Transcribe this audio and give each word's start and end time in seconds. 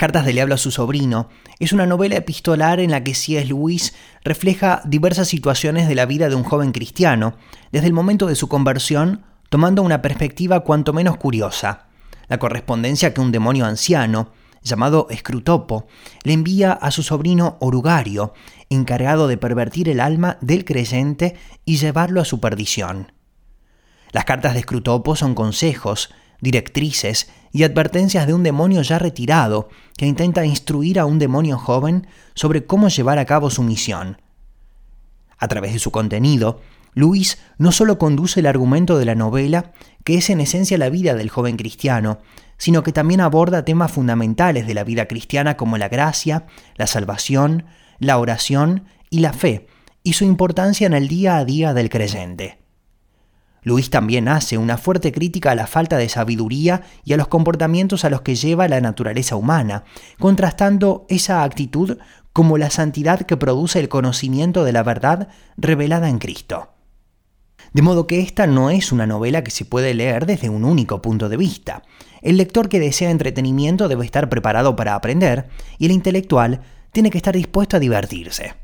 cartas 0.00 0.24
del 0.24 0.36
diablo 0.36 0.54
a 0.54 0.56
su 0.56 0.70
sobrino 0.70 1.28
es 1.58 1.74
una 1.74 1.84
novela 1.84 2.16
epistolar 2.16 2.80
en 2.80 2.90
la 2.90 3.04
que 3.04 3.14
C.S. 3.14 3.44
Lewis 3.44 3.92
refleja 4.24 4.80
diversas 4.86 5.28
situaciones 5.28 5.88
de 5.88 5.94
la 5.94 6.06
vida 6.06 6.30
de 6.30 6.34
un 6.36 6.42
joven 6.42 6.72
cristiano, 6.72 7.34
desde 7.70 7.88
el 7.88 7.92
momento 7.92 8.24
de 8.24 8.34
su 8.34 8.48
conversión, 8.48 9.26
tomando 9.50 9.82
una 9.82 10.00
perspectiva 10.00 10.60
cuanto 10.60 10.94
menos 10.94 11.18
curiosa, 11.18 11.88
la 12.28 12.38
correspondencia 12.38 13.12
que 13.12 13.20
un 13.20 13.30
demonio 13.30 13.66
anciano, 13.66 14.32
llamado 14.62 15.06
Scrutopo, 15.14 15.86
le 16.22 16.32
envía 16.32 16.72
a 16.72 16.90
su 16.92 17.02
sobrino 17.02 17.58
Orugario, 17.60 18.32
encargado 18.70 19.28
de 19.28 19.36
pervertir 19.36 19.90
el 19.90 20.00
alma 20.00 20.38
del 20.40 20.64
creyente 20.64 21.36
y 21.66 21.76
llevarlo 21.76 22.22
a 22.22 22.24
su 22.24 22.40
perdición. 22.40 23.12
Las 24.12 24.24
cartas 24.24 24.54
de 24.54 24.62
Scrutopo 24.62 25.14
son 25.14 25.34
consejos, 25.34 26.08
directrices 26.40 27.30
y 27.52 27.64
advertencias 27.64 28.26
de 28.26 28.34
un 28.34 28.42
demonio 28.42 28.82
ya 28.82 28.98
retirado 28.98 29.68
que 29.96 30.06
intenta 30.06 30.44
instruir 30.44 30.98
a 30.98 31.06
un 31.06 31.18
demonio 31.18 31.58
joven 31.58 32.06
sobre 32.34 32.64
cómo 32.64 32.88
llevar 32.88 33.18
a 33.18 33.26
cabo 33.26 33.50
su 33.50 33.62
misión. 33.62 34.20
A 35.38 35.48
través 35.48 35.72
de 35.72 35.78
su 35.78 35.90
contenido, 35.90 36.60
Luis 36.94 37.38
no 37.58 37.72
solo 37.72 37.98
conduce 37.98 38.40
el 38.40 38.46
argumento 38.46 38.98
de 38.98 39.04
la 39.04 39.14
novela, 39.14 39.72
que 40.04 40.16
es 40.16 40.30
en 40.30 40.40
esencia 40.40 40.78
la 40.78 40.90
vida 40.90 41.14
del 41.14 41.30
joven 41.30 41.56
cristiano, 41.56 42.18
sino 42.56 42.82
que 42.82 42.92
también 42.92 43.20
aborda 43.20 43.64
temas 43.64 43.90
fundamentales 43.90 44.66
de 44.66 44.74
la 44.74 44.84
vida 44.84 45.06
cristiana 45.06 45.56
como 45.56 45.78
la 45.78 45.88
gracia, 45.88 46.46
la 46.76 46.86
salvación, 46.86 47.64
la 47.98 48.18
oración 48.18 48.84
y 49.08 49.20
la 49.20 49.32
fe, 49.32 49.66
y 50.02 50.14
su 50.14 50.24
importancia 50.24 50.86
en 50.86 50.92
el 50.94 51.08
día 51.08 51.36
a 51.36 51.44
día 51.44 51.74
del 51.74 51.88
creyente. 51.88 52.59
Luis 53.62 53.90
también 53.90 54.28
hace 54.28 54.58
una 54.58 54.78
fuerte 54.78 55.12
crítica 55.12 55.50
a 55.50 55.54
la 55.54 55.66
falta 55.66 55.98
de 55.98 56.08
sabiduría 56.08 56.82
y 57.04 57.12
a 57.12 57.16
los 57.16 57.28
comportamientos 57.28 58.04
a 58.04 58.10
los 58.10 58.22
que 58.22 58.34
lleva 58.34 58.68
la 58.68 58.80
naturaleza 58.80 59.36
humana, 59.36 59.84
contrastando 60.18 61.06
esa 61.08 61.42
actitud 61.42 61.98
como 62.32 62.58
la 62.58 62.70
santidad 62.70 63.20
que 63.22 63.36
produce 63.36 63.80
el 63.80 63.88
conocimiento 63.88 64.64
de 64.64 64.72
la 64.72 64.82
verdad 64.82 65.28
revelada 65.56 66.08
en 66.08 66.18
Cristo. 66.18 66.70
De 67.72 67.82
modo 67.82 68.06
que 68.06 68.20
esta 68.20 68.46
no 68.46 68.70
es 68.70 68.90
una 68.90 69.06
novela 69.06 69.44
que 69.44 69.50
se 69.50 69.64
puede 69.64 69.94
leer 69.94 70.26
desde 70.26 70.48
un 70.48 70.64
único 70.64 71.02
punto 71.02 71.28
de 71.28 71.36
vista. 71.36 71.82
El 72.20 72.36
lector 72.36 72.68
que 72.68 72.80
desea 72.80 73.10
entretenimiento 73.10 73.88
debe 73.88 74.04
estar 74.04 74.28
preparado 74.28 74.74
para 74.74 74.94
aprender 74.94 75.48
y 75.78 75.86
el 75.86 75.92
intelectual 75.92 76.62
tiene 76.92 77.10
que 77.10 77.18
estar 77.18 77.34
dispuesto 77.34 77.76
a 77.76 77.80
divertirse. 77.80 78.54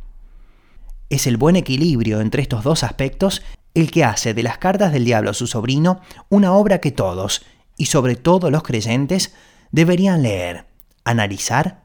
Es 1.08 1.28
el 1.28 1.36
buen 1.36 1.54
equilibrio 1.54 2.20
entre 2.20 2.42
estos 2.42 2.64
dos 2.64 2.82
aspectos 2.82 3.42
el 3.76 3.90
que 3.90 4.04
hace 4.04 4.32
de 4.32 4.42
las 4.42 4.56
cartas 4.56 4.90
del 4.90 5.04
diablo 5.04 5.30
a 5.30 5.34
su 5.34 5.46
sobrino 5.46 6.00
una 6.30 6.54
obra 6.54 6.80
que 6.80 6.92
todos, 6.92 7.44
y 7.76 7.86
sobre 7.86 8.16
todo 8.16 8.50
los 8.50 8.62
creyentes, 8.62 9.34
deberían 9.70 10.22
leer, 10.22 10.64
analizar 11.04 11.82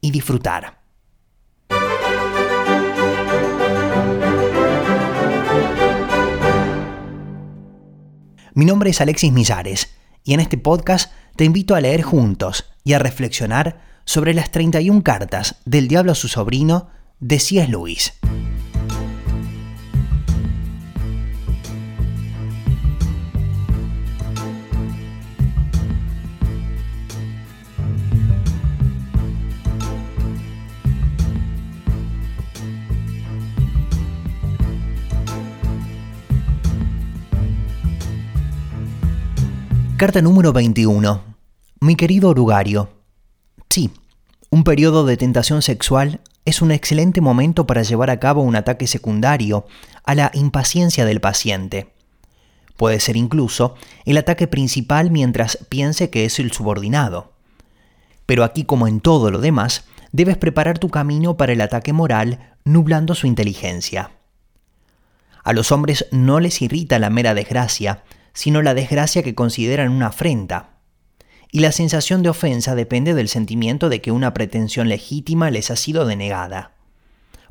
y 0.00 0.10
disfrutar. 0.10 0.78
Mi 8.54 8.64
nombre 8.64 8.90
es 8.90 9.00
Alexis 9.02 9.30
Millares 9.30 9.94
y 10.22 10.32
en 10.32 10.40
este 10.40 10.56
podcast 10.56 11.12
te 11.36 11.44
invito 11.44 11.74
a 11.74 11.82
leer 11.82 12.00
juntos 12.00 12.70
y 12.84 12.94
a 12.94 12.98
reflexionar 12.98 13.82
sobre 14.06 14.32
las 14.32 14.50
31 14.50 15.02
cartas 15.02 15.56
del 15.66 15.88
diablo 15.88 16.12
a 16.12 16.14
su 16.14 16.28
sobrino 16.28 16.88
de 17.20 17.38
C.S. 17.38 17.68
Lewis. 17.68 18.14
Carta 40.04 40.20
número 40.20 40.52
21. 40.52 41.22
Mi 41.80 41.96
querido 41.96 42.28
orugario. 42.28 42.90
Sí, 43.70 43.90
un 44.50 44.62
periodo 44.62 45.06
de 45.06 45.16
tentación 45.16 45.62
sexual 45.62 46.20
es 46.44 46.60
un 46.60 46.72
excelente 46.72 47.22
momento 47.22 47.66
para 47.66 47.82
llevar 47.84 48.10
a 48.10 48.20
cabo 48.20 48.42
un 48.42 48.54
ataque 48.54 48.86
secundario 48.86 49.64
a 50.04 50.14
la 50.14 50.30
impaciencia 50.34 51.06
del 51.06 51.22
paciente. 51.22 51.94
Puede 52.76 53.00
ser 53.00 53.16
incluso 53.16 53.76
el 54.04 54.18
ataque 54.18 54.46
principal 54.46 55.10
mientras 55.10 55.56
piense 55.70 56.10
que 56.10 56.26
es 56.26 56.38
el 56.38 56.52
subordinado. 56.52 57.32
Pero 58.26 58.44
aquí 58.44 58.64
como 58.64 58.86
en 58.86 59.00
todo 59.00 59.30
lo 59.30 59.38
demás, 59.38 59.84
debes 60.12 60.36
preparar 60.36 60.78
tu 60.78 60.90
camino 60.90 61.38
para 61.38 61.54
el 61.54 61.62
ataque 61.62 61.94
moral 61.94 62.52
nublando 62.66 63.14
su 63.14 63.26
inteligencia. 63.26 64.10
A 65.44 65.54
los 65.54 65.72
hombres 65.72 66.04
no 66.10 66.40
les 66.40 66.60
irrita 66.60 66.98
la 66.98 67.08
mera 67.08 67.32
desgracia, 67.32 68.04
sino 68.34 68.60
la 68.60 68.74
desgracia 68.74 69.22
que 69.22 69.34
consideran 69.34 69.90
una 69.90 70.08
afrenta. 70.08 70.74
Y 71.50 71.60
la 71.60 71.72
sensación 71.72 72.22
de 72.22 72.28
ofensa 72.28 72.74
depende 72.74 73.14
del 73.14 73.28
sentimiento 73.28 73.88
de 73.88 74.00
que 74.00 74.10
una 74.12 74.34
pretensión 74.34 74.88
legítima 74.88 75.50
les 75.50 75.70
ha 75.70 75.76
sido 75.76 76.04
denegada. 76.04 76.72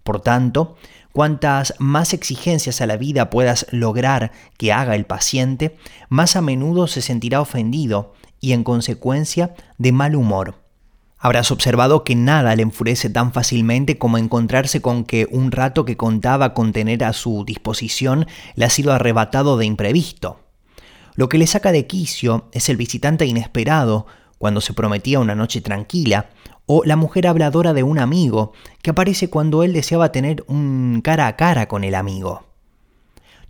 Por 0.04 0.20
tanto, 0.20 0.76
cuantas 1.14 1.74
más 1.80 2.14
exigencias 2.14 2.82
a 2.82 2.86
la 2.86 2.98
vida 2.98 3.30
puedas 3.30 3.66
lograr 3.72 4.34
que 4.58 4.74
haga 4.74 4.96
el 4.96 5.06
paciente, 5.06 5.78
más 6.10 6.36
a 6.36 6.42
menudo 6.42 6.88
se 6.88 7.02
sentirá 7.02 7.40
ofendido 7.40 8.14
y 8.42 8.52
en 8.52 8.66
consecuencia 8.66 9.56
de 9.78 9.94
mal 9.94 10.16
humor. 10.16 10.62
Habrás 11.18 11.52
observado 11.52 12.04
que 12.04 12.16
nada 12.16 12.54
le 12.58 12.64
enfurece 12.64 13.10
tan 13.10 13.32
fácilmente 13.32 13.98
como 13.98 14.18
encontrarse 14.18 14.82
con 14.82 15.06
que 15.06 15.26
un 15.32 15.54
rato 15.54 15.86
que 15.86 15.96
contaba 15.96 16.54
con 16.54 16.74
tener 16.74 17.06
a 17.06 17.14
su 17.14 17.46
disposición 17.46 18.28
le 18.56 18.66
ha 18.66 18.70
sido 18.70 18.92
arrebatado 18.92 19.56
de 19.56 19.66
imprevisto. 19.66 20.43
Lo 21.16 21.30
que 21.30 21.38
le 21.38 21.48
saca 21.48 21.72
de 21.72 21.86
quicio 21.88 22.50
es 22.52 22.70
el 22.70 22.78
visitante 22.78 23.26
inesperado 23.26 24.08
cuando 24.38 24.62
se 24.62 24.74
prometía 24.74 25.20
una 25.20 25.36
noche 25.36 25.62
tranquila, 25.62 26.30
o 26.66 26.84
la 26.86 26.96
mujer 26.96 27.28
habladora 27.28 27.74
de 27.74 27.84
un 27.84 28.00
amigo 28.00 28.54
que 28.82 28.92
aparece 28.92 29.30
cuando 29.30 29.64
él 29.64 29.74
deseaba 29.74 30.12
tener 30.12 30.44
un 30.48 31.02
cara 31.04 31.28
a 31.28 31.36
cara 31.36 31.68
con 31.68 31.84
el 31.84 31.96
amigo. 31.96 32.46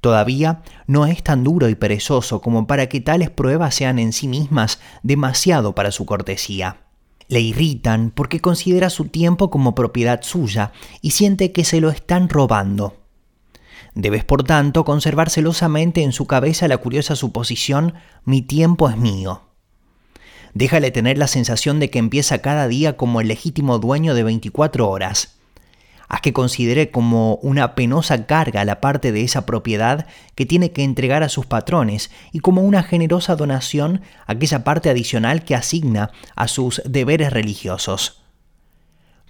Todavía 0.01 0.63
no 0.85 1.05
es 1.05 1.23
tan 1.23 1.43
duro 1.43 1.69
y 1.69 1.75
perezoso 1.75 2.41
como 2.41 2.67
para 2.67 2.89
que 2.89 3.01
tales 3.01 3.29
pruebas 3.29 3.75
sean 3.75 3.99
en 3.99 4.11
sí 4.11 4.27
mismas 4.27 4.79
demasiado 5.01 5.75
para 5.75 5.91
su 5.91 6.05
cortesía. 6.05 6.81
Le 7.29 7.39
irritan 7.39 8.11
porque 8.11 8.41
considera 8.41 8.89
su 8.89 9.05
tiempo 9.05 9.49
como 9.49 9.75
propiedad 9.75 10.21
suya 10.21 10.73
y 11.01 11.11
siente 11.11 11.53
que 11.53 11.63
se 11.63 11.79
lo 11.79 11.89
están 11.89 12.27
robando. 12.27 13.02
Debes, 13.95 14.23
por 14.23 14.43
tanto, 14.43 14.85
conservar 14.85 15.29
celosamente 15.29 16.01
en 16.01 16.13
su 16.13 16.25
cabeza 16.25 16.67
la 16.67 16.77
curiosa 16.77 17.15
suposición 17.15 17.93
mi 18.25 18.41
tiempo 18.41 18.89
es 18.89 18.97
mío. 18.97 19.41
Déjale 20.53 20.91
tener 20.91 21.17
la 21.17 21.27
sensación 21.27 21.79
de 21.79 21.89
que 21.89 21.99
empieza 21.99 22.39
cada 22.39 22.67
día 22.67 22.97
como 22.97 23.21
el 23.21 23.27
legítimo 23.27 23.79
dueño 23.79 24.13
de 24.13 24.23
24 24.23 24.89
horas. 24.89 25.37
Haz 26.09 26.21
que 26.21 26.33
considere 26.33 26.91
como 26.91 27.35
una 27.37 27.73
penosa 27.73 28.27
carga 28.27 28.65
la 28.65 28.79
parte 28.81 29.11
de 29.11 29.23
esa 29.23 29.47
propiedad 29.47 30.05
que 30.35 30.45
tiene 30.45 30.71
que 30.71 30.83
entregar 30.83 31.23
a 31.23 31.29
sus 31.29 31.47
patrones 31.47 32.11
y 32.31 32.39
como 32.39 32.61
una 32.61 32.83
generosa 32.83 33.35
donación 33.35 34.01
aquella 34.27 34.63
parte 34.63 34.89
adicional 34.89 35.43
que 35.43 35.55
asigna 35.55 36.11
a 36.35 36.47
sus 36.47 36.83
deberes 36.85 37.33
religiosos. 37.33 38.21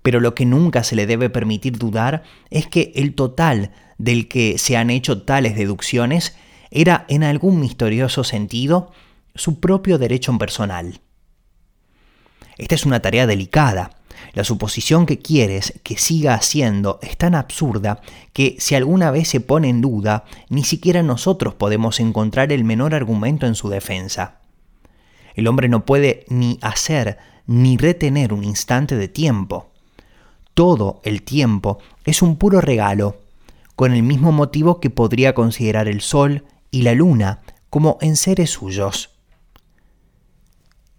Pero 0.01 0.19
lo 0.19 0.35
que 0.35 0.45
nunca 0.45 0.83
se 0.83 0.97
le 0.97 1.05
debe 1.05 1.29
permitir 1.29 1.77
dudar 1.77 2.23
es 2.49 2.67
que 2.67 2.91
el 2.95 3.15
total 3.15 3.71
del 4.03 4.27
que 4.27 4.57
se 4.57 4.75
han 4.75 4.89
hecho 4.89 5.21
tales 5.21 5.55
deducciones 5.55 6.35
era 6.71 7.05
en 7.07 7.23
algún 7.23 7.61
misterioso 7.61 8.25
sentido 8.25 8.91
su 9.33 9.61
propio 9.61 9.97
derecho 9.97 10.37
personal. 10.37 10.99
Esta 12.57 12.75
es 12.75 12.85
una 12.85 12.99
tarea 12.99 13.25
delicada. 13.25 13.91
La 14.33 14.43
suposición 14.43 15.05
que 15.05 15.19
quieres 15.19 15.79
que 15.83 15.97
siga 15.97 16.33
haciendo 16.33 16.99
es 17.01 17.17
tan 17.17 17.33
absurda 17.33 18.01
que 18.33 18.57
si 18.59 18.75
alguna 18.75 19.09
vez 19.09 19.29
se 19.29 19.39
pone 19.39 19.69
en 19.69 19.81
duda, 19.81 20.25
ni 20.49 20.63
siquiera 20.63 21.01
nosotros 21.01 21.53
podemos 21.55 21.99
encontrar 21.99 22.51
el 22.51 22.63
menor 22.63 22.93
argumento 22.93 23.47
en 23.47 23.55
su 23.55 23.69
defensa. 23.69 24.41
El 25.33 25.47
hombre 25.47 25.69
no 25.69 25.85
puede 25.85 26.25
ni 26.27 26.59
hacer 26.61 27.17
ni 27.47 27.77
retener 27.77 28.33
un 28.33 28.43
instante 28.43 28.97
de 28.97 29.07
tiempo. 29.07 29.71
Todo 30.53 31.01
el 31.05 31.23
tiempo 31.23 31.79
es 32.05 32.21
un 32.21 32.35
puro 32.37 32.59
regalo 32.61 33.22
con 33.75 33.93
el 33.93 34.03
mismo 34.03 34.31
motivo 34.31 34.79
que 34.79 34.89
podría 34.89 35.33
considerar 35.33 35.87
el 35.87 36.01
Sol 36.01 36.45
y 36.71 36.81
la 36.83 36.93
Luna 36.93 37.41
como 37.69 37.97
en 38.01 38.15
seres 38.15 38.51
suyos. 38.51 39.11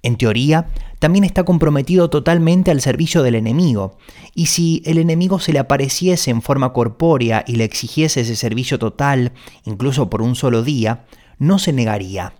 En 0.03 0.17
teoría, 0.17 0.69
también 0.99 1.25
está 1.25 1.45
comprometido 1.45 2.11
totalmente 2.11 2.71
al 2.71 2.81
servicio 2.83 3.23
del 3.23 3.37
enemigo, 3.37 3.97
y 4.35 4.47
si 4.47 4.83
el 4.85 4.99
enemigo 4.99 5.39
se 5.39 5.53
le 5.53 5.59
apareciese 5.59 6.31
en 6.31 6.43
forma 6.43 6.73
corpórea 6.75 7.43
y 7.47 7.57
le 7.57 7.65
exigiese 7.65 8.21
ese 8.21 8.37
servicio 8.37 8.79
total, 8.79 9.33
incluso 9.65 10.11
por 10.11 10.21
un 10.21 10.35
solo 10.35 10.63
día, 10.63 11.07
no 11.39 11.59
se 11.59 11.73
negaría. 11.73 12.35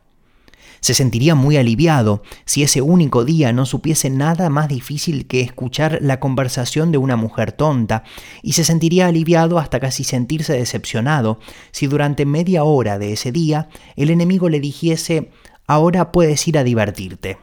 Se 0.85 0.93
sentiría 0.93 1.35
muy 1.35 1.57
aliviado 1.57 2.23
si 2.45 2.63
ese 2.63 2.83
único 2.83 3.25
día 3.25 3.55
no 3.55 3.65
supiese 3.65 4.11
nada 4.11 4.51
más 4.51 4.69
difícil 4.69 5.27
que 5.27 5.41
escuchar 5.41 5.99
la 6.03 6.21
conversación 6.21 6.93
de 6.93 6.99
una 6.99 7.17
mujer 7.17 7.53
tonta, 7.53 8.05
y 8.43 8.53
se 8.53 8.65
sentiría 8.65 9.07
aliviado 9.07 9.59
hasta 9.59 9.81
casi 9.81 10.05
sentirse 10.05 10.53
decepcionado 10.53 11.39
si 11.71 11.87
durante 11.87 12.27
media 12.27 12.65
hora 12.65 12.99
de 12.99 13.15
ese 13.15 13.33
día 13.33 13.71
el 13.97 14.11
enemigo 14.11 14.51
le 14.51 14.61
dijese 14.61 15.31
ahora 15.67 16.13
puedes 16.13 16.47
ir 16.49 16.59
a 16.59 16.65
divertirte. 16.65 17.39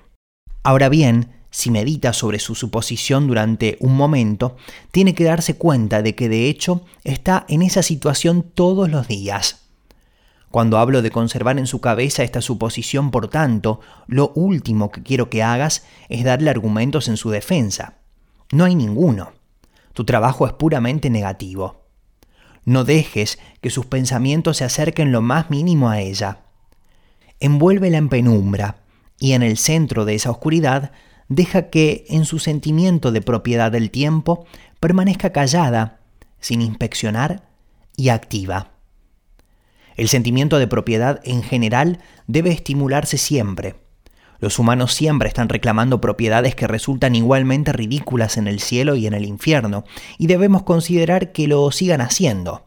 Ahora 0.62 0.88
bien, 0.88 1.32
si 1.50 1.72
medita 1.72 2.14
sobre 2.14 2.38
su 2.38 2.54
suposición 2.54 3.26
durante 3.26 3.76
un 3.80 3.98
momento, 3.98 4.56
tiene 4.92 5.16
que 5.16 5.24
darse 5.24 5.56
cuenta 5.56 6.04
de 6.04 6.14
que 6.14 6.30
de 6.30 6.48
hecho 6.48 6.86
está 7.04 7.48
en 7.50 7.64
esa 7.64 7.82
situación 7.82 8.44
todos 8.44 8.88
los 8.88 9.08
días. 9.08 9.61
Cuando 10.52 10.78
hablo 10.78 11.02
de 11.02 11.12
conservar 11.12 11.58
en 11.58 11.66
su 11.66 11.80
cabeza 11.80 12.24
esta 12.24 12.42
suposición, 12.42 13.10
por 13.10 13.30
tanto, 13.30 13.80
lo 14.08 14.34
último 14.36 14.92
que 14.92 15.02
quiero 15.02 15.30
que 15.30 15.42
hagas 15.42 15.86
es 16.10 16.26
darle 16.26 16.50
argumentos 16.50 17.08
en 17.08 17.16
su 17.16 17.30
defensa. 17.30 17.96
No 18.52 18.66
hay 18.66 18.76
ninguno. 18.76 19.32
Tu 19.94 20.04
trabajo 20.04 20.46
es 20.46 20.52
puramente 20.52 21.10
negativo. 21.10 21.86
No 22.66 22.84
dejes 22.84 23.40
que 23.62 23.70
sus 23.70 23.86
pensamientos 23.86 24.58
se 24.58 24.66
acerquen 24.66 25.14
lo 25.14 25.22
más 25.22 25.50
mínimo 25.50 25.90
a 25.90 26.02
ella. 26.02 26.40
Envuélvela 27.40 27.98
en 27.98 28.10
penumbra 28.10 28.84
y 29.20 29.32
en 29.32 29.44
el 29.44 29.58
centro 29.58 30.04
de 30.04 30.16
esa 30.16 30.32
oscuridad 30.32 30.92
deja 31.30 31.70
que, 31.70 32.06
en 32.10 32.26
su 32.26 32.40
sentimiento 32.40 33.14
de 33.14 33.22
propiedad 33.22 33.72
del 33.72 33.90
tiempo, 33.90 34.46
permanezca 34.82 35.32
callada, 35.32 36.02
sin 36.42 36.62
inspeccionar 36.62 37.48
y 37.96 38.10
activa. 38.10 38.72
El 39.96 40.08
sentimiento 40.08 40.60
de 40.60 40.68
propiedad 40.68 41.20
en 41.24 41.44
general 41.44 42.00
debe 42.28 42.52
estimularse 42.52 43.18
siempre. 43.18 43.76
Los 44.40 44.58
humanos 44.58 44.94
siempre 44.94 45.28
están 45.28 45.50
reclamando 45.50 46.02
propiedades 46.02 46.56
que 46.56 46.68
resultan 46.68 47.16
igualmente 47.16 47.74
ridículas 47.74 48.38
en 48.38 48.48
el 48.48 48.60
cielo 48.60 48.96
y 48.96 49.06
en 49.06 49.14
el 49.14 49.26
infierno, 49.26 49.84
y 50.18 50.26
debemos 50.26 50.64
considerar 50.64 51.32
que 51.32 51.48
lo 51.48 51.70
sigan 51.72 52.02
haciendo. 52.02 52.66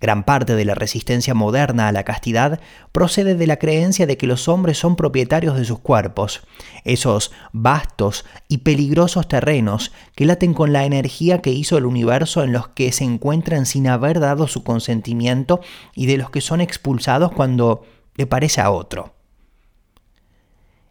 Gran 0.00 0.24
parte 0.24 0.54
de 0.54 0.64
la 0.64 0.74
resistencia 0.74 1.34
moderna 1.34 1.88
a 1.88 1.92
la 1.92 2.04
castidad 2.04 2.60
procede 2.92 3.34
de 3.34 3.46
la 3.46 3.58
creencia 3.58 4.06
de 4.06 4.16
que 4.16 4.26
los 4.26 4.48
hombres 4.48 4.78
son 4.78 4.96
propietarios 4.96 5.56
de 5.56 5.64
sus 5.64 5.78
cuerpos, 5.78 6.42
esos 6.84 7.32
vastos 7.52 8.24
y 8.48 8.58
peligrosos 8.58 9.28
terrenos 9.28 9.92
que 10.14 10.26
laten 10.26 10.54
con 10.54 10.72
la 10.72 10.84
energía 10.84 11.40
que 11.40 11.50
hizo 11.50 11.78
el 11.78 11.86
universo 11.86 12.42
en 12.42 12.52
los 12.52 12.68
que 12.68 12.92
se 12.92 13.04
encuentran 13.04 13.66
sin 13.66 13.88
haber 13.88 14.20
dado 14.20 14.46
su 14.48 14.62
consentimiento 14.64 15.60
y 15.94 16.06
de 16.06 16.18
los 16.18 16.30
que 16.30 16.40
son 16.40 16.60
expulsados 16.60 17.32
cuando 17.32 17.84
le 18.16 18.26
parece 18.26 18.60
a 18.60 18.70
otro. 18.70 19.13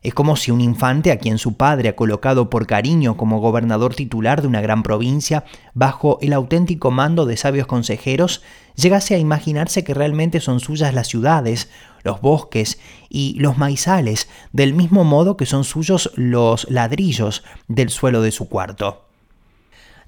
Es 0.03 0.13
como 0.13 0.35
si 0.35 0.51
un 0.51 0.59
infante 0.59 1.11
a 1.11 1.17
quien 1.17 1.37
su 1.37 1.55
padre 1.55 1.87
ha 1.87 1.95
colocado 1.95 2.49
por 2.49 2.67
cariño 2.67 3.15
como 3.15 3.39
gobernador 3.39 3.95
titular 3.95 4.41
de 4.41 4.49
una 4.49 4.59
gran 4.59 4.83
provincia, 4.83 5.45
bajo 5.73 6.19
el 6.21 6.33
auténtico 6.33 6.91
mando 6.91 7.25
de 7.25 7.37
sabios 7.37 7.67
consejeros, 7.67 8.41
llegase 8.75 9.15
a 9.15 9.17
imaginarse 9.17 9.85
que 9.85 9.93
realmente 9.93 10.41
son 10.41 10.59
suyas 10.59 10.93
las 10.93 11.07
ciudades, 11.07 11.69
los 12.03 12.19
bosques 12.19 12.79
y 13.09 13.39
los 13.39 13.57
maizales, 13.57 14.27
del 14.51 14.73
mismo 14.73 15.05
modo 15.05 15.37
que 15.37 15.45
son 15.45 15.63
suyos 15.63 16.11
los 16.15 16.69
ladrillos 16.69 17.45
del 17.69 17.89
suelo 17.89 18.21
de 18.21 18.31
su 18.31 18.49
cuarto. 18.49 19.05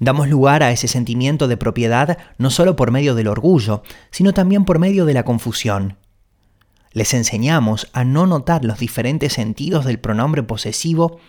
Damos 0.02 0.28
lugar 0.28 0.62
a 0.62 0.72
ese 0.72 0.90
sentimiento 0.90 1.48
de 1.48 1.56
propiedad 1.56 2.18
no 2.38 2.50
solo 2.50 2.76
por 2.76 2.92
medio 2.92 3.16
del 3.16 3.30
orgullo, 3.30 3.82
sino 4.12 4.34
también 4.34 4.66
por 4.66 4.78
medio 4.78 5.06
de 5.06 5.14
la 5.14 5.24
confusión. 5.24 5.96
Les 6.96 7.14
enseñamos 7.14 7.90
a 7.92 8.06
no 8.06 8.26
notar 8.26 8.64
los 8.64 8.80
diferentes 8.80 9.34
sentidos 9.34 9.84
del 9.84 10.00
pronombre 10.00 10.44
posesivo, 10.44 11.20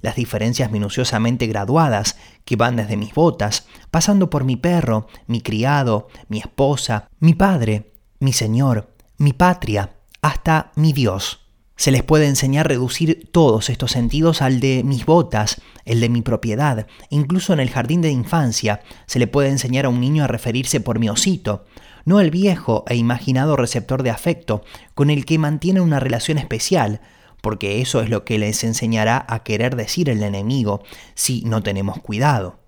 las 0.00 0.14
diferencias 0.14 0.70
minuciosamente 0.70 1.48
graduadas 1.48 2.16
que 2.44 2.54
van 2.54 2.76
desde 2.76 2.96
mis 2.96 3.12
botas, 3.12 3.66
pasando 3.90 4.30
por 4.30 4.44
mi 4.44 4.54
perro, 4.54 5.08
mi 5.26 5.40
criado, 5.40 6.06
mi 6.28 6.38
esposa, 6.38 7.08
mi 7.18 7.34
padre, 7.34 7.90
mi 8.20 8.32
señor, 8.32 8.94
mi 9.18 9.32
patria, 9.32 9.96
hasta 10.22 10.70
mi 10.76 10.92
Dios. 10.92 11.40
Se 11.74 11.90
les 11.90 12.04
puede 12.04 12.28
enseñar 12.28 12.66
a 12.66 12.68
reducir 12.68 13.28
todos 13.32 13.68
estos 13.68 13.90
sentidos 13.90 14.42
al 14.42 14.60
de 14.60 14.84
mis 14.84 15.06
botas, 15.06 15.60
el 15.84 15.98
de 15.98 16.08
mi 16.08 16.22
propiedad. 16.22 16.86
Incluso 17.10 17.52
en 17.52 17.58
el 17.58 17.70
jardín 17.70 18.00
de 18.00 18.10
infancia 18.10 18.80
se 19.06 19.18
le 19.18 19.26
puede 19.26 19.48
enseñar 19.48 19.86
a 19.86 19.88
un 19.88 20.00
niño 20.00 20.22
a 20.22 20.28
referirse 20.28 20.78
por 20.78 21.00
mi 21.00 21.08
osito, 21.08 21.64
no 22.06 22.20
el 22.20 22.30
viejo 22.30 22.84
e 22.88 22.96
imaginado 22.96 23.56
receptor 23.56 24.02
de 24.02 24.10
afecto 24.10 24.64
con 24.94 25.10
el 25.10 25.26
que 25.26 25.38
mantiene 25.38 25.82
una 25.82 26.00
relación 26.00 26.38
especial, 26.38 27.02
porque 27.42 27.82
eso 27.82 28.00
es 28.00 28.08
lo 28.08 28.24
que 28.24 28.38
les 28.38 28.64
enseñará 28.64 29.26
a 29.28 29.42
querer 29.42 29.76
decir 29.76 30.08
el 30.08 30.22
enemigo 30.22 30.82
si 31.14 31.42
no 31.42 31.62
tenemos 31.62 32.00
cuidado, 32.00 32.60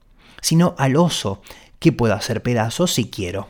sino 0.43 0.75
al 0.77 0.97
oso, 0.97 1.41
que 1.79 1.93
puedo 1.93 2.15
hacer 2.15 2.43
pedazos 2.43 2.93
si 2.93 3.09
quiero. 3.09 3.49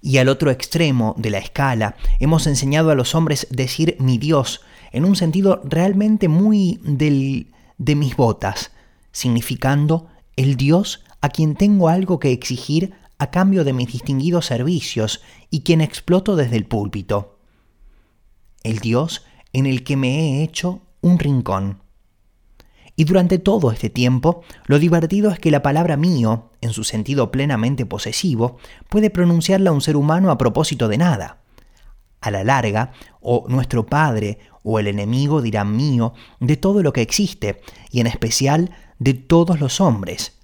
Y 0.00 0.18
al 0.18 0.28
otro 0.28 0.50
extremo 0.50 1.14
de 1.18 1.30
la 1.30 1.38
escala 1.38 1.96
hemos 2.20 2.46
enseñado 2.46 2.90
a 2.90 2.94
los 2.94 3.14
hombres 3.14 3.48
decir 3.50 3.96
mi 3.98 4.18
Dios 4.18 4.60
en 4.92 5.04
un 5.04 5.16
sentido 5.16 5.60
realmente 5.64 6.28
muy 6.28 6.78
del 6.84 7.52
de 7.78 7.96
mis 7.96 8.16
botas, 8.16 8.70
significando 9.10 10.06
el 10.36 10.56
Dios 10.56 11.02
a 11.20 11.30
quien 11.30 11.56
tengo 11.56 11.88
algo 11.88 12.18
que 12.18 12.32
exigir 12.32 12.94
a 13.18 13.30
cambio 13.30 13.64
de 13.64 13.72
mis 13.72 13.92
distinguidos 13.92 14.46
servicios 14.46 15.22
y 15.50 15.60
quien 15.60 15.80
exploto 15.80 16.36
desde 16.36 16.56
el 16.56 16.66
púlpito. 16.66 17.38
El 18.62 18.78
Dios 18.78 19.24
en 19.52 19.66
el 19.66 19.84
que 19.84 19.96
me 19.96 20.08
he 20.08 20.42
hecho 20.42 20.82
un 21.00 21.18
rincón. 21.18 21.82
Y 22.96 23.04
durante 23.04 23.38
todo 23.38 23.72
este 23.72 23.90
tiempo, 23.90 24.42
lo 24.66 24.78
divertido 24.78 25.30
es 25.30 25.38
que 25.38 25.50
la 25.50 25.62
palabra 25.62 25.96
mío, 25.96 26.50
en 26.60 26.72
su 26.72 26.84
sentido 26.84 27.30
plenamente 27.30 27.86
posesivo, 27.86 28.58
puede 28.88 29.10
pronunciarla 29.10 29.72
un 29.72 29.80
ser 29.80 29.96
humano 29.96 30.30
a 30.30 30.38
propósito 30.38 30.88
de 30.88 30.98
nada. 30.98 31.38
A 32.20 32.30
la 32.30 32.44
larga, 32.44 32.92
o 33.20 33.46
nuestro 33.48 33.86
Padre 33.86 34.38
o 34.62 34.78
el 34.78 34.86
enemigo 34.86 35.42
dirán 35.42 35.76
mío 35.76 36.14
de 36.40 36.56
todo 36.56 36.82
lo 36.82 36.92
que 36.92 37.02
existe, 37.02 37.60
y 37.90 38.00
en 38.00 38.06
especial 38.06 38.70
de 38.98 39.14
todos 39.14 39.60
los 39.60 39.80
hombres, 39.80 40.38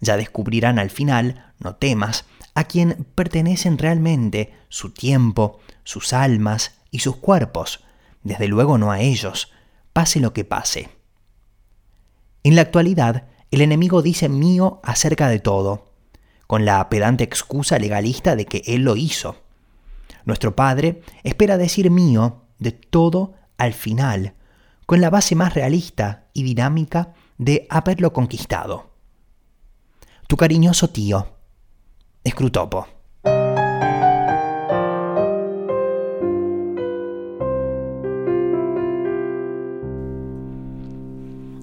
ya 0.00 0.16
descubrirán 0.16 0.78
al 0.78 0.90
final, 0.90 1.43
no 1.58 1.76
temas, 1.76 2.24
a 2.54 2.64
quien 2.64 3.06
pertenecen 3.14 3.78
realmente 3.78 4.54
su 4.68 4.90
tiempo, 4.90 5.60
sus 5.82 6.12
almas 6.12 6.78
y 6.90 7.00
sus 7.00 7.16
cuerpos, 7.16 7.84
desde 8.22 8.48
luego 8.48 8.78
no 8.78 8.90
a 8.90 9.00
ellos, 9.00 9.52
pase 9.92 10.20
lo 10.20 10.32
que 10.32 10.44
pase. 10.44 10.88
En 12.42 12.56
la 12.56 12.62
actualidad, 12.62 13.28
el 13.50 13.60
enemigo 13.60 14.02
dice 14.02 14.28
mío 14.28 14.80
acerca 14.82 15.28
de 15.28 15.38
todo, 15.38 15.92
con 16.46 16.64
la 16.64 16.88
pedante 16.88 17.24
excusa 17.24 17.78
legalista 17.78 18.36
de 18.36 18.46
que 18.46 18.62
él 18.66 18.82
lo 18.82 18.96
hizo. 18.96 19.36
Nuestro 20.24 20.54
Padre 20.56 21.02
espera 21.22 21.56
decir 21.56 21.90
mío 21.90 22.42
de 22.58 22.72
todo 22.72 23.34
al 23.56 23.72
final, 23.72 24.34
con 24.86 25.00
la 25.00 25.10
base 25.10 25.34
más 25.34 25.54
realista 25.54 26.26
y 26.32 26.42
dinámica 26.42 27.14
de 27.38 27.66
haberlo 27.70 28.12
conquistado. 28.12 28.90
Tu 30.26 30.36
cariñoso 30.36 30.90
tío, 30.90 31.33
Scrutopo. 32.26 32.86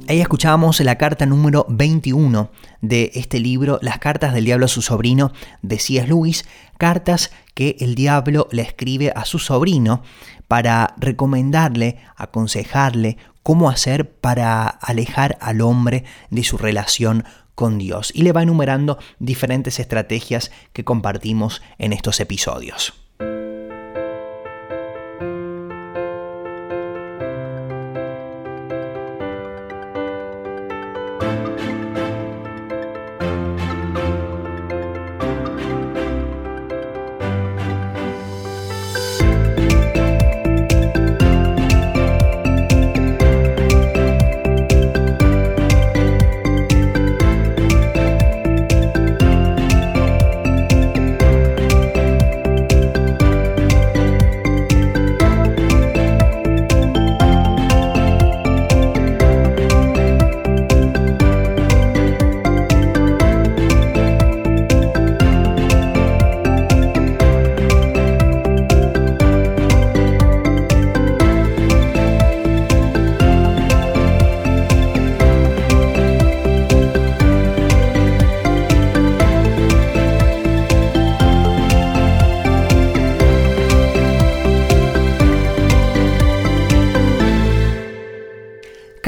Ahí 0.07 0.19
escuchábamos 0.19 0.81
la 0.81 0.97
carta 0.97 1.25
número 1.25 1.65
21 1.69 2.51
de 2.81 3.11
este 3.15 3.39
libro, 3.39 3.79
Las 3.81 3.97
cartas 3.99 4.33
del 4.33 4.43
diablo 4.43 4.65
a 4.65 4.67
su 4.67 4.81
sobrino, 4.81 5.31
de 5.61 5.79
C.S. 5.79 6.05
Lewis, 6.05 6.45
cartas 6.77 7.31
que 7.53 7.77
el 7.79 7.95
diablo 7.95 8.49
le 8.51 8.61
escribe 8.61 9.13
a 9.15 9.23
su 9.23 9.39
sobrino 9.39 10.03
para 10.49 10.95
recomendarle, 10.97 11.99
aconsejarle 12.17 13.15
cómo 13.41 13.69
hacer 13.69 14.11
para 14.11 14.67
alejar 14.67 15.37
al 15.39 15.61
hombre 15.61 16.03
de 16.29 16.43
su 16.43 16.57
relación 16.57 17.23
con 17.55 17.77
Dios 17.77 18.11
y 18.13 18.23
le 18.23 18.31
va 18.31 18.43
enumerando 18.43 18.97
diferentes 19.19 19.79
estrategias 19.79 20.51
que 20.73 20.83
compartimos 20.83 21.61
en 21.77 21.93
estos 21.93 22.19
episodios. 22.19 23.00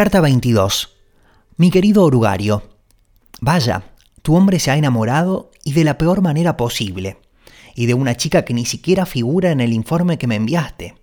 Carta 0.04 0.20
22. 0.20 0.98
Mi 1.56 1.72
querido 1.72 2.04
orugario, 2.04 2.62
vaya, 3.40 3.94
tu 4.22 4.36
hombre 4.36 4.60
se 4.60 4.70
ha 4.70 4.76
enamorado 4.76 5.50
y 5.64 5.72
de 5.72 5.86
la 5.86 5.98
peor 5.98 6.22
manera 6.22 6.58
posible, 6.58 7.20
y 7.74 7.86
de 7.86 7.94
una 7.94 8.18
chica 8.18 8.44
que 8.44 8.54
ni 8.54 8.66
siquiera 8.66 9.06
figura 9.06 9.52
en 9.52 9.62
el 9.62 9.72
informe 9.72 10.18
que 10.18 10.28
me 10.28 10.36
enviaste. 10.36 10.96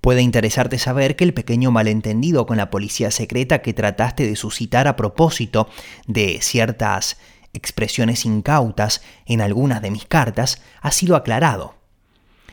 Puede 0.00 0.22
interesarte 0.22 0.76
saber 0.78 1.14
que 1.14 1.22
el 1.22 1.34
pequeño 1.34 1.70
malentendido 1.70 2.46
con 2.46 2.56
la 2.56 2.68
policía 2.68 3.12
secreta 3.12 3.62
que 3.62 3.74
trataste 3.74 4.26
de 4.26 4.34
suscitar 4.34 4.88
a 4.88 4.96
propósito 4.96 5.68
de 6.08 6.40
ciertas 6.42 7.18
expresiones 7.52 8.24
incautas 8.24 9.02
en 9.26 9.40
algunas 9.40 9.82
de 9.82 9.92
mis 9.92 10.04
cartas 10.04 10.60
ha 10.82 10.90
sido 10.90 11.14
aclarado. 11.14 11.76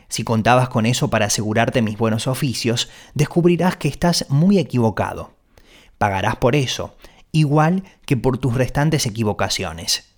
Si 0.07 0.23
contabas 0.23 0.69
con 0.69 0.85
eso 0.85 1.09
para 1.09 1.25
asegurarte 1.25 1.81
mis 1.81 1.97
buenos 1.97 2.27
oficios, 2.27 2.91
descubrirás 3.15 3.75
que 3.75 3.87
estás 3.87 4.27
muy 4.29 4.59
equivocado. 4.59 5.33
Pagarás 6.03 6.35
por 6.35 6.57
eso, 6.57 6.97
igual 7.31 7.85
que 8.05 8.17
por 8.17 8.37
tus 8.37 8.55
restantes 8.55 9.05
equivocaciones. 9.05 10.17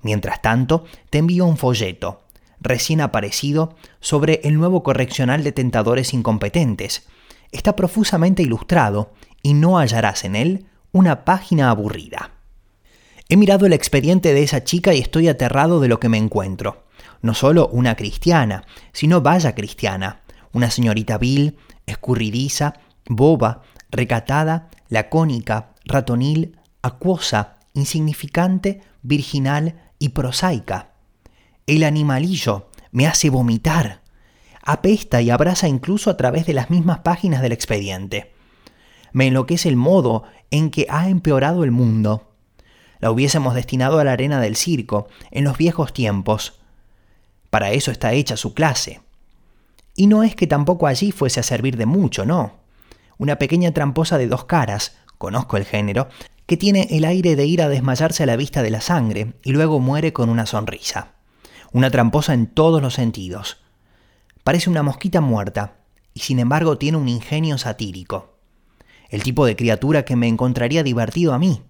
Mientras 0.00 0.40
tanto, 0.40 0.84
te 1.10 1.18
envío 1.18 1.46
un 1.46 1.56
folleto, 1.56 2.22
recién 2.60 3.00
aparecido, 3.00 3.74
sobre 3.98 4.40
el 4.44 4.54
nuevo 4.54 4.84
correccional 4.84 5.42
de 5.42 5.50
tentadores 5.50 6.14
incompetentes. 6.14 7.08
Está 7.50 7.74
profusamente 7.74 8.44
ilustrado 8.44 9.14
y 9.42 9.54
no 9.54 9.78
hallarás 9.78 10.24
en 10.24 10.36
él 10.36 10.66
una 10.92 11.24
página 11.24 11.70
aburrida. 11.70 12.30
He 13.28 13.36
mirado 13.36 13.66
el 13.66 13.72
expediente 13.72 14.32
de 14.32 14.44
esa 14.44 14.62
chica 14.62 14.94
y 14.94 15.00
estoy 15.00 15.26
aterrado 15.26 15.80
de 15.80 15.88
lo 15.88 15.98
que 15.98 16.08
me 16.08 16.18
encuentro. 16.18 16.84
No 17.20 17.34
solo 17.34 17.66
una 17.72 17.96
cristiana, 17.96 18.62
sino 18.92 19.22
vaya 19.22 19.56
cristiana, 19.56 20.20
una 20.52 20.70
señorita 20.70 21.18
vil, 21.18 21.58
escurridiza, 21.84 22.74
boba, 23.08 23.62
recatada, 23.90 24.70
lacónica, 24.88 25.74
ratonil, 25.84 26.58
acuosa, 26.82 27.58
insignificante, 27.74 28.80
virginal 29.02 29.76
y 29.98 30.10
prosaica. 30.10 30.90
El 31.66 31.84
animalillo 31.84 32.68
me 32.92 33.06
hace 33.06 33.30
vomitar. 33.30 34.02
Apesta 34.62 35.20
y 35.22 35.30
abraza 35.30 35.68
incluso 35.68 36.10
a 36.10 36.16
través 36.16 36.46
de 36.46 36.54
las 36.54 36.70
mismas 36.70 37.00
páginas 37.00 37.42
del 37.42 37.52
expediente. 37.52 38.32
Me 39.12 39.28
enloquece 39.28 39.68
el 39.68 39.76
modo 39.76 40.24
en 40.50 40.70
que 40.70 40.86
ha 40.90 41.08
empeorado 41.08 41.64
el 41.64 41.70
mundo. 41.70 42.32
La 42.98 43.10
hubiésemos 43.10 43.54
destinado 43.54 43.98
a 43.98 44.04
la 44.04 44.12
arena 44.12 44.40
del 44.40 44.56
circo, 44.56 45.08
en 45.30 45.44
los 45.44 45.58
viejos 45.58 45.92
tiempos. 45.92 46.60
Para 47.50 47.70
eso 47.70 47.90
está 47.90 48.12
hecha 48.12 48.36
su 48.36 48.54
clase. 48.54 49.00
Y 49.94 50.06
no 50.06 50.22
es 50.22 50.34
que 50.34 50.46
tampoco 50.46 50.86
allí 50.86 51.12
fuese 51.12 51.40
a 51.40 51.42
servir 51.42 51.76
de 51.76 51.86
mucho, 51.86 52.24
no. 52.24 52.65
Una 53.18 53.36
pequeña 53.36 53.72
tramposa 53.72 54.18
de 54.18 54.26
dos 54.26 54.44
caras, 54.44 54.96
conozco 55.18 55.56
el 55.56 55.64
género, 55.64 56.08
que 56.46 56.56
tiene 56.56 56.86
el 56.90 57.04
aire 57.04 57.34
de 57.34 57.46
ir 57.46 57.62
a 57.62 57.68
desmayarse 57.68 58.22
a 58.22 58.26
la 58.26 58.36
vista 58.36 58.62
de 58.62 58.70
la 58.70 58.80
sangre 58.80 59.34
y 59.42 59.52
luego 59.52 59.80
muere 59.80 60.12
con 60.12 60.28
una 60.28 60.46
sonrisa. 60.46 61.14
Una 61.72 61.90
tramposa 61.90 62.34
en 62.34 62.46
todos 62.46 62.80
los 62.80 62.94
sentidos. 62.94 63.58
Parece 64.44 64.70
una 64.70 64.82
mosquita 64.82 65.20
muerta, 65.20 65.78
y 66.14 66.20
sin 66.20 66.38
embargo 66.38 66.78
tiene 66.78 66.98
un 66.98 67.08
ingenio 67.08 67.58
satírico. 67.58 68.36
El 69.08 69.22
tipo 69.22 69.44
de 69.44 69.56
criatura 69.56 70.04
que 70.04 70.16
me 70.16 70.28
encontraría 70.28 70.82
divertido 70.82 71.34
a 71.34 71.38
mí, 71.38 71.62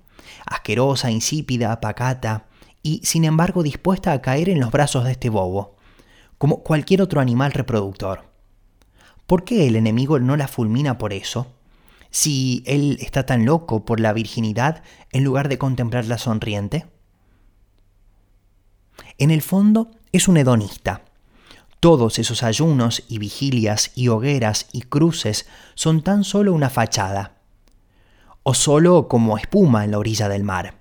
asquerosa, 0.45 1.11
insípida, 1.11 1.81
pacata, 1.81 2.47
y 2.83 3.01
sin 3.05 3.25
embargo 3.25 3.63
dispuesta 3.63 4.13
a 4.13 4.21
caer 4.21 4.49
en 4.49 4.61
los 4.61 4.71
brazos 4.71 5.05
de 5.05 5.13
este 5.13 5.31
bobo, 5.31 5.77
como 6.39 6.63
cualquier 6.63 7.03
otro 7.03 7.21
animal 7.21 7.53
reproductor. 7.53 8.25
¿Por 9.27 9.45
qué 9.45 9.67
el 9.67 9.77
enemigo 9.77 10.19
no 10.19 10.37
la 10.37 10.49
fulmina 10.49 10.99
por 10.99 11.13
eso? 11.13 11.57
si 12.17 12.63
él 12.65 12.97
está 13.03 13.27
tan 13.27 13.45
loco 13.45 13.85
por 13.85 14.01
la 14.01 14.15
virginidad 14.15 14.83
en 15.13 15.23
lugar 15.23 15.51
de 15.51 15.59
contemplarla 15.59 16.17
sonriente? 16.17 16.87
En 19.19 19.31
el 19.31 19.43
fondo 19.43 19.91
es 20.13 20.27
un 20.27 20.39
hedonista. 20.39 21.03
Todos 21.79 22.19
esos 22.19 22.43
ayunos 22.43 23.05
y 23.07 23.19
vigilias 23.19 23.93
y 23.95 24.09
hogueras 24.09 24.69
y 24.73 24.81
cruces 24.81 25.47
son 25.75 26.03
tan 26.03 26.25
solo 26.25 26.55
una 26.55 26.71
fachada, 26.71 27.37
o 28.43 28.55
solo 28.55 29.09
como 29.09 29.37
espuma 29.37 29.85
en 29.85 29.91
la 29.91 29.99
orilla 29.99 30.31
del 30.31 30.43
mar. 30.43 30.81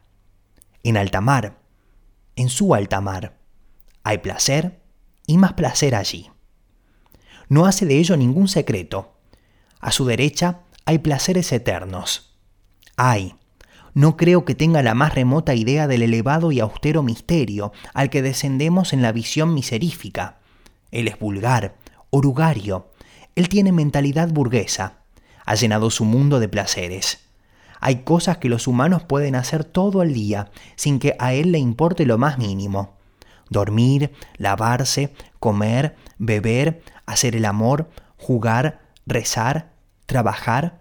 En 0.83 0.95
alta 0.95 1.19
mar, 1.19 1.59
en 2.37 2.47
su 2.47 2.73
alta 2.75 3.01
mar, 3.01 3.37
hay 4.03 4.19
placer 4.19 4.81
y 5.27 5.37
más 5.37 5.51
placer 5.51 5.95
allí. 5.95 6.31
No 7.49 7.65
hace 7.65 7.85
de 7.85 7.97
ello 7.97 8.17
ningún 8.17 8.47
secreto. 8.47 9.13
A 9.79 9.91
su 9.91 10.05
derecha 10.05 10.61
hay 10.85 10.99
placeres 10.99 11.51
eternos. 11.51 12.35
Ay, 12.95 13.35
no 13.93 14.17
creo 14.17 14.43
que 14.45 14.55
tenga 14.55 14.83
la 14.83 14.93
más 14.93 15.15
remota 15.15 15.55
idea 15.55 15.87
del 15.87 16.01
elevado 16.01 16.51
y 16.51 16.59
austero 16.59 17.01
misterio 17.01 17.71
al 17.93 18.09
que 18.09 18.21
descendemos 18.21 18.93
en 18.93 19.01
la 19.01 19.11
visión 19.11 19.53
miserífica. 19.53 20.39
Él 20.91 21.07
es 21.07 21.17
vulgar, 21.17 21.75
orugario, 22.09 22.91
él 23.35 23.49
tiene 23.49 23.71
mentalidad 23.71 24.29
burguesa, 24.29 24.99
ha 25.45 25.55
llenado 25.55 25.89
su 25.91 26.05
mundo 26.05 26.39
de 26.39 26.47
placeres. 26.47 27.19
Hay 27.79 27.97
cosas 28.03 28.37
que 28.37 28.49
los 28.49 28.67
humanos 28.67 29.03
pueden 29.03 29.35
hacer 29.35 29.63
todo 29.63 30.01
el 30.01 30.13
día 30.13 30.49
sin 30.75 30.99
que 30.99 31.15
a 31.19 31.33
él 31.33 31.51
le 31.51 31.59
importe 31.59 32.05
lo 32.05 32.17
más 32.17 32.37
mínimo. 32.37 32.95
Dormir, 33.49 34.11
lavarse, 34.37 35.13
comer, 35.39 35.95
beber, 36.17 36.81
hacer 37.05 37.35
el 37.35 37.45
amor, 37.45 37.89
jugar, 38.17 38.81
rezar, 39.05 39.71
trabajar, 40.05 40.79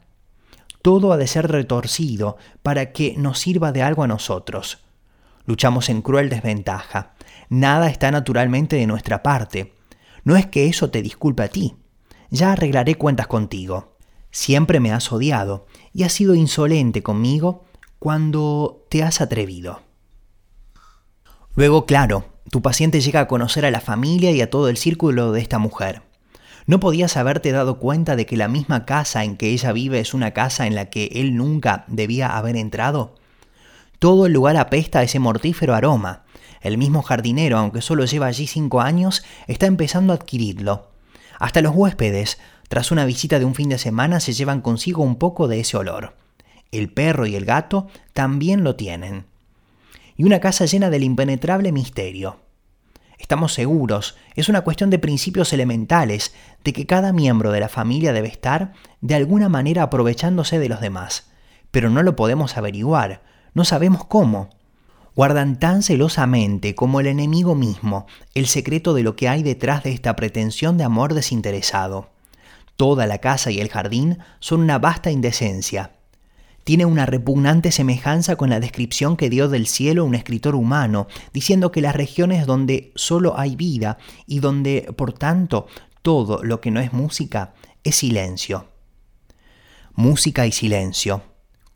todo 0.83 1.13
ha 1.13 1.17
de 1.17 1.27
ser 1.27 1.51
retorcido 1.51 2.37
para 2.63 2.93
que 2.93 3.15
nos 3.17 3.39
sirva 3.39 3.73
de 3.73 3.83
algo 3.83 4.03
a 4.03 4.07
nosotros. 4.07 4.85
Luchamos 5.47 5.89
en 5.89 6.03
cruel 6.03 6.29
desventaja. 6.29 7.15
Nada 7.49 7.89
está 7.89 8.11
naturalmente 8.11 8.77
de 8.77 8.87
nuestra 8.87 9.23
parte. 9.23 9.75
No 10.25 10.37
es 10.37 10.47
que 10.47 10.67
eso 10.67 10.91
te 10.91 11.03
disculpe 11.03 11.43
a 11.43 11.49
ti. 11.49 11.77
Ya 12.31 12.53
arreglaré 12.53 12.97
cuentas 12.97 13.27
contigo. 13.27 13.97
Siempre 14.31 14.81
me 14.81 14.93
has 14.93 15.13
odiado 15.13 15.67
y 15.93 16.03
has 16.03 16.13
sido 16.13 16.35
insolente 16.35 17.03
conmigo 17.03 17.65
cuando 17.99 18.85
te 18.91 19.03
has 19.03 19.21
atrevido. 19.21 19.83
Luego, 21.55 21.87
claro, 21.87 22.27
tu 22.51 22.61
paciente 22.61 23.01
llega 23.01 23.21
a 23.21 23.29
conocer 23.29 23.65
a 23.65 23.71
la 23.71 23.81
familia 23.81 24.33
y 24.33 24.41
a 24.41 24.51
todo 24.51 24.69
el 24.69 24.77
círculo 24.77 25.33
de 25.33 25.41
esta 25.41 25.59
mujer. 25.59 26.03
¿No 26.67 26.81
podías 26.81 27.19
haberte 27.19 27.53
dado 27.53 27.79
cuenta 27.79 28.17
de 28.17 28.25
que 28.25 28.39
la 28.39 28.49
misma 28.49 28.87
casa 28.87 29.23
en 29.23 29.37
que 29.37 29.51
ella 29.51 29.73
vive 29.73 30.01
es 30.01 30.15
una 30.15 30.31
casa 30.31 30.67
en 30.67 30.75
la 30.75 30.87
que 30.89 31.11
él 31.13 31.37
nunca 31.37 31.85
debía 31.89 32.39
haber 32.39 32.57
entrado? 32.57 33.17
Todo 33.99 34.25
el 34.25 34.33
lugar 34.33 34.57
apesta 34.57 35.01
a 35.01 35.03
ese 35.03 35.19
mortífero 35.19 35.75
aroma. 35.75 36.25
El 36.63 36.79
mismo 36.79 37.03
jardinero, 37.03 37.59
aunque 37.59 37.83
solo 37.83 38.07
lleva 38.07 38.27
allí 38.27 38.47
cinco 38.47 38.81
años, 38.81 39.25
está 39.47 39.67
empezando 39.67 40.15
a 40.15 40.17
adquirirlo. 40.17 40.91
Hasta 41.39 41.61
los 41.61 41.75
huéspedes, 41.75 42.39
tras 42.69 42.91
una 42.91 43.05
visita 43.05 43.39
de 43.39 43.45
un 43.45 43.55
fin 43.55 43.69
de 43.69 43.77
semana, 43.77 44.19
se 44.21 44.33
llevan 44.33 44.63
consigo 44.63 45.03
un 45.03 45.17
poco 45.17 45.49
de 45.49 45.61
ese 45.61 45.77
olor. 45.77 46.15
El 46.73 46.91
perro 46.91 47.27
y 47.27 47.37
el 47.37 47.45
gato 47.45 47.89
también 48.15 48.65
lo 48.65 48.75
tienen. 48.75 49.27
Y 50.17 50.25
una 50.25 50.41
casa 50.41 50.65
llena 50.65 50.89
del 50.89 51.05
impenetrable 51.05 51.73
misterio. 51.73 52.44
Estamos 53.25 53.55
seguros, 53.55 54.17
es 54.35 54.51
una 54.51 54.61
cuestión 54.61 54.91
de 54.91 54.99
principios 54.99 55.55
elementales, 55.55 56.35
de 56.63 56.75
que 56.75 56.85
cada 56.85 57.11
miembro 57.15 57.53
de 57.53 57.61
la 57.61 57.71
familia 57.71 58.13
debe 58.13 58.29
estar 58.29 58.75
de 59.01 59.15
alguna 59.15 59.49
manera 59.49 59.85
aprovechándose 59.85 60.59
de 60.59 60.69
los 60.69 60.83
demás. 60.83 61.31
Pero 61.71 61.89
no 61.89 62.03
lo 62.03 62.17
podemos 62.17 62.59
averiguar, 62.59 63.23
no 63.55 63.65
sabemos 63.65 64.05
cómo. 64.05 64.51
Guardan 65.17 65.59
tan 65.59 65.83
celosamente 65.83 66.75
como 66.75 67.01
el 67.01 67.07
enemigo 67.07 67.55
mismo 67.55 68.07
el 68.35 68.47
secreto 68.47 68.93
de 68.93 69.05
lo 69.05 69.17
que 69.17 69.31
hay 69.31 69.43
detrás 69.43 69.85
de 69.85 69.93
esta 69.93 70.15
pretensión 70.17 70.77
de 70.77 70.85
amor 70.85 71.15
desinteresado. 71.15 72.11
Toda 72.77 73.07
la 73.07 73.21
casa 73.21 73.51
y 73.51 73.59
el 73.59 73.71
jardín 73.71 74.19
son 74.39 74.61
una 74.61 74.79
vasta 74.79 75.11
indecencia, 75.11 75.93
tiene 76.65 76.87
una 76.87 77.07
repugnante 77.07 77.71
semejanza 77.71 78.37
con 78.37 78.51
la 78.51 78.61
descripción 78.61 79.17
que 79.17 79.31
dio 79.31 79.49
del 79.49 79.67
cielo 79.67 80.05
un 80.05 80.15
escritor 80.15 80.55
humano, 80.55 81.07
diciendo 81.33 81.71
que 81.71 81.83
las 81.83 81.95
regiones 81.95 82.47
donde 82.47 82.93
solo 82.95 83.39
hay 83.39 83.55
vida 83.55 83.99
y 84.27 84.41
donde, 84.41 84.93
por 84.97 85.13
tanto, 85.13 85.67
todo 86.03 86.43
lo 86.43 86.61
que 86.61 86.71
no 86.71 86.81
es 86.81 86.93
música 86.93 87.55
es 87.85 87.97
silencio. 87.97 88.67
Música 89.95 90.47
y 90.47 90.53
silencio. 90.53 91.23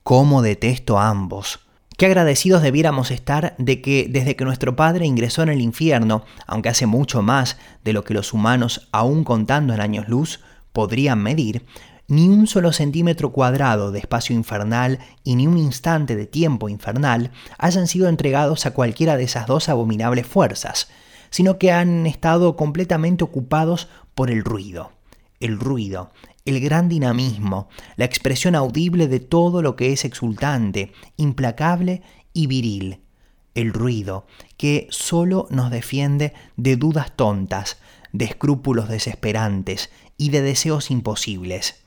¿Cómo 0.03 0.43
detesto 0.43 0.99
a 0.99 1.09
ambos? 1.09 1.61
Qué 1.99 2.07
agradecidos 2.07 2.63
debiéramos 2.63 3.11
estar 3.11 3.55
de 3.59 3.83
que 3.83 4.07
desde 4.09 4.37
que 4.37 4.45
nuestro 4.45 4.77
Padre 4.77 5.05
ingresó 5.05 5.43
en 5.43 5.49
el 5.49 5.61
infierno, 5.61 6.25
aunque 6.47 6.69
hace 6.69 6.87
mucho 6.87 7.23
más 7.23 7.59
de 7.85 7.93
lo 7.93 8.05
que 8.05 8.15
los 8.15 8.33
humanos, 8.33 8.89
aún 8.93 9.25
contando 9.25 9.75
en 9.75 9.81
años 9.81 10.09
luz, 10.09 10.41
podrían 10.73 11.21
medir, 11.21 11.67
ni 12.09 12.27
un 12.27 12.47
solo 12.47 12.73
centímetro 12.73 13.33
cuadrado 13.33 13.93
de 13.93 13.99
espacio 13.99 14.35
infernal 14.35 14.99
y 15.25 15.37
ni 15.37 15.47
un 15.47 15.59
instante 15.59 16.17
de 16.17 16.27
tiempo 16.27 16.71
infernal 16.71 17.31
hayan 17.59 17.87
sido 17.87 18.09
entregados 18.09 18.65
a 18.65 18.73
cualquiera 18.73 19.17
de 19.17 19.25
esas 19.25 19.47
dos 19.47 19.69
abominables 19.69 20.27
fuerzas, 20.27 20.89
sino 21.31 21.59
que 21.59 21.71
han 21.71 22.07
estado 22.07 22.57
completamente 22.57 23.25
ocupados 23.25 23.89
por 24.15 24.31
el 24.31 24.43
ruido, 24.43 24.91
el 25.39 25.61
ruido, 25.61 26.11
el 26.47 26.61
gran 26.61 26.89
dinamismo, 26.89 27.69
la 27.97 28.07
expresión 28.07 28.55
audible 28.55 29.07
de 29.07 29.21
todo 29.21 29.61
lo 29.61 29.77
que 29.77 29.93
es 29.93 30.07
exultante, 30.07 30.93
implacable 31.19 32.03
y 32.33 32.47
viril. 32.47 33.03
El 33.55 33.73
ruido, 33.73 34.27
que 34.57 34.87
solo 34.91 35.47
nos 35.51 35.71
defiende 35.71 36.33
de 36.57 36.77
dudas 36.77 37.15
tontas, 37.17 37.79
de 38.13 38.25
escrúpulos 38.25 38.89
desesperantes 38.89 39.91
y 40.17 40.31
de 40.31 40.41
deseos 40.41 40.91
imposibles. 40.91 41.83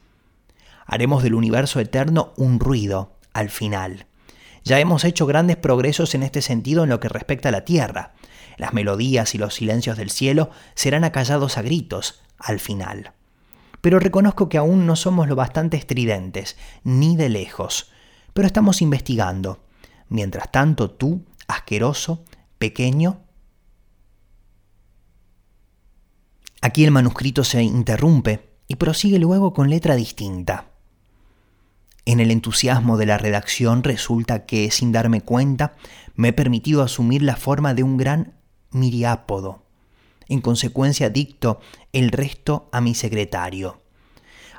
Haremos 0.92 1.24
del 1.24 1.36
universo 1.36 1.80
eterno 1.80 2.34
un 2.36 2.60
ruido, 2.60 3.16
al 3.32 3.50
final. 3.50 4.08
Ya 4.66 4.82
hemos 4.82 5.06
hecho 5.06 5.26
grandes 5.26 5.56
progresos 5.56 6.16
en 6.16 6.22
este 6.22 6.42
sentido 6.42 6.84
en 6.84 6.90
lo 6.90 7.00
que 7.00 7.08
respecta 7.08 7.48
a 7.48 7.54
la 7.54 7.64
Tierra. 7.64 8.12
Las 8.58 8.74
melodías 8.74 9.34
y 9.34 9.38
los 9.38 9.54
silencios 9.56 9.96
del 9.96 10.10
cielo 10.10 10.50
serán 10.76 11.06
acallados 11.06 11.58
a 11.58 11.62
gritos, 11.62 12.22
al 12.38 12.60
final. 12.60 13.14
Pero 13.80 14.00
reconozco 14.00 14.50
que 14.50 14.58
aún 14.58 14.86
no 14.86 14.98
somos 14.98 15.30
lo 15.30 15.38
bastante 15.38 15.78
estridentes, 15.78 16.58
ni 16.84 17.16
de 17.16 17.30
lejos. 17.30 17.90
Pero 18.34 18.46
estamos 18.46 18.82
investigando. 18.82 19.64
Mientras 20.10 20.52
tanto, 20.52 20.92
tú, 20.92 21.24
asqueroso, 21.48 22.26
pequeño, 22.58 23.22
Aquí 26.64 26.84
el 26.84 26.92
manuscrito 26.92 27.44
se 27.44 27.64
interrumpe 27.64 28.52
y 28.68 28.76
prosigue 28.76 29.18
luego 29.18 29.52
con 29.52 29.72
letra 29.72 29.96
distinta. 29.96 30.71
En 32.06 32.20
el 32.20 32.32
entusiasmo 32.32 32.98
de 32.98 33.06
la 33.06 33.18
redacción 33.18 33.84
resulta 33.84 34.46
que, 34.46 34.72
sin 34.72 34.92
darme 34.92 35.22
cuenta, 35.22 35.76
me 36.16 36.30
he 36.30 36.34
permitido 36.34 36.82
asumir 36.82 37.22
la 37.22 37.36
forma 37.36 37.74
de 37.74 37.84
un 37.84 37.98
gran 37.98 38.34
miriápodo. 38.72 39.64
En 40.28 40.42
consecuencia 40.42 41.10
dicto 41.10 41.60
el 41.94 42.12
resto 42.12 42.70
a 42.72 42.82
mi 42.82 42.96
secretario. 42.96 43.82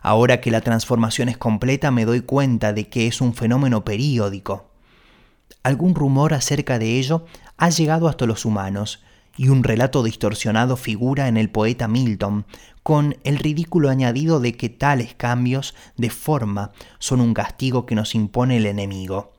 Ahora 0.02 0.40
que 0.40 0.50
la 0.50 0.60
transformación 0.60 1.28
es 1.28 1.38
completa 1.38 1.90
me 1.90 2.04
doy 2.04 2.22
cuenta 2.22 2.72
de 2.72 2.88
que 2.88 3.06
es 3.06 3.20
un 3.20 3.34
fenómeno 3.34 3.84
periódico. 3.84 4.70
Algún 5.62 5.94
rumor 5.94 6.34
acerca 6.34 6.78
de 6.78 6.98
ello 6.98 7.24
ha 7.56 7.70
llegado 7.70 8.08
hasta 8.08 8.26
los 8.26 8.44
humanos, 8.44 9.02
y 9.36 9.48
un 9.48 9.64
relato 9.64 10.02
distorsionado 10.02 10.76
figura 10.76 11.28
en 11.28 11.36
el 11.36 11.50
poeta 11.50 11.88
Milton, 11.88 12.46
con 12.82 13.16
el 13.24 13.38
ridículo 13.38 13.90
añadido 13.90 14.40
de 14.40 14.56
que 14.56 14.68
tales 14.68 15.14
cambios 15.14 15.74
de 15.96 16.10
forma 16.10 16.72
son 16.98 17.20
un 17.20 17.34
castigo 17.34 17.86
que 17.86 17.94
nos 17.94 18.14
impone 18.14 18.56
el 18.56 18.66
enemigo. 18.66 19.32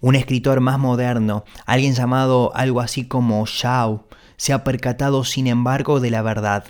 Un 0.00 0.14
escritor 0.14 0.60
más 0.60 0.78
moderno, 0.78 1.44
alguien 1.66 1.94
llamado 1.94 2.52
algo 2.54 2.80
así 2.80 3.06
como 3.06 3.44
Shaw, 3.46 4.06
se 4.36 4.52
ha 4.52 4.64
percatado 4.64 5.24
sin 5.24 5.46
embargo 5.46 6.00
de 6.00 6.10
la 6.10 6.22
verdad. 6.22 6.64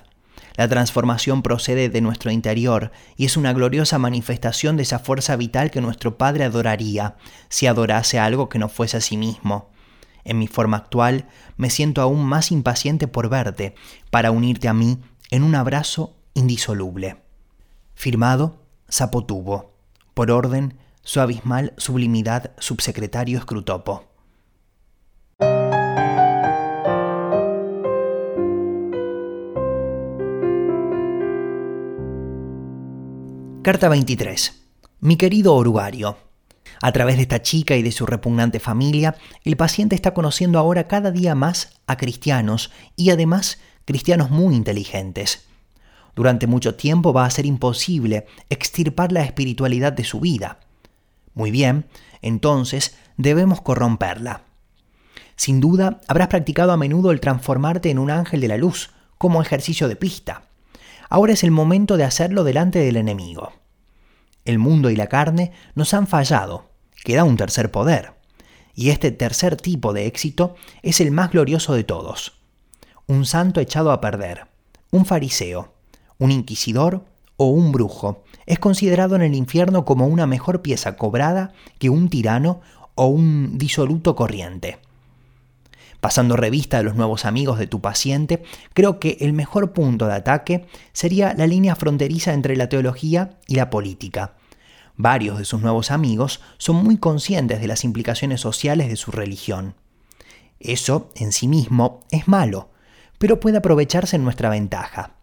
La 0.57 0.69
transformación 0.69 1.43
procede 1.43 1.89
de 1.89 2.01
nuestro 2.01 2.31
interior 2.31 2.91
y 3.17 3.25
es 3.25 3.37
una 3.37 3.53
gloriosa 3.53 3.99
manifestación 3.99 4.77
de 4.77 4.83
esa 4.83 4.99
fuerza 4.99 5.37
vital 5.37 5.71
que 5.71 5.81
nuestro 5.81 6.19
Padre 6.19 6.45
adoraría 6.45 7.17
si 7.49 7.67
adorase 7.67 8.19
algo 8.19 8.49
que 8.49 8.59
no 8.59 8.69
fuese 8.69 8.97
a 8.97 9.01
sí 9.01 9.17
mismo. 9.17 9.71
En 10.25 10.39
mi 10.39 10.47
forma 10.47 10.77
actual, 10.77 11.29
me 11.57 11.71
siento 11.71 12.03
aún 12.03 12.25
más 12.25 12.53
impaciente 12.53 13.09
por 13.09 13.29
verte, 13.29 13.75
para 14.11 14.31
unirte 14.31 14.69
a 14.69 14.75
mí 14.75 14.99
en 15.31 15.43
un 15.43 15.55
abrazo 15.55 16.17
indisoluble. 16.35 17.17
Firmado, 17.95 18.63
Zapotubo. 18.91 19.75
Por 20.15 20.31
orden, 20.31 20.79
su 21.03 21.21
abismal 21.21 21.73
sublimidad 21.77 22.53
subsecretario 22.59 23.39
Escrutopo. 23.39 24.05
Carta 33.63 33.89
23. 33.91 34.69
Mi 35.01 35.17
querido 35.17 35.55
orugario. 35.55 36.30
A 36.83 36.93
través 36.93 37.17
de 37.17 37.23
esta 37.23 37.43
chica 37.43 37.77
y 37.77 37.83
de 37.83 37.93
su 37.93 38.07
repugnante 38.07 38.59
familia, 38.59 39.17
el 39.45 39.57
paciente 39.57 39.95
está 39.95 40.15
conociendo 40.15 40.59
ahora 40.59 40.89
cada 40.89 41.11
día 41.11 41.35
más 41.35 41.81
a 41.87 41.97
cristianos 41.97 42.71
y 42.97 43.11
además 43.11 43.59
cristianos 43.85 44.31
muy 44.31 44.55
inteligentes. 44.55 45.47
Durante 46.17 46.47
mucho 46.47 46.75
tiempo 46.75 47.13
va 47.13 47.27
a 47.27 47.31
ser 47.31 47.45
imposible 47.45 48.27
extirpar 48.49 49.13
la 49.13 49.23
espiritualidad 49.23 49.93
de 49.93 50.05
su 50.05 50.21
vida. 50.21 50.61
Muy 51.35 51.51
bien, 51.51 51.87
entonces 52.23 52.97
debemos 53.17 53.61
corromperla. 53.61 54.43
Sin 55.37 55.61
duda, 55.61 56.01
habrás 56.09 56.29
practicado 56.29 56.73
a 56.73 56.77
menudo 56.77 57.11
el 57.11 57.21
transformarte 57.21 57.91
en 57.91 57.99
un 57.99 58.11
ángel 58.11 58.41
de 58.41 58.49
la 58.49 58.57
luz, 58.57 58.91
como 59.19 59.43
ejercicio 59.43 59.87
de 59.87 59.97
pista. 59.97 60.45
Ahora 61.11 61.35
es 61.35 61.45
el 61.45 61.51
momento 61.51 61.97
de 61.97 62.05
hacerlo 62.05 62.43
delante 62.43 62.79
del 62.79 62.97
enemigo. 62.97 63.53
El 64.45 64.59
mundo 64.59 64.91
y 64.91 64.97
la 64.97 65.09
carne 65.09 65.53
nos 65.75 65.93
han 65.93 66.07
fallado, 66.07 66.70
queda 67.05 67.25
un 67.25 67.37
tercer 67.37 67.71
poder. 67.71 68.15
Y 68.75 68.91
este 68.91 69.11
tercer 69.11 69.57
tipo 69.57 69.93
de 69.93 70.07
éxito 70.07 70.55
es 70.83 71.01
el 71.01 71.11
más 71.11 71.33
glorioso 71.33 71.75
de 71.75 71.85
todos. 71.85 72.33
Un 73.07 73.27
santo 73.27 73.61
echado 73.61 73.91
a 73.91 74.01
perder, 74.01 74.47
un 74.91 75.05
fariseo, 75.05 75.75
un 76.19 76.31
inquisidor 76.31 77.05
o 77.37 77.47
un 77.47 77.73
brujo 77.73 78.23
es 78.47 78.59
considerado 78.59 79.17
en 79.17 79.23
el 79.23 79.35
infierno 79.35 79.85
como 79.85 80.07
una 80.07 80.27
mejor 80.27 80.63
pieza 80.63 80.97
cobrada 80.97 81.53
que 81.79 81.91
un 81.91 82.09
tirano 82.09 82.61
o 82.95 83.07
un 83.07 83.59
disoluto 83.59 84.15
corriente. 84.15 84.79
Pasando 86.01 86.37
revista 86.37 86.79
a 86.79 86.83
los 86.83 86.97
nuevos 86.97 87.25
amigos 87.25 87.59
de 87.59 87.67
tu 87.67 87.81
paciente, 87.81 88.43
creo 88.75 88.99
que 88.99 89.19
el 89.21 89.33
mejor 89.33 89.73
punto 89.73 90.07
de 90.07 90.15
ataque 90.15 90.67
sería 90.93 91.35
la 91.35 91.47
línea 91.47 91.77
fronteriza 91.77 92.33
entre 92.33 92.57
la 92.57 92.69
teología 92.69 93.39
y 93.47 93.55
la 93.55 93.71
política, 93.71 94.35
Varios 95.03 95.39
de 95.39 95.47
sus 95.47 95.63
nuevos 95.63 95.91
amigos 95.91 96.43
son 96.59 96.77
muy 96.85 96.99
conscientes 96.99 97.59
de 97.59 97.67
las 97.67 97.85
implicaciones 97.85 98.43
sociales 98.43 98.91
de 98.91 98.97
su 98.97 99.11
religión. 99.11 99.75
Eso, 100.59 101.11
en 101.17 101.33
sí 101.33 101.49
mismo, 101.49 102.01
es 102.11 102.29
malo, 102.29 102.69
pero 103.17 103.41
puede 103.41 103.57
aprovecharse 103.57 104.17
en 104.17 104.25
nuestra 104.25 104.51
ventaja. 104.51 105.15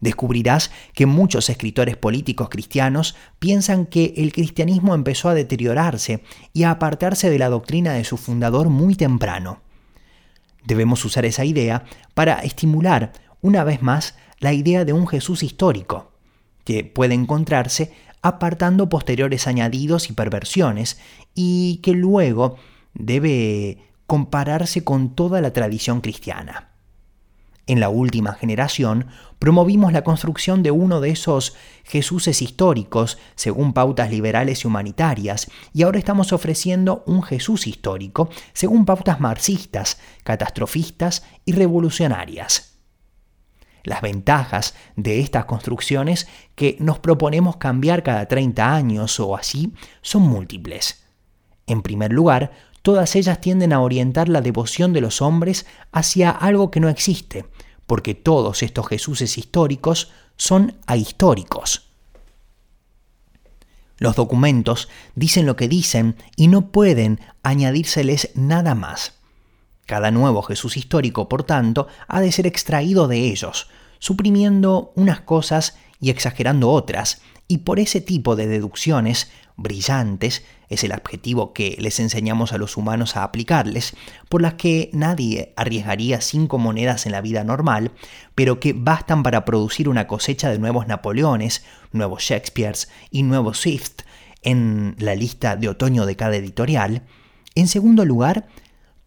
Descubrirás 0.00 0.70
que 0.92 1.06
muchos 1.06 1.48
escritores 1.48 1.96
políticos 1.96 2.50
cristianos 2.50 3.16
piensan 3.38 3.86
que 3.86 4.12
el 4.18 4.34
cristianismo 4.34 4.94
empezó 4.94 5.30
a 5.30 5.34
deteriorarse 5.34 6.22
y 6.52 6.64
a 6.64 6.72
apartarse 6.72 7.30
de 7.30 7.38
la 7.38 7.48
doctrina 7.48 7.94
de 7.94 8.04
su 8.04 8.18
fundador 8.18 8.68
muy 8.68 8.96
temprano. 8.96 9.62
Debemos 10.62 11.02
usar 11.06 11.24
esa 11.24 11.46
idea 11.46 11.84
para 12.12 12.40
estimular 12.40 13.14
una 13.40 13.64
vez 13.64 13.80
más 13.80 14.14
la 14.40 14.52
idea 14.52 14.84
de 14.84 14.92
un 14.92 15.06
Jesús 15.06 15.42
histórico, 15.42 16.12
que 16.66 16.82
puede 16.82 17.14
encontrarse 17.14 17.92
apartando 18.26 18.88
posteriores 18.88 19.46
añadidos 19.46 20.10
y 20.10 20.12
perversiones, 20.12 20.98
y 21.34 21.78
que 21.82 21.92
luego 21.92 22.56
debe 22.94 23.78
compararse 24.06 24.84
con 24.84 25.14
toda 25.14 25.40
la 25.40 25.52
tradición 25.52 26.00
cristiana. 26.00 26.70
En 27.68 27.80
la 27.80 27.88
última 27.88 28.32
generación 28.32 29.06
promovimos 29.40 29.92
la 29.92 30.04
construcción 30.04 30.62
de 30.62 30.70
uno 30.70 31.00
de 31.00 31.10
esos 31.10 31.56
Jesuses 31.82 32.40
históricos 32.40 33.18
según 33.34 33.72
pautas 33.72 34.10
liberales 34.10 34.62
y 34.62 34.68
humanitarias, 34.68 35.50
y 35.72 35.82
ahora 35.82 35.98
estamos 35.98 36.32
ofreciendo 36.32 37.02
un 37.06 37.22
Jesús 37.22 37.66
histórico 37.66 38.30
según 38.52 38.84
pautas 38.84 39.18
marxistas, 39.18 39.98
catastrofistas 40.22 41.24
y 41.44 41.52
revolucionarias. 41.52 42.75
Las 43.86 44.02
ventajas 44.02 44.74
de 44.96 45.20
estas 45.20 45.44
construcciones 45.44 46.26
que 46.56 46.76
nos 46.80 46.98
proponemos 46.98 47.56
cambiar 47.56 48.02
cada 48.02 48.26
30 48.26 48.74
años 48.74 49.20
o 49.20 49.36
así 49.36 49.72
son 50.02 50.22
múltiples. 50.22 51.04
En 51.68 51.82
primer 51.82 52.12
lugar, 52.12 52.50
todas 52.82 53.14
ellas 53.14 53.40
tienden 53.40 53.72
a 53.72 53.80
orientar 53.80 54.28
la 54.28 54.40
devoción 54.40 54.92
de 54.92 55.00
los 55.00 55.22
hombres 55.22 55.66
hacia 55.92 56.30
algo 56.30 56.72
que 56.72 56.80
no 56.80 56.88
existe, 56.88 57.46
porque 57.86 58.16
todos 58.16 58.64
estos 58.64 58.88
Jesuses 58.88 59.38
históricos 59.38 60.10
son 60.36 60.74
ahistóricos. 60.86 61.88
Los 63.98 64.16
documentos 64.16 64.88
dicen 65.14 65.46
lo 65.46 65.54
que 65.54 65.68
dicen 65.68 66.16
y 66.34 66.48
no 66.48 66.72
pueden 66.72 67.20
añadírseles 67.44 68.32
nada 68.34 68.74
más. 68.74 69.15
Cada 69.86 70.10
nuevo 70.10 70.42
Jesús 70.42 70.76
histórico, 70.76 71.28
por 71.28 71.44
tanto, 71.44 71.86
ha 72.08 72.20
de 72.20 72.32
ser 72.32 72.46
extraído 72.46 73.08
de 73.08 73.18
ellos, 73.18 73.68
suprimiendo 73.98 74.92
unas 74.96 75.20
cosas 75.20 75.78
y 76.00 76.10
exagerando 76.10 76.70
otras, 76.70 77.22
y 77.48 77.58
por 77.58 77.78
ese 77.78 78.00
tipo 78.00 78.34
de 78.34 78.48
deducciones 78.48 79.30
brillantes, 79.56 80.44
es 80.68 80.82
el 80.82 80.92
adjetivo 80.92 81.52
que 81.52 81.76
les 81.78 82.00
enseñamos 82.00 82.52
a 82.52 82.58
los 82.58 82.76
humanos 82.76 83.16
a 83.16 83.22
aplicarles, 83.22 83.94
por 84.28 84.42
las 84.42 84.54
que 84.54 84.90
nadie 84.92 85.54
arriesgaría 85.56 86.20
cinco 86.20 86.58
monedas 86.58 87.06
en 87.06 87.12
la 87.12 87.20
vida 87.20 87.44
normal, 87.44 87.92
pero 88.34 88.58
que 88.58 88.72
bastan 88.72 89.22
para 89.22 89.44
producir 89.44 89.88
una 89.88 90.08
cosecha 90.08 90.50
de 90.50 90.58
nuevos 90.58 90.88
Napoleones, 90.88 91.64
nuevos 91.92 92.24
Shakespeares 92.24 92.88
y 93.10 93.22
nuevos 93.22 93.60
Swift 93.60 94.02
en 94.42 94.96
la 94.98 95.14
lista 95.14 95.56
de 95.56 95.68
otoño 95.68 96.04
de 96.04 96.16
cada 96.16 96.36
editorial. 96.36 97.02
En 97.54 97.68
segundo 97.68 98.04
lugar, 98.04 98.48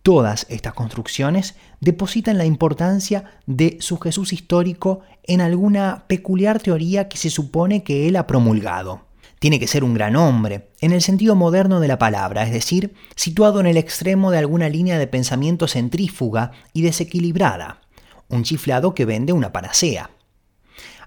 Todas 0.09 0.47
estas 0.49 0.73
construcciones 0.73 1.53
depositan 1.81 2.39
la 2.39 2.45
importancia 2.45 3.25
de 3.45 3.77
su 3.79 3.99
Jesús 3.99 4.33
histórico 4.33 5.01
en 5.21 5.39
alguna 5.39 6.05
peculiar 6.07 6.59
teoría 6.59 7.07
que 7.07 7.17
se 7.17 7.29
supone 7.29 7.83
que 7.83 8.07
él 8.07 8.15
ha 8.15 8.25
promulgado. 8.25 9.05
Tiene 9.37 9.59
que 9.59 9.67
ser 9.67 9.83
un 9.83 9.93
gran 9.93 10.15
hombre, 10.15 10.71
en 10.81 10.93
el 10.93 11.03
sentido 11.03 11.35
moderno 11.35 11.79
de 11.79 11.89
la 11.89 11.99
palabra, 11.99 12.41
es 12.41 12.51
decir, 12.51 12.95
situado 13.15 13.59
en 13.59 13.67
el 13.67 13.77
extremo 13.77 14.31
de 14.31 14.39
alguna 14.39 14.67
línea 14.67 14.97
de 14.97 15.05
pensamiento 15.05 15.67
centrífuga 15.67 16.53
y 16.73 16.81
desequilibrada, 16.81 17.81
un 18.29 18.41
chiflado 18.41 18.95
que 18.95 19.05
vende 19.05 19.31
una 19.31 19.53
panacea. 19.53 20.09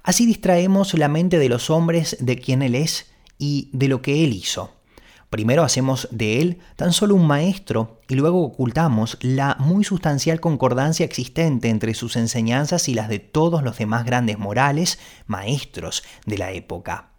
Así 0.04 0.26
distraemos 0.26 0.94
la 0.94 1.08
mente 1.08 1.40
de 1.40 1.48
los 1.48 1.70
hombres 1.70 2.16
de 2.20 2.38
quien 2.38 2.62
Él 2.62 2.76
es 2.76 3.06
y 3.36 3.68
de 3.72 3.88
lo 3.88 4.00
que 4.00 4.22
Él 4.22 4.32
hizo. 4.32 4.70
Primero 5.32 5.62
hacemos 5.62 6.08
de 6.10 6.42
Él 6.42 6.58
tan 6.76 6.92
solo 6.92 7.14
un 7.14 7.26
maestro 7.26 8.02
y 8.06 8.16
luego 8.16 8.42
ocultamos 8.42 9.16
la 9.22 9.56
muy 9.58 9.82
sustancial 9.82 10.40
concordancia 10.40 11.06
existente 11.06 11.70
entre 11.70 11.94
sus 11.94 12.16
enseñanzas 12.16 12.86
y 12.90 12.92
las 12.92 13.08
de 13.08 13.18
todos 13.18 13.62
los 13.62 13.78
demás 13.78 14.04
grandes 14.04 14.38
morales, 14.38 14.98
maestros 15.26 16.02
de 16.26 16.36
la 16.36 16.52
época. 16.52 17.12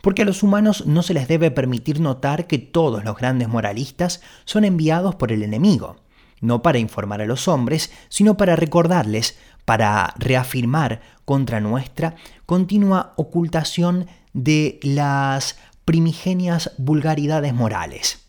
Porque 0.00 0.22
a 0.22 0.24
los 0.24 0.44
humanos 0.44 0.86
no 0.86 1.02
se 1.02 1.12
les 1.12 1.26
debe 1.26 1.50
permitir 1.50 1.98
notar 1.98 2.46
que 2.46 2.58
todos 2.58 3.02
los 3.02 3.16
grandes 3.16 3.48
moralistas 3.48 4.20
son 4.44 4.64
enviados 4.64 5.16
por 5.16 5.32
el 5.32 5.42
enemigo, 5.42 5.96
no 6.40 6.62
para 6.62 6.78
informar 6.78 7.20
a 7.20 7.26
los 7.26 7.48
hombres, 7.48 7.90
sino 8.10 8.36
para 8.36 8.54
recordarles, 8.54 9.36
para 9.64 10.14
reafirmar 10.18 11.00
contra 11.24 11.58
nuestra 11.60 12.14
continua 12.46 13.12
ocultación 13.16 14.06
de 14.34 14.78
las 14.84 15.56
primigenias 15.84 16.72
vulgaridades 16.78 17.54
morales. 17.54 18.26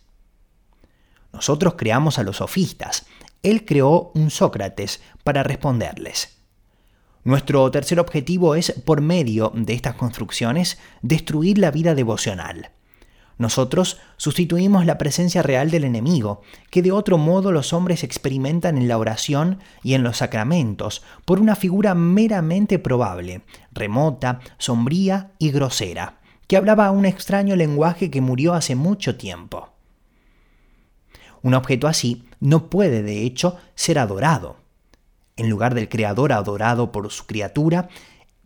Nosotros 1.32 1.76
creamos 1.78 2.20
a 2.20 2.24
los 2.24 2.38
sofistas, 2.38 3.06
él 3.42 3.66
creó 3.66 4.12
un 4.16 4.30
Sócrates 4.30 5.02
para 5.24 5.44
responderles. 5.44 6.38
Nuestro 7.26 7.70
tercer 7.72 8.00
objetivo 8.00 8.56
es, 8.56 8.72
por 8.86 9.02
medio 9.02 9.52
de 9.56 9.74
estas 9.74 9.96
construcciones, 9.96 10.78
destruir 11.02 11.58
la 11.58 11.72
vida 11.72 11.96
devocional. 11.96 12.72
Nosotros 13.38 14.00
sustituimos 14.18 14.86
la 14.86 14.98
presencia 14.98 15.42
real 15.42 15.72
del 15.72 15.86
enemigo, 15.86 16.42
que 16.70 16.82
de 16.82 16.92
otro 16.92 17.18
modo 17.18 17.52
los 17.52 17.74
hombres 17.74 18.04
experimentan 18.04 18.78
en 18.78 18.88
la 18.88 18.98
oración 18.98 19.60
y 19.84 19.96
en 19.96 20.04
los 20.04 20.18
sacramentos, 20.18 21.02
por 21.26 21.40
una 21.40 21.56
figura 21.56 21.96
meramente 21.96 22.78
probable, 22.78 23.42
remota, 23.72 24.40
sombría 24.58 25.32
y 25.40 25.52
grosera, 25.52 26.20
que 26.54 26.58
hablaba 26.58 26.92
un 26.92 27.08
extraño 27.08 27.56
lenguaje 27.56 28.12
que 28.12 28.22
murió 28.22 28.54
hace 28.54 28.76
mucho 28.76 29.18
tiempo. 29.18 29.70
Un 31.42 31.56
objeto 31.56 31.88
así 31.88 32.26
no 32.40 32.70
puede, 32.70 33.02
de 33.02 33.24
hecho, 33.24 33.58
ser 33.74 33.98
adorado. 33.98 34.58
En 35.36 35.50
lugar 35.50 35.74
del 35.74 35.90
Creador 35.90 36.32
adorado 36.32 36.92
por 36.92 37.10
su 37.10 37.26
criatura, 37.26 37.90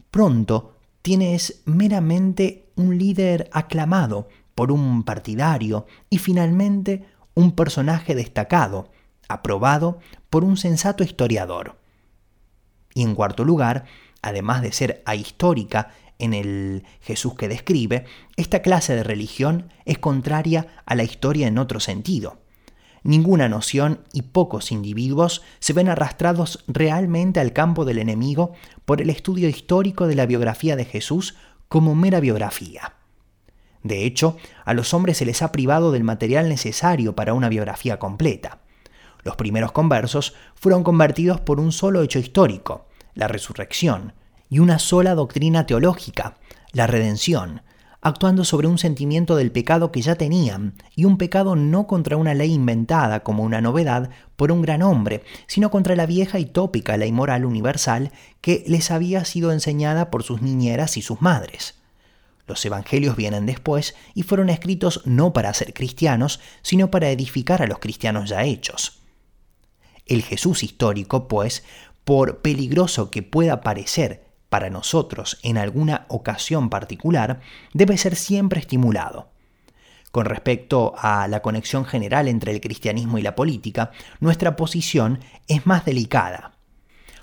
pronto 0.10 0.76
tienes 1.02 1.64
meramente 1.66 2.70
un 2.78 2.98
líder 2.98 3.50
aclamado 3.52 4.30
por 4.56 4.72
un 4.72 5.04
partidario 5.04 5.86
y 6.10 6.20
finalmente 6.20 7.08
un 7.34 7.52
personaje 7.58 8.16
destacado, 8.16 8.90
aprobado 9.28 10.00
por 10.30 10.46
un 10.46 10.56
sensato 10.56 11.04
historiador. 11.04 11.76
Y 12.94 13.02
en 13.02 13.16
cuarto 13.16 13.44
lugar, 13.44 13.84
además 14.22 14.62
de 14.62 14.72
ser 14.72 15.04
ahistórica 15.06 15.92
en 16.20 16.34
el 16.34 16.84
Jesús 17.02 17.36
que 17.36 17.48
describe, 17.48 18.06
esta 18.36 18.62
clase 18.62 18.96
de 18.96 19.04
religión 19.04 19.72
es 19.86 19.98
contraria 19.98 20.68
a 20.86 20.96
la 20.96 21.04
historia 21.04 21.48
en 21.48 21.58
otro 21.58 21.80
sentido. 21.80 22.38
Ninguna 23.04 23.48
noción 23.48 24.02
y 24.12 24.24
pocos 24.24 24.72
individuos 24.72 25.44
se 25.60 25.74
ven 25.74 25.88
arrastrados 25.88 26.64
realmente 26.68 27.40
al 27.40 27.54
campo 27.54 27.86
del 27.86 28.00
enemigo 28.00 28.54
por 28.86 29.02
el 29.02 29.10
estudio 29.10 29.48
histórico 29.48 30.08
de 30.08 30.16
la 30.16 30.26
biografía 30.26 30.76
de 30.76 30.86
Jesús 30.86 31.36
como 31.70 31.96
mera 31.96 32.20
biografía. 32.20 32.94
De 33.84 34.06
hecho, 34.06 34.36
a 34.66 34.74
los 34.74 34.94
hombres 34.94 35.18
se 35.18 35.26
les 35.26 35.42
ha 35.42 35.52
privado 35.52 35.92
del 35.92 36.04
material 36.04 36.50
necesario 36.50 37.16
para 37.16 37.34
una 37.34 37.48
biografía 37.48 38.00
completa. 38.00 38.60
Los 39.24 39.36
primeros 39.36 39.72
conversos 39.72 40.34
fueron 40.56 40.84
convertidos 40.84 41.40
por 41.40 41.60
un 41.60 41.72
solo 41.72 42.02
hecho 42.02 42.20
histórico, 42.20 42.88
la 43.14 43.28
resurrección, 43.28 44.14
y 44.50 44.60
una 44.60 44.80
sola 44.80 45.16
doctrina 45.16 45.66
teológica, 45.66 46.38
la 46.72 46.88
redención, 46.88 47.62
actuando 48.02 48.46
sobre 48.46 48.68
un 48.68 48.78
sentimiento 48.78 49.36
del 49.36 49.52
pecado 49.52 49.92
que 49.92 50.02
ya 50.02 50.16
tenían, 50.16 50.76
y 50.96 51.06
un 51.06 51.18
pecado 51.18 51.56
no 51.56 51.88
contra 51.88 52.18
una 52.18 52.34
ley 52.34 52.54
inventada 52.54 53.22
como 53.22 53.44
una 53.44 53.62
novedad 53.62 54.10
por 54.36 54.52
un 54.52 54.62
gran 54.62 54.82
hombre, 54.82 55.24
sino 55.48 55.72
contra 55.72 55.96
la 55.96 56.06
vieja 56.06 56.40
y 56.40 56.46
tópica 56.46 56.96
ley 56.98 57.12
moral 57.12 57.46
universal 57.46 58.12
que 58.42 58.64
les 58.68 58.92
había 58.92 59.26
sido 59.26 59.52
enseñada 59.52 60.10
por 60.10 60.24
sus 60.24 60.42
niñeras 60.42 60.98
y 60.98 61.02
sus 61.02 61.22
madres. 61.22 61.76
Los 62.46 62.64
evangelios 62.66 63.18
vienen 63.18 63.46
después 63.46 63.94
y 64.14 64.24
fueron 64.24 64.50
escritos 64.50 65.02
no 65.04 65.34
para 65.34 65.54
ser 65.54 65.74
cristianos, 65.74 66.40
sino 66.62 66.90
para 66.90 67.10
edificar 67.10 67.62
a 67.62 67.68
los 67.68 67.80
cristianos 67.80 68.30
ya 68.30 68.46
hechos. 68.46 69.02
El 70.06 70.22
Jesús 70.22 70.64
histórico, 70.64 71.28
pues, 71.28 71.66
por 72.06 72.38
peligroso 72.38 73.12
que 73.12 73.22
pueda 73.22 73.60
parecer 73.60 74.27
para 74.50 74.70
nosotros 74.70 75.40
en 75.44 75.58
alguna 75.58 76.06
ocasión 76.10 76.70
particular, 76.70 77.40
debe 77.74 77.98
ser 77.98 78.16
siempre 78.16 78.60
estimulado. 78.60 79.30
Con 80.12 80.26
respecto 80.26 80.94
a 80.98 81.28
la 81.28 81.42
conexión 81.42 81.86
general 81.86 82.28
entre 82.28 82.52
el 82.52 82.62
cristianismo 82.62 83.18
y 83.18 83.22
la 83.22 83.36
política, 83.36 83.92
nuestra 84.20 84.56
posición 84.56 85.20
es 85.48 85.66
más 85.66 85.86
delicada. 85.86 86.54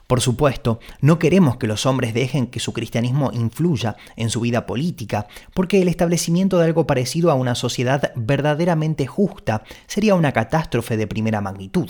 Por 0.06 0.20
supuesto, 0.20 0.80
no 1.00 1.18
queremos 1.18 1.56
que 1.56 1.66
los 1.66 1.86
hombres 1.86 2.12
dejen 2.12 2.46
que 2.48 2.60
su 2.60 2.74
cristianismo 2.74 3.30
influya 3.32 3.96
en 4.16 4.28
su 4.28 4.40
vida 4.40 4.66
política, 4.66 5.26
porque 5.54 5.80
el 5.80 5.88
establecimiento 5.88 6.58
de 6.58 6.66
algo 6.66 6.86
parecido 6.86 7.30
a 7.30 7.34
una 7.34 7.54
sociedad 7.54 8.12
verdaderamente 8.14 9.06
justa 9.06 9.64
sería 9.86 10.14
una 10.14 10.32
catástrofe 10.32 10.98
de 10.98 11.06
primera 11.06 11.40
magnitud. 11.40 11.88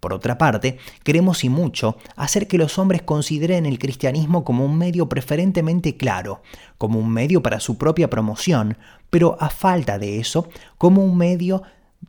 Por 0.00 0.14
otra 0.14 0.38
parte, 0.38 0.78
queremos 1.04 1.44
y 1.44 1.50
mucho 1.50 1.96
hacer 2.16 2.48
que 2.48 2.56
los 2.56 2.78
hombres 2.78 3.02
consideren 3.02 3.66
el 3.66 3.78
cristianismo 3.78 4.44
como 4.44 4.64
un 4.64 4.78
medio 4.78 5.08
preferentemente 5.10 5.98
claro, 5.98 6.42
como 6.78 6.98
un 6.98 7.10
medio 7.10 7.42
para 7.42 7.60
su 7.60 7.76
propia 7.76 8.08
promoción, 8.08 8.78
pero 9.10 9.36
a 9.40 9.50
falta 9.50 9.98
de 9.98 10.18
eso, 10.18 10.48
como 10.78 11.04
un 11.04 11.18
medio 11.18 11.62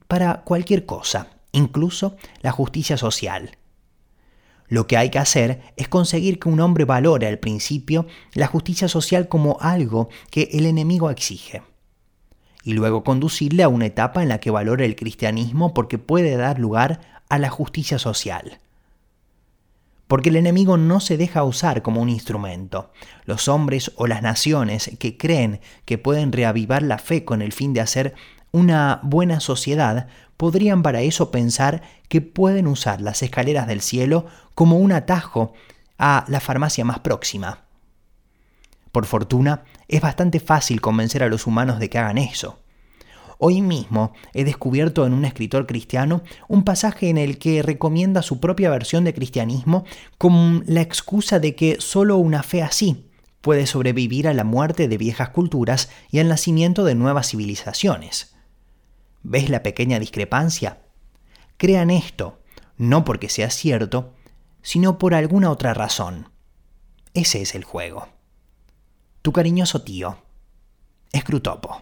para 0.08 0.42
cualquier 0.44 0.86
cosa, 0.86 1.28
incluso 1.52 2.16
la 2.42 2.52
justicia 2.52 2.96
social. 2.96 3.58
Lo 4.72 4.88
que 4.88 4.96
hay 4.96 5.10
que 5.10 5.20
hacer 5.20 5.62
es 5.76 5.90
conseguir 5.90 6.40
que 6.40 6.48
un 6.48 6.62
hombre 6.62 6.86
valore 6.86 7.28
al 7.28 7.40
principio 7.40 8.06
la 8.34 8.48
justicia 8.48 8.88
social 8.88 9.28
como 9.28 9.58
algo 9.60 10.08
que 10.30 10.48
el 10.54 10.66
enemigo 10.66 11.10
exige. 11.10 11.62
Y 12.64 12.72
luego 12.72 13.04
conducirle 13.04 13.64
a 13.64 13.68
una 13.68 13.88
etapa 13.88 14.24
en 14.24 14.30
la 14.30 14.40
que 14.40 14.50
valore 14.50 14.86
el 14.86 14.96
cristianismo 14.96 15.74
porque 15.74 15.98
puede 15.98 16.38
dar 16.38 16.58
lugar 16.58 17.21
a 17.32 17.40
la 17.40 17.50
justicia 17.50 17.98
social. 17.98 18.60
Porque 20.08 20.28
el 20.28 20.36
enemigo 20.36 20.76
no 20.76 21.00
se 21.00 21.16
deja 21.16 21.46
usar 21.46 21.82
como 21.82 22.02
un 22.02 22.10
instrumento. 22.10 22.92
Los 23.24 23.48
hombres 23.48 23.94
o 23.96 24.06
las 24.06 24.22
naciones 24.22 24.92
que 25.00 25.18
creen 25.18 25.62
que 25.86 25.98
pueden 25.98 26.34
reavivar 26.34 26.84
la 26.84 26.98
fe 26.98 27.24
con 27.24 27.42
el 27.42 27.54
fin 27.54 27.72
de 27.72 27.80
hacer 27.80 28.16
una 28.52 29.00
buena 29.02 29.40
sociedad 29.40 30.08
podrían 30.36 30.84
para 30.84 31.02
eso 31.02 31.32
pensar 31.32 31.84
que 32.10 32.20
pueden 32.20 32.68
usar 32.68 33.00
las 33.00 33.24
escaleras 33.24 33.66
del 33.66 33.80
cielo 33.80 34.26
como 34.54 34.78
un 34.78 34.92
atajo 34.92 35.54
a 35.98 36.26
la 36.28 36.42
farmacia 36.42 36.84
más 36.84 37.00
próxima. 37.00 37.60
Por 38.92 39.06
fortuna, 39.06 39.64
es 39.88 40.02
bastante 40.02 40.42
fácil 40.42 40.82
convencer 40.82 41.24
a 41.24 41.30
los 41.30 41.48
humanos 41.48 41.80
de 41.80 41.90
que 41.90 41.98
hagan 41.98 42.18
eso. 42.18 42.60
Hoy 43.44 43.64
mismo 43.64 44.14
he 44.36 44.44
descubierto 44.44 45.04
en 45.08 45.14
un 45.14 45.26
escritor 45.26 45.66
cristiano 45.66 46.22
un 46.48 46.64
pasaje 46.64 47.10
en 47.10 47.18
el 47.18 47.40
que 47.40 47.64
recomienda 47.64 48.22
su 48.22 48.40
propia 48.40 48.70
versión 48.70 49.04
de 49.04 49.16
cristianismo 49.16 49.84
con 50.20 50.64
la 50.68 50.82
excusa 50.82 51.40
de 51.40 51.56
que 51.56 51.78
solo 51.80 52.18
una 52.18 52.44
fe 52.44 52.62
así 52.62 53.10
puede 53.42 53.66
sobrevivir 53.66 54.28
a 54.28 54.36
la 54.36 54.44
muerte 54.44 54.88
de 54.88 54.96
viejas 55.00 55.30
culturas 55.30 55.90
y 56.12 56.20
al 56.20 56.28
nacimiento 56.28 56.84
de 56.84 56.94
nuevas 56.94 57.32
civilizaciones. 57.32 58.36
¿Ves 59.24 59.50
la 59.50 59.64
pequeña 59.64 60.00
discrepancia? 60.00 60.84
Crean 61.58 61.90
esto, 61.90 62.38
no 62.78 63.04
porque 63.04 63.28
sea 63.28 63.50
cierto, 63.50 64.14
sino 64.62 65.00
por 65.00 65.16
alguna 65.16 65.50
otra 65.50 65.74
razón. 65.74 66.30
Ese 67.16 67.42
es 67.42 67.56
el 67.56 67.64
juego. 67.64 68.08
Tu 69.24 69.32
cariñoso 69.32 69.82
tío, 69.82 70.20
Escrutopo. 71.12 71.82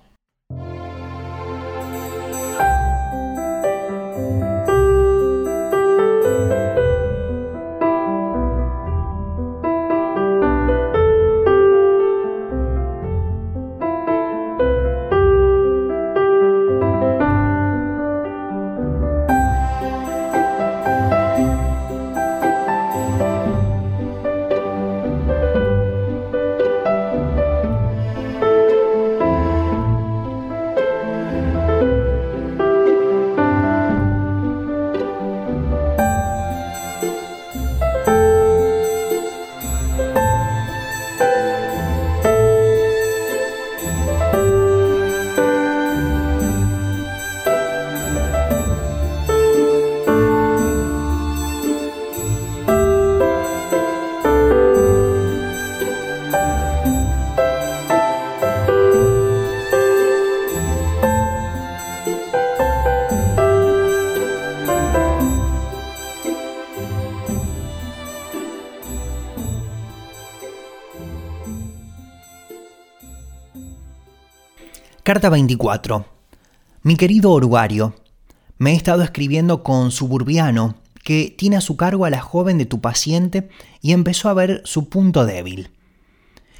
Carta 75.09 75.29
24. 75.29 76.05
Mi 76.83 76.95
querido 76.95 77.31
Orugario, 77.31 77.95
me 78.59 78.73
he 78.73 78.75
estado 78.75 79.01
escribiendo 79.01 79.63
con 79.63 79.89
Suburbiano, 79.89 80.75
que 81.03 81.33
tiene 81.35 81.57
a 81.57 81.61
su 81.61 81.77
cargo 81.77 82.05
a 82.05 82.11
la 82.11 82.21
joven 82.21 82.59
de 82.59 82.67
tu 82.67 82.79
paciente 82.79 83.49
y 83.81 83.93
empezó 83.93 84.29
a 84.29 84.35
ver 84.35 84.61
su 84.65 84.87
punto 84.87 85.25
débil. 85.25 85.71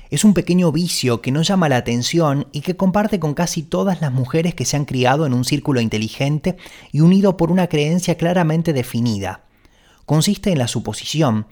Es 0.09 0.23
un 0.23 0.33
pequeño 0.33 0.71
vicio 0.71 1.21
que 1.21 1.31
no 1.31 1.43
llama 1.43 1.69
la 1.69 1.77
atención 1.77 2.47
y 2.51 2.62
que 2.62 2.75
comparte 2.75 3.19
con 3.19 3.35
casi 3.35 3.62
todas 3.62 4.01
las 4.01 4.12
mujeres 4.12 4.55
que 4.55 4.65
se 4.65 4.77
han 4.77 4.85
criado 4.85 5.27
en 5.27 5.35
un 5.35 5.45
círculo 5.45 5.79
inteligente 5.79 6.57
y 6.91 7.01
unido 7.01 7.38
por 7.38 7.51
una 7.51 7.67
creencia 7.67 8.17
claramente 8.17 8.73
definida. 8.73 9.43
Consiste 10.07 10.51
en 10.51 10.57
la 10.57 10.67
suposición, 10.67 11.45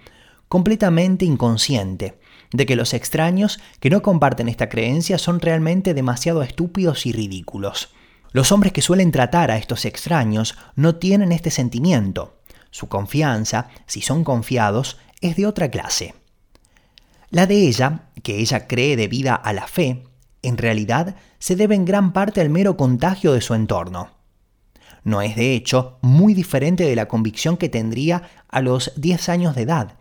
completamente 0.48 1.26
inconsciente, 1.26 2.18
de 2.52 2.66
que 2.66 2.76
los 2.76 2.94
extraños 2.94 3.60
que 3.80 3.90
no 3.90 4.02
comparten 4.02 4.50
esta 4.50 4.70
creencia 4.70 5.18
son 5.18 5.40
realmente 5.40 5.94
demasiado 5.94 6.44
estúpidos 6.44 7.06
y 7.06 7.12
ridículos. 7.12 7.90
Los 8.32 8.52
hombres 8.52 8.74
que 8.74 8.82
suelen 8.82 9.12
tratar 9.12 9.52
a 9.52 9.58
estos 9.58 9.86
extraños 9.86 10.58
no 10.76 10.96
tienen 10.96 11.32
este 11.32 11.52
sentimiento. 11.52 12.42
Su 12.72 12.88
confianza, 12.88 13.70
si 13.86 14.02
son 14.02 14.24
confiados, 14.24 14.98
es 15.22 15.36
de 15.36 15.46
otra 15.46 15.70
clase. 15.70 16.14
La 17.30 17.48
de 17.48 17.68
ella, 17.68 18.10
que 18.24 18.40
ella 18.40 18.68
cree 18.68 18.96
debida 18.96 19.36
a 19.36 19.54
la 19.54 19.68
fe, 19.68 20.04
en 20.42 20.58
realidad 20.58 21.16
se 21.40 21.56
debe 21.56 21.76
en 21.76 21.86
gran 21.86 22.14
parte 22.14 22.42
al 22.42 22.50
mero 22.50 22.78
contagio 22.78 23.34
de 23.34 23.42
su 23.42 23.54
entorno. 23.54 24.12
No 25.04 25.22
es 25.22 25.36
de 25.36 25.54
hecho 25.54 25.98
muy 26.02 26.34
diferente 26.34 26.84
de 26.84 26.96
la 26.96 27.08
convicción 27.08 27.58
que 27.58 27.70
tendría 27.70 28.30
a 28.50 28.62
los 28.62 28.94
10 28.98 29.30
años 29.30 29.56
de 29.56 29.64
edad, 29.64 29.98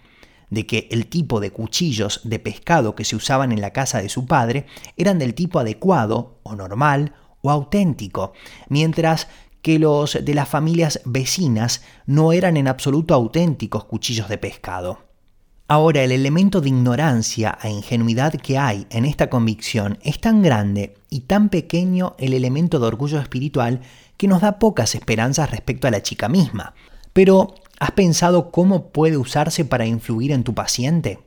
de 0.50 0.66
que 0.66 0.88
el 0.90 1.06
tipo 1.06 1.40
de 1.40 1.50
cuchillos 1.50 2.20
de 2.24 2.38
pescado 2.38 2.94
que 2.94 3.04
se 3.04 3.16
usaban 3.16 3.52
en 3.52 3.60
la 3.60 3.72
casa 3.72 4.00
de 4.00 4.08
su 4.08 4.26
padre 4.26 4.66
eran 4.96 5.18
del 5.18 5.34
tipo 5.34 5.58
adecuado 5.58 6.38
o 6.42 6.54
normal 6.54 7.14
o 7.42 7.50
auténtico, 7.50 8.32
mientras 8.68 9.28
que 9.62 9.78
los 9.78 10.18
de 10.24 10.34
las 10.34 10.48
familias 10.48 11.00
vecinas 11.04 11.82
no 12.06 12.32
eran 12.32 12.56
en 12.56 12.68
absoluto 12.68 13.14
auténticos 13.14 13.84
cuchillos 13.84 14.28
de 14.28 14.38
pescado. 14.38 15.06
Ahora, 15.68 16.04
el 16.04 16.12
elemento 16.12 16.60
de 16.60 16.68
ignorancia 16.68 17.58
e 17.60 17.70
ingenuidad 17.70 18.34
que 18.34 18.56
hay 18.56 18.86
en 18.90 19.04
esta 19.04 19.28
convicción 19.28 19.98
es 20.04 20.20
tan 20.20 20.40
grande 20.40 20.94
y 21.10 21.22
tan 21.22 21.48
pequeño 21.48 22.14
el 22.18 22.34
elemento 22.34 22.78
de 22.78 22.86
orgullo 22.86 23.18
espiritual 23.18 23.80
que 24.16 24.28
nos 24.28 24.42
da 24.42 24.60
pocas 24.60 24.94
esperanzas 24.94 25.50
respecto 25.50 25.88
a 25.88 25.90
la 25.90 26.02
chica 26.02 26.28
misma. 26.28 26.74
Pero, 27.12 27.56
¿has 27.78 27.90
pensado 27.92 28.50
cómo 28.50 28.90
puede 28.90 29.16
usarse 29.16 29.64
para 29.64 29.86
influir 29.86 30.32
en 30.32 30.44
tu 30.44 30.54
paciente? 30.54 31.18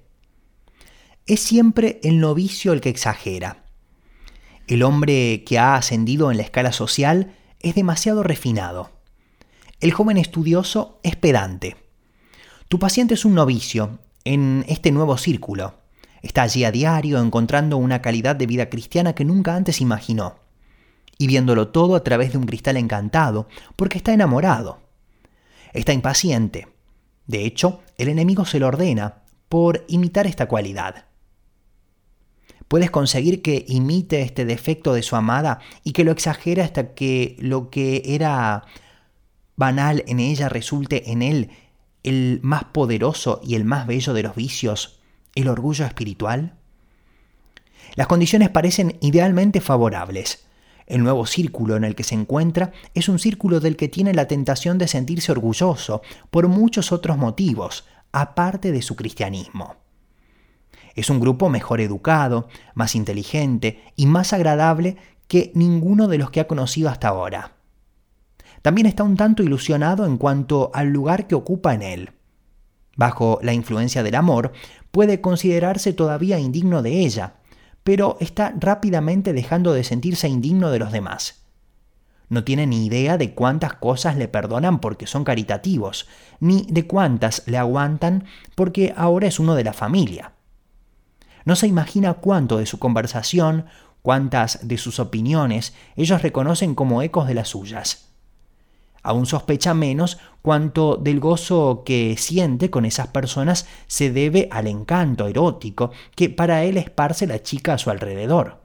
Es 1.26 1.42
siempre 1.42 2.00
el 2.04 2.20
novicio 2.20 2.74
el 2.74 2.82
que 2.82 2.90
exagera. 2.90 3.66
El 4.68 4.84
hombre 4.84 5.44
que 5.46 5.60
ha 5.60 5.76
ascendido 5.76 6.32
en 6.32 6.38
la 6.38 6.44
escala 6.44 6.72
social 6.72 7.36
es 7.60 7.76
demasiado 7.76 8.24
refinado. 8.24 8.92
El 9.80 9.92
joven 9.92 10.18
estudioso 10.18 11.00
es 11.04 11.16
pedante. 11.16 11.78
Tu 12.68 12.80
paciente 12.80 13.14
es 13.14 13.26
un 13.26 13.36
novicio 13.36 14.00
en 14.26 14.66
este 14.68 14.92
nuevo 14.92 15.18
círculo. 15.18 15.76
Está 16.22 16.44
allí 16.44 16.66
a 16.66 16.72
diario 16.72 17.22
encontrando 17.22 17.78
una 17.78 18.02
calidad 18.02 18.36
de 18.36 18.46
vida 18.46 18.70
cristiana 18.70 19.14
que 19.14 19.26
nunca 19.26 19.56
antes 19.56 19.82
imaginó, 19.82 20.36
y 21.18 21.28
viéndolo 21.28 21.70
todo 21.70 21.96
a 21.96 22.04
través 22.04 22.32
de 22.32 22.38
un 22.38 22.46
cristal 22.46 22.78
encantado, 22.78 23.48
porque 23.76 23.98
está 23.98 24.14
enamorado. 24.14 24.89
Está 25.74 25.94
impaciente. 25.94 26.68
De 27.28 27.46
hecho, 27.46 27.82
el 27.98 28.10
enemigo 28.10 28.46
se 28.46 28.60
lo 28.60 28.68
ordena 28.68 29.24
por 29.50 29.86
imitar 29.88 30.28
esta 30.28 30.48
cualidad. 30.48 31.06
Puedes 32.68 32.92
conseguir 32.92 33.42
que 33.42 33.66
imite 33.68 34.22
este 34.22 34.46
defecto 34.46 34.94
de 34.94 35.02
su 35.02 35.16
amada 35.16 35.60
y 35.84 35.92
que 35.92 36.04
lo 36.04 36.12
exagere 36.12 36.62
hasta 36.62 36.94
que 36.94 37.36
lo 37.40 37.70
que 37.70 38.04
era 38.06 38.64
banal 39.56 40.04
en 40.08 40.20
ella 40.20 40.50
resulte 40.50 41.12
en 41.12 41.22
él 41.22 41.50
el 42.04 42.40
más 42.44 42.66
poderoso 42.66 43.42
y 43.44 43.56
el 43.56 43.66
más 43.66 43.88
bello 43.88 44.14
de 44.14 44.24
los 44.24 44.36
vicios, 44.36 45.00
el 45.36 45.48
orgullo 45.48 45.86
espiritual? 45.86 46.54
Las 47.96 48.08
condiciones 48.08 48.50
parecen 48.50 48.98
idealmente 49.02 49.62
favorables. 49.62 50.46
El 50.90 51.04
nuevo 51.04 51.28
círculo 51.28 51.78
en 51.78 51.84
el 51.84 51.94
que 51.96 52.04
se 52.04 52.16
encuentra 52.16 52.72
es 52.96 53.10
un 53.10 53.20
círculo 53.20 53.60
del 53.60 53.78
que 53.78 53.88
tiene 53.88 54.14
la 54.16 54.28
tentación 54.28 54.80
de 54.80 54.88
sentirse 54.88 55.32
orgulloso 55.32 56.02
por 56.32 56.48
muchos 56.48 56.92
otros 56.92 57.16
motivos, 57.16 57.86
aparte 58.12 58.72
de 58.72 58.82
su 58.82 58.96
cristianismo. 58.96 59.76
Es 60.96 61.12
un 61.12 61.20
grupo 61.20 61.48
mejor 61.48 61.80
educado, 61.80 62.48
más 62.74 62.96
inteligente 62.96 63.84
y 63.96 64.08
más 64.08 64.34
agradable 64.34 64.98
que 65.28 65.52
ninguno 65.54 66.08
de 66.08 66.18
los 66.18 66.32
que 66.32 66.40
ha 66.40 66.48
conocido 66.48 66.90
hasta 66.90 67.10
ahora. 67.10 67.54
También 68.64 68.88
está 68.88 69.04
un 69.04 69.16
tanto 69.16 69.44
ilusionado 69.44 70.08
en 70.08 70.18
cuanto 70.18 70.72
al 70.74 70.90
lugar 70.90 71.28
que 71.28 71.36
ocupa 71.36 71.76
en 71.76 71.84
él. 71.84 72.10
Bajo 72.98 73.40
la 73.44 73.54
influencia 73.54 74.02
del 74.02 74.16
amor, 74.16 74.54
puede 74.90 75.22
considerarse 75.22 75.94
todavía 75.94 76.40
indigno 76.40 76.82
de 76.82 77.00
ella, 77.06 77.36
pero 77.90 78.18
está 78.20 78.54
rápidamente 78.56 79.34
dejando 79.34 79.74
de 79.74 79.84
sentirse 79.84 80.28
indigno 80.28 80.70
de 80.70 80.78
los 80.78 80.92
demás. 80.92 81.42
No 82.28 82.44
tiene 82.44 82.68
ni 82.68 82.86
idea 82.86 83.18
de 83.18 83.34
cuántas 83.34 83.74
cosas 83.74 84.16
le 84.16 84.28
perdonan 84.28 84.80
porque 84.80 85.08
son 85.08 85.24
caritativos, 85.24 86.08
ni 86.40 86.68
de 86.70 86.86
cuántas 86.86 87.42
le 87.48 87.58
aguantan 87.58 88.26
porque 88.54 88.94
ahora 88.96 89.26
es 89.26 89.40
uno 89.40 89.56
de 89.56 89.64
la 89.64 89.74
familia. 89.74 90.34
No 91.46 91.56
se 91.56 91.66
imagina 91.66 92.14
cuánto 92.14 92.60
de 92.60 92.68
su 92.68 92.78
conversación, 92.78 93.66
cuántas 94.04 94.68
de 94.68 94.78
sus 94.78 95.00
opiniones 95.00 95.74
ellos 95.96 96.22
reconocen 96.22 96.76
como 96.76 97.02
ecos 97.02 97.28
de 97.28 97.34
las 97.34 97.48
suyas. 97.48 98.09
Aún 99.02 99.26
sospecha 99.26 99.74
menos 99.74 100.18
cuanto 100.42 100.96
del 100.98 101.20
gozo 101.20 101.84
que 101.86 102.16
siente 102.18 102.70
con 102.70 102.86
esas 102.86 103.08
personas 103.08 103.68
se 103.88 104.12
debe 104.12 104.48
al 104.52 104.68
encanto 104.68 105.28
erótico 105.28 105.92
que 106.16 106.30
para 106.30 106.64
él 106.64 106.78
esparce 106.78 107.28
la 107.28 107.42
chica 107.42 107.74
a 107.74 107.78
su 107.78 107.90
alrededor. 107.90 108.62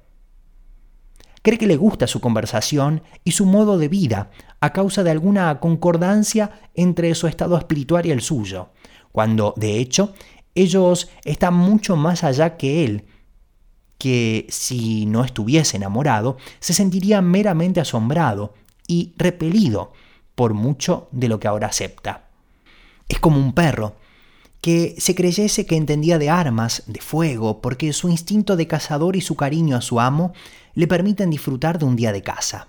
Cree 1.43 1.59
que 1.59 1.67
le 1.67 1.77
gusta 1.77 2.07
su 2.07 2.21
conversación 2.21 3.03
y 3.23 3.33
su 3.33 3.45
modo 3.45 3.77
de 3.77 3.89
vida 3.89 4.31
a 4.61 4.73
causa 4.73 5.03
de 5.03 5.11
alguna 5.11 5.61
concordancia 5.61 6.63
entre 6.75 7.15
su 7.15 7.27
estado 7.27 7.59
espiritual 7.59 8.07
y 8.07 8.13
el 8.13 8.23
suyo, 8.23 8.71
cuando, 9.13 9.53
de 9.59 9.79
hecho, 9.79 10.15
ellos 10.55 11.11
están 11.25 11.55
mucho 11.55 11.97
más 11.97 12.25
allá 12.25 12.57
que 12.57 12.85
él, 12.85 13.05
que 13.99 14.47
si 14.49 15.05
no 15.07 15.23
estuviese 15.23 15.77
enamorado, 15.77 16.39
se 16.61 16.73
sentiría 16.73 17.21
meramente 17.21 17.81
asombrado 17.81 18.55
y 18.87 19.13
repelido 19.17 19.93
por 20.35 20.55
mucho 20.55 21.09
de 21.13 21.29
lo 21.29 21.39
que 21.39 21.49
ahora 21.49 21.69
acepta. 21.69 22.29
Es 23.09 23.19
como 23.19 23.39
un 23.39 23.53
perro, 23.53 23.97
que 24.61 24.95
se 24.97 25.15
creyese 25.15 25.67
que 25.67 25.77
entendía 25.77 26.19
de 26.19 26.31
armas, 26.31 26.85
de 26.87 27.01
fuego, 27.01 27.61
porque 27.61 27.93
su 27.93 28.09
instinto 28.09 28.57
de 28.57 28.67
cazador 28.67 29.15
y 29.15 29.21
su 29.21 29.37
cariño 29.37 29.77
a 29.77 29.83
su 29.83 30.01
amo 30.01 30.33
le 30.73 30.87
permiten 30.87 31.29
disfrutar 31.29 31.79
de 31.79 31.85
un 31.85 31.97
día 31.97 32.13
de 32.13 32.23
caza. 32.23 32.69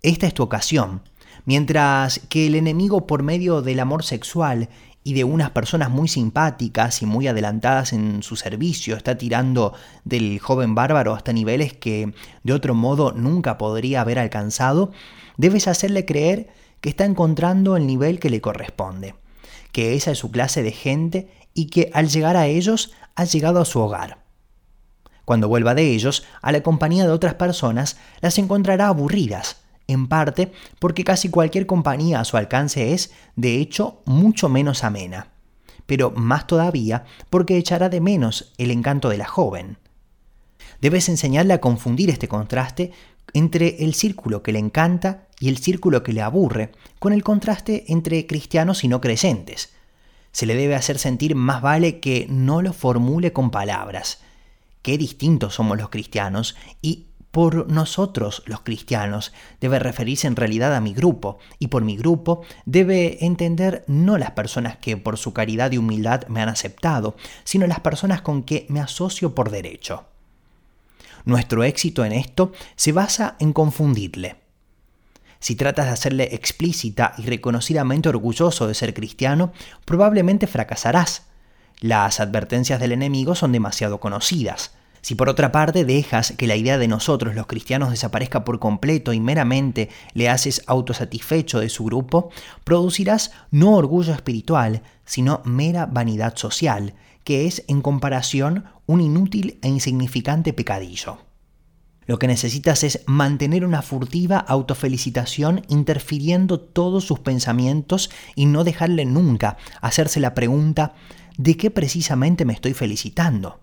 Esta 0.00 0.26
es 0.26 0.32
tu 0.32 0.42
ocasión, 0.42 1.02
mientras 1.44 2.20
que 2.30 2.46
el 2.46 2.54
enemigo 2.54 3.06
por 3.06 3.22
medio 3.22 3.60
del 3.60 3.80
amor 3.80 4.02
sexual 4.02 4.70
y 5.04 5.14
de 5.14 5.24
unas 5.24 5.50
personas 5.50 5.90
muy 5.90 6.08
simpáticas 6.08 7.02
y 7.02 7.06
muy 7.06 7.26
adelantadas 7.26 7.92
en 7.92 8.22
su 8.22 8.36
servicio 8.36 8.96
está 8.96 9.18
tirando 9.18 9.74
del 10.04 10.38
joven 10.38 10.74
bárbaro 10.74 11.14
hasta 11.14 11.32
niveles 11.32 11.72
que 11.72 12.14
de 12.42 12.52
otro 12.52 12.74
modo 12.74 13.12
nunca 13.12 13.58
podría 13.58 14.00
haber 14.00 14.18
alcanzado, 14.18 14.92
debes 15.36 15.68
hacerle 15.68 16.04
creer 16.04 16.50
que 16.80 16.88
está 16.88 17.04
encontrando 17.04 17.76
el 17.76 17.86
nivel 17.86 18.20
que 18.20 18.30
le 18.30 18.40
corresponde, 18.40 19.14
que 19.72 19.94
esa 19.94 20.10
es 20.10 20.18
su 20.18 20.30
clase 20.30 20.62
de 20.62 20.72
gente 20.72 21.30
y 21.54 21.66
que 21.66 21.90
al 21.94 22.08
llegar 22.08 22.36
a 22.36 22.46
ellos 22.46 22.92
ha 23.14 23.24
llegado 23.24 23.60
a 23.60 23.64
su 23.64 23.80
hogar. 23.80 24.22
Cuando 25.24 25.48
vuelva 25.48 25.74
de 25.74 25.92
ellos, 25.92 26.24
a 26.42 26.50
la 26.52 26.62
compañía 26.62 27.04
de 27.04 27.12
otras 27.12 27.34
personas, 27.34 27.96
las 28.20 28.38
encontrará 28.38 28.88
aburridas, 28.88 29.61
en 29.92 30.08
parte 30.08 30.52
porque 30.78 31.04
casi 31.04 31.28
cualquier 31.28 31.66
compañía 31.66 32.20
a 32.20 32.24
su 32.24 32.36
alcance 32.36 32.92
es, 32.92 33.12
de 33.36 33.56
hecho, 33.56 34.02
mucho 34.04 34.48
menos 34.48 34.84
amena, 34.84 35.28
pero 35.86 36.10
más 36.10 36.46
todavía 36.46 37.04
porque 37.30 37.56
echará 37.56 37.88
de 37.88 38.00
menos 38.00 38.52
el 38.58 38.70
encanto 38.70 39.08
de 39.08 39.18
la 39.18 39.26
joven. 39.26 39.78
Debes 40.80 41.08
enseñarle 41.08 41.54
a 41.54 41.60
confundir 41.60 42.10
este 42.10 42.28
contraste 42.28 42.92
entre 43.34 43.84
el 43.84 43.94
círculo 43.94 44.42
que 44.42 44.52
le 44.52 44.58
encanta 44.58 45.28
y 45.38 45.48
el 45.48 45.58
círculo 45.58 46.02
que 46.02 46.12
le 46.12 46.22
aburre, 46.22 46.72
con 46.98 47.12
el 47.12 47.22
contraste 47.22 47.84
entre 47.88 48.26
cristianos 48.26 48.84
y 48.84 48.88
no 48.88 49.00
creyentes. 49.00 49.72
Se 50.32 50.46
le 50.46 50.54
debe 50.54 50.74
hacer 50.74 50.98
sentir 50.98 51.34
más 51.34 51.62
vale 51.62 52.00
que 52.00 52.26
no 52.28 52.62
lo 52.62 52.72
formule 52.72 53.32
con 53.32 53.50
palabras. 53.50 54.20
Qué 54.82 54.98
distintos 54.98 55.54
somos 55.54 55.78
los 55.78 55.90
cristianos 55.90 56.56
y 56.80 57.06
por 57.32 57.70
nosotros 57.72 58.42
los 58.46 58.60
cristianos 58.60 59.32
debe 59.60 59.78
referirse 59.78 60.28
en 60.28 60.36
realidad 60.36 60.76
a 60.76 60.80
mi 60.80 60.92
grupo 60.92 61.38
y 61.58 61.68
por 61.68 61.82
mi 61.82 61.96
grupo 61.96 62.42
debe 62.66 63.24
entender 63.24 63.84
no 63.88 64.18
las 64.18 64.32
personas 64.32 64.76
que 64.76 64.98
por 64.98 65.16
su 65.16 65.32
caridad 65.32 65.72
y 65.72 65.78
humildad 65.78 66.26
me 66.28 66.42
han 66.42 66.50
aceptado, 66.50 67.16
sino 67.42 67.66
las 67.66 67.80
personas 67.80 68.20
con 68.20 68.42
que 68.42 68.66
me 68.68 68.80
asocio 68.80 69.34
por 69.34 69.50
derecho. 69.50 70.04
Nuestro 71.24 71.64
éxito 71.64 72.04
en 72.04 72.12
esto 72.12 72.52
se 72.76 72.92
basa 72.92 73.36
en 73.40 73.54
confundirle. 73.54 74.36
Si 75.40 75.56
tratas 75.56 75.86
de 75.86 75.92
hacerle 75.92 76.34
explícita 76.34 77.14
y 77.16 77.22
reconocidamente 77.22 78.10
orgulloso 78.10 78.68
de 78.68 78.74
ser 78.74 78.92
cristiano, 78.92 79.52
probablemente 79.86 80.46
fracasarás. 80.46 81.26
Las 81.80 82.20
advertencias 82.20 82.78
del 82.78 82.92
enemigo 82.92 83.34
son 83.34 83.52
demasiado 83.52 84.00
conocidas. 84.00 84.72
Si 85.02 85.16
por 85.16 85.28
otra 85.28 85.50
parte 85.50 85.84
dejas 85.84 86.32
que 86.38 86.46
la 86.46 86.54
idea 86.54 86.78
de 86.78 86.86
nosotros 86.86 87.34
los 87.34 87.48
cristianos 87.48 87.90
desaparezca 87.90 88.44
por 88.44 88.60
completo 88.60 89.12
y 89.12 89.18
meramente 89.18 89.90
le 90.14 90.28
haces 90.28 90.62
autosatisfecho 90.66 91.58
de 91.58 91.68
su 91.68 91.84
grupo, 91.84 92.30
producirás 92.62 93.32
no 93.50 93.74
orgullo 93.74 94.14
espiritual, 94.14 94.82
sino 95.04 95.42
mera 95.44 95.86
vanidad 95.86 96.36
social, 96.36 96.94
que 97.24 97.46
es 97.46 97.64
en 97.66 97.82
comparación 97.82 98.64
un 98.86 99.00
inútil 99.00 99.58
e 99.62 99.68
insignificante 99.68 100.52
pecadillo. 100.52 101.18
Lo 102.06 102.20
que 102.20 102.28
necesitas 102.28 102.84
es 102.84 103.02
mantener 103.06 103.64
una 103.64 103.82
furtiva 103.82 104.38
autofelicitación 104.38 105.62
interfiriendo 105.68 106.60
todos 106.60 107.04
sus 107.04 107.18
pensamientos 107.18 108.10
y 108.36 108.46
no 108.46 108.62
dejarle 108.62 109.04
nunca 109.04 109.56
hacerse 109.80 110.20
la 110.20 110.34
pregunta 110.34 110.94
¿de 111.38 111.56
qué 111.56 111.70
precisamente 111.72 112.44
me 112.44 112.52
estoy 112.52 112.74
felicitando? 112.74 113.58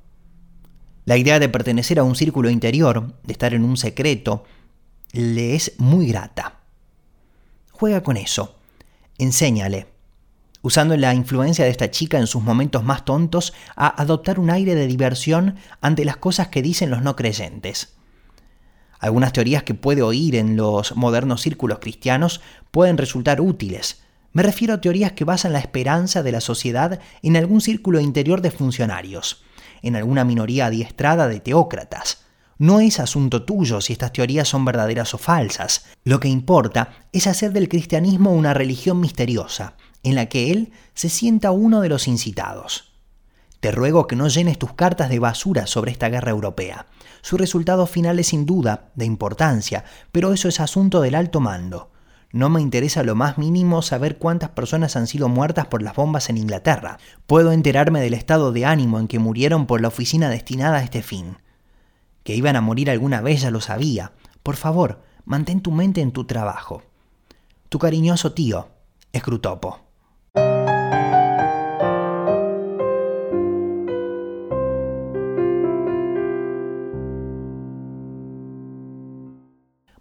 La 1.09 1.17
idea 1.17 1.39
de 1.39 1.49
pertenecer 1.49 1.97
a 1.97 2.03
un 2.03 2.15
círculo 2.15 2.51
interior, 2.51 3.15
de 3.23 3.33
estar 3.33 3.55
en 3.55 3.63
un 3.63 3.77
secreto, 3.77 4.43
le 5.11 5.55
es 5.55 5.73
muy 5.79 6.05
grata. 6.05 6.59
Juega 7.71 8.03
con 8.03 8.15
eso, 8.15 8.57
enséñale, 9.17 9.87
usando 10.61 10.95
la 10.97 11.15
influencia 11.15 11.65
de 11.65 11.71
esta 11.71 11.89
chica 11.89 12.19
en 12.19 12.27
sus 12.27 12.43
momentos 12.43 12.83
más 12.83 13.05
tontos 13.05 13.55
a 13.75 13.87
adoptar 13.99 14.39
un 14.39 14.51
aire 14.51 14.75
de 14.75 14.85
diversión 14.85 15.55
ante 15.81 16.05
las 16.05 16.17
cosas 16.17 16.49
que 16.49 16.61
dicen 16.61 16.91
los 16.91 17.01
no 17.01 17.15
creyentes. 17.15 17.95
Algunas 18.99 19.33
teorías 19.33 19.63
que 19.63 19.73
puede 19.73 20.03
oír 20.03 20.35
en 20.35 20.57
los 20.57 20.95
modernos 20.95 21.41
círculos 21.41 21.79
cristianos 21.79 22.39
pueden 22.69 22.99
resultar 22.99 23.41
útiles. 23.41 24.03
Me 24.31 24.43
refiero 24.43 24.75
a 24.75 24.81
teorías 24.81 25.13
que 25.13 25.25
basan 25.25 25.53
la 25.53 25.59
esperanza 25.59 26.21
de 26.21 26.33
la 26.33 26.39
sociedad 26.39 26.99
en 27.23 27.35
algún 27.35 27.61
círculo 27.61 27.99
interior 27.99 28.43
de 28.43 28.51
funcionarios, 28.51 29.43
en 29.81 29.95
alguna 29.95 30.23
minoría 30.25 30.67
adiestrada 30.67 31.27
de 31.27 31.39
teócratas. 31.39 32.25
No 32.57 32.81
es 32.81 32.99
asunto 32.99 33.43
tuyo 33.43 33.79
si 33.79 33.93
estas 33.93 34.11
teorías 34.11 34.47
son 34.47 34.65
verdaderas 34.65 35.13
o 35.13 35.17
falsas. 35.17 35.85
Lo 36.03 36.19
que 36.19 36.27
importa 36.27 36.91
es 37.13 37.25
hacer 37.25 37.53
del 37.53 37.69
cristianismo 37.69 38.33
una 38.33 38.53
religión 38.53 38.99
misteriosa, 38.99 39.75
en 40.03 40.15
la 40.15 40.27
que 40.27 40.51
él 40.51 40.73
se 40.93 41.09
sienta 41.09 41.51
uno 41.51 41.81
de 41.81 41.89
los 41.89 42.07
incitados. 42.07 42.93
Te 43.59 43.71
ruego 43.71 44.07
que 44.07 44.15
no 44.15 44.27
llenes 44.27 44.57
tus 44.57 44.73
cartas 44.73 45.09
de 45.09 45.19
basura 45.19 45.67
sobre 45.67 45.91
esta 45.91 46.09
guerra 46.09 46.31
europea. 46.31 46.85
Su 47.21 47.37
resultado 47.37 47.85
final 47.87 48.19
es 48.19 48.27
sin 48.27 48.45
duda 48.45 48.91
de 48.95 49.05
importancia, 49.05 49.83
pero 50.11 50.31
eso 50.33 50.47
es 50.47 50.59
asunto 50.59 51.01
del 51.01 51.15
alto 51.15 51.39
mando. 51.41 51.91
No 52.31 52.49
me 52.49 52.61
interesa 52.61 53.03
lo 53.03 53.15
más 53.15 53.39
mínimo 53.39 53.81
saber 53.81 54.19
cuántas 54.19 54.51
personas 54.51 54.95
han 54.95 55.07
sido 55.07 55.29
muertas 55.29 55.65
por 55.65 55.81
las 55.81 55.95
bombas 55.95 56.29
en 56.29 56.37
Inglaterra. 56.37 56.99
Puedo 57.25 57.51
enterarme 57.51 58.01
del 58.01 58.13
estado 58.13 58.51
de 58.51 58.65
ánimo 58.65 58.99
en 58.99 59.07
que 59.07 59.17
murieron 59.17 59.65
por 59.65 59.81
la 59.81 59.87
oficina 59.87 60.29
destinada 60.29 60.77
a 60.77 60.83
este 60.83 61.01
fin. 61.01 61.37
Que 62.23 62.35
iban 62.35 62.55
a 62.55 62.61
morir 62.61 62.91
alguna 62.91 63.21
vez 63.21 63.41
ya 63.41 63.49
lo 63.49 63.61
sabía. 63.61 64.11
Por 64.43 64.57
favor, 64.57 65.01
mantén 65.25 65.61
tu 65.61 65.71
mente 65.71 66.01
en 66.01 66.11
tu 66.11 66.25
trabajo. 66.25 66.83
Tu 67.69 67.79
cariñoso 67.79 68.33
tío, 68.33 68.69
Escrutopo. 69.11 69.88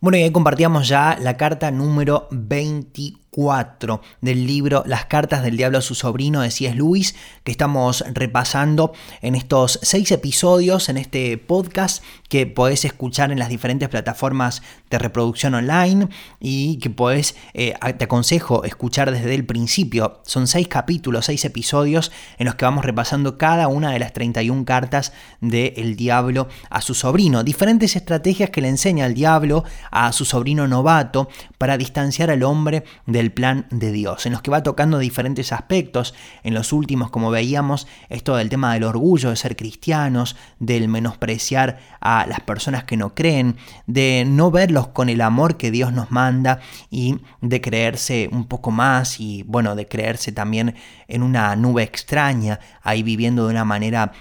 Bueno, 0.00 0.16
y 0.16 0.22
ahí 0.22 0.30
compartíamos 0.30 0.87
ya 0.87 1.18
la 1.20 1.37
carta 1.37 1.70
número 1.72 2.28
24 3.38 4.03
del 4.20 4.46
libro 4.46 4.83
Las 4.85 5.07
cartas 5.07 5.44
del 5.44 5.57
diablo 5.57 5.79
a 5.79 5.83
su 5.83 5.94
sobrino 5.94 6.40
de 6.40 6.51
C.S. 6.51 6.74
Lewis, 6.74 7.14
que 7.44 7.53
estamos 7.53 8.05
repasando 8.12 8.92
en 9.22 9.37
estos 9.37 9.79
seis 9.83 10.11
episodios 10.11 10.88
en 10.88 10.98
este 10.98 11.38
podcast 11.38 12.03
que 12.29 12.46
podés 12.46 12.85
escuchar 12.85 13.31
en 13.31 13.38
las 13.38 13.48
diferentes 13.48 13.88
plataformas 13.88 14.62
de 14.90 14.98
reproducción 14.98 15.55
online 15.55 16.09
y 16.40 16.79
que 16.79 16.90
podés, 16.90 17.37
eh, 17.55 17.74
te 17.96 18.05
aconsejo 18.05 18.64
escuchar 18.64 19.12
desde 19.12 19.35
el 19.35 19.46
principio. 19.46 20.20
Son 20.24 20.46
seis 20.46 20.66
capítulos, 20.68 21.27
seis 21.27 21.44
episodios 21.44 22.11
en 22.38 22.46
los 22.46 22.57
que 22.57 22.64
vamos 22.64 22.85
repasando 22.85 23.38
cada 23.38 23.68
una 23.68 23.92
de 23.92 24.01
las 24.01 24.12
31 24.12 24.64
cartas 24.64 25.12
del 25.40 25.96
diablo 25.96 26.48
a 26.70 26.81
su 26.81 26.94
sobrino. 26.94 27.44
Diferentes 27.44 27.94
estrategias 27.94 28.51
que 28.51 28.61
le 28.61 28.68
enseña 28.68 29.07
el 29.07 29.14
diablo 29.14 29.64
a 29.90 30.12
su 30.12 30.24
sobrino 30.24 30.66
novato 30.66 31.29
para 31.57 31.79
distanciar 31.79 32.31
al 32.31 32.42
hombre 32.42 32.85
del 33.07 33.28
plan 33.31 33.67
de 33.71 33.93
Dios, 33.93 34.27
en 34.27 34.33
los 34.33 34.43
que 34.43 34.51
va 34.51 34.62
tocando 34.62 34.99
diferentes 34.99 35.53
aspectos. 35.53 36.14
En 36.43 36.55
los 36.55 36.73
últimos, 36.73 37.11
como 37.11 37.31
veíamos, 37.31 37.87
esto 38.09 38.37
del 38.37 38.49
tema 38.49 38.75
del 38.75 38.85
orgullo 38.85 39.31
de 39.31 39.37
ser 39.37 39.57
cristianos, 39.57 40.37
del 40.59 40.88
menospreciar 40.88 41.79
a 42.01 42.27
las 42.27 42.41
personas 42.41 42.85
que 42.85 42.97
no 42.97 43.14
creen, 43.14 43.57
de 43.87 44.25
no 44.27 44.51
verlos 44.51 44.88
con 44.88 45.09
el 45.09 45.21
amor 45.21 45.57
que 45.57 45.71
Dios 45.71 45.93
nos 45.93 46.11
manda 46.11 46.61
y 46.91 47.19
de 47.41 47.61
creerse 47.61 48.29
un 48.33 48.47
poco 48.47 48.70
más 48.70 49.20
y 49.20 49.43
bueno, 49.45 49.74
de 49.74 49.87
creerse 49.87 50.33
también 50.33 50.74
en 51.09 51.22
una 51.22 51.55
nube 51.57 51.83
extraña, 51.83 52.61
ahí 52.83 53.03
viviendo 53.03 53.47
de 53.47 53.51
una 53.51 53.64
manera 53.64 54.12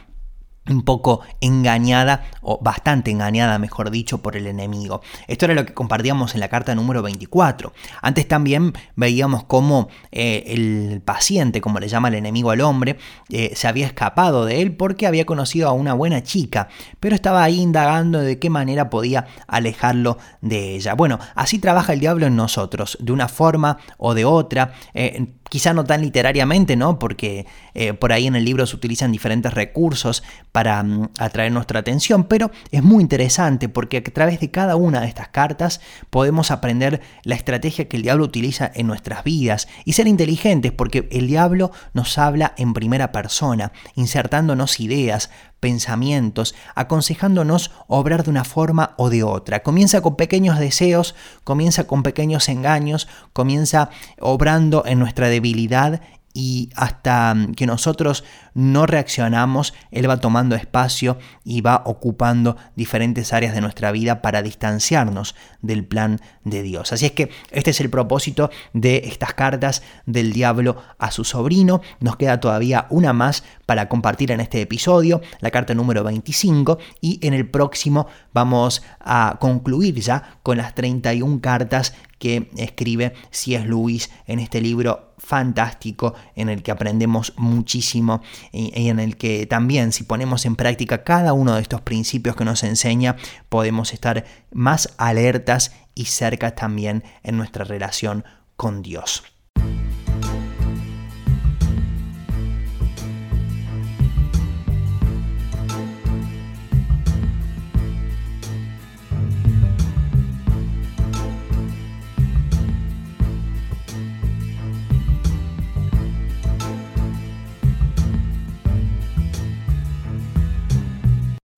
un 0.70 0.84
poco 0.84 1.22
engañada, 1.42 2.26
o 2.42 2.60
bastante 2.62 3.12
engañada, 3.12 3.60
mejor 3.60 3.92
dicho, 3.92 4.20
por 4.20 4.36
el 4.36 4.48
enemigo. 4.48 5.02
Esto 5.28 5.46
era 5.46 5.54
lo 5.54 5.66
que 5.66 5.74
compartíamos 5.74 6.34
en 6.34 6.40
la 6.40 6.50
carta 6.50 6.76
número 6.76 7.02
24. 7.02 7.74
Antes 8.02 8.28
también 8.28 8.74
veíamos 8.96 9.44
cómo 9.44 9.90
eh, 10.12 10.44
el 10.48 11.02
paciente, 11.04 11.62
como 11.62 11.80
le 11.80 11.88
llama 11.88 12.08
el 12.10 12.16
enemigo 12.16 12.52
al 12.52 12.62
hombre, 12.62 12.98
eh, 13.30 13.52
se 13.56 13.68
había 13.68 13.88
escapado 13.88 14.46
de 14.46 14.62
él 14.62 14.76
porque 14.76 15.08
había 15.08 15.26
conocido 15.26 15.68
a 15.68 15.74
una 15.74 15.94
buena 15.94 16.24
chica, 16.24 16.70
pero 17.00 17.16
estaba 17.16 17.44
ahí 17.44 17.60
indagando 17.60 18.20
de 18.20 18.40
qué 18.40 18.50
manera 18.50 18.90
podía 18.90 19.28
alejarlo 19.48 20.18
de 20.42 20.76
ella. 20.76 20.94
Bueno, 20.94 21.20
así 21.36 21.60
trabaja 21.60 21.94
el 21.94 22.00
diablo 22.00 22.26
en 22.28 22.36
nosotros, 22.36 22.98
de 23.02 23.12
una 23.12 23.28
forma 23.28 23.78
o 23.98 24.14
de 24.14 24.26
otra. 24.26 24.74
Eh, 24.94 25.28
quizá 25.50 25.74
no 25.74 25.84
tan 25.84 26.02
literariamente, 26.02 26.76
¿no? 26.76 27.00
Porque 27.00 27.46
eh, 27.74 27.94
por 27.94 28.14
ahí 28.14 28.28
en 28.28 28.36
el 28.36 28.46
libro 28.46 28.66
se 28.66 28.76
utilizan 28.76 29.12
diferentes 29.12 29.54
recursos 29.54 30.24
para 30.52 30.82
mm, 30.84 31.10
atraer 31.20 31.52
nuestra 31.52 31.80
atención, 31.80 32.26
pero 32.26 32.52
es 32.72 32.84
muy 32.84 33.02
interesante 33.02 33.70
porque 33.70 33.98
a 33.98 34.04
través 34.04 34.40
de 34.40 34.52
cada 34.52 34.76
una 34.76 35.02
de 35.02 35.08
estas 35.08 35.30
cartas 35.30 35.82
podemos 36.10 36.52
aprender 36.52 37.02
la 37.24 37.36
estrategia 37.36 37.88
que 37.88 37.98
el 37.98 38.04
diablo 38.04 38.26
utiliza 38.26 38.72
en 38.74 38.88
nuestras 38.88 39.24
vidas 39.24 39.68
y 39.86 39.94
ser 39.94 40.08
inteligentes 40.08 40.72
porque 40.72 41.08
el 41.12 41.28
diablo 41.28 41.72
nos 41.94 42.18
habla 42.18 42.54
en 42.58 42.74
primera 42.74 43.12
persona, 43.12 43.72
insertándonos 43.96 44.80
ideas, 44.80 45.30
pensamientos, 45.60 46.56
aconsejándonos 46.76 47.72
obrar 47.88 48.24
de 48.24 48.30
una 48.30 48.44
forma 48.44 48.94
o 48.98 49.10
de 49.10 49.24
otra. 49.24 49.64
Comienza 49.64 50.02
con 50.02 50.16
pequeños 50.16 50.60
deseos, 50.60 51.16
comienza 51.44 51.86
con 51.86 52.04
pequeños 52.04 52.50
engaños, 52.50 53.08
comienza 53.34 53.90
obrando 54.20 54.84
en 54.86 55.00
nuestra 55.00 55.30
debilidad 55.30 56.02
y 56.38 56.70
hasta 56.76 57.36
que 57.56 57.66
nosotros 57.66 58.24
no 58.54 58.86
reaccionamos, 58.86 59.74
Él 59.90 60.08
va 60.08 60.18
tomando 60.18 60.56
espacio 60.56 61.18
y 61.44 61.62
va 61.62 61.82
ocupando 61.84 62.58
diferentes 62.76 63.34
áreas 63.34 63.56
de 63.56 63.62
nuestra 63.62 63.92
vida 63.92 64.22
para 64.22 64.44
distanciarnos 64.44 65.34
del 65.64 65.84
plan 65.84 66.22
de 66.44 66.62
Dios. 66.62 66.94
Así 66.94 67.08
es 67.08 67.14
que 67.14 67.32
este 67.50 67.72
es 67.72 67.82
el 67.82 67.90
propósito 67.90 68.52
de 68.74 69.02
estas 69.06 69.34
cartas 69.34 69.82
del 70.06 70.32
diablo 70.32 70.78
a 71.00 71.10
su 71.10 71.24
sobrino. 71.24 71.82
Nos 72.02 72.18
queda 72.18 72.40
todavía 72.40 72.86
una 72.92 73.14
más 73.14 73.44
para 73.66 73.90
compartir 73.90 74.32
en 74.32 74.40
este 74.40 74.62
episodio, 74.62 75.22
la 75.40 75.50
carta 75.50 75.74
número 75.74 76.04
25, 76.04 76.78
y 77.02 77.18
en 77.26 77.34
el 77.34 77.50
próximo 77.50 78.06
vamos 78.32 78.84
a 79.00 79.38
concluir 79.40 79.96
ya 79.96 80.38
con 80.44 80.58
las 80.58 80.76
31 80.76 81.42
cartas 81.42 81.96
que 82.20 82.52
escribe 82.58 83.14
C.S. 83.32 83.66
Lewis 83.66 84.12
en 84.28 84.38
este 84.38 84.62
libro 84.62 85.07
fantástico 85.18 86.14
en 86.36 86.50
el 86.50 86.64
que 86.64 86.72
aprendemos 86.72 87.34
muchísimo 87.38 88.22
y, 88.52 88.90
en 88.90 89.00
el 89.00 89.18
que 89.18 89.46
también 89.46 89.92
si 89.92 90.04
ponemos 90.04 90.46
en 90.46 90.56
práctica 90.56 91.04
cada 91.04 91.34
uno 91.34 91.56
de 91.56 91.62
estos 91.62 91.82
principios 91.82 92.36
que 92.36 92.46
nos 92.46 92.64
enseña 92.64 93.16
podemos 93.50 93.94
estar 93.94 94.26
más 94.52 94.94
alertas 94.98 95.74
y 95.96 96.06
cerca 96.06 96.54
también 96.56 97.04
en 97.24 97.38
nuestra 97.38 97.66
relación 97.66 98.24
con 98.56 98.82
Dios. 98.82 99.37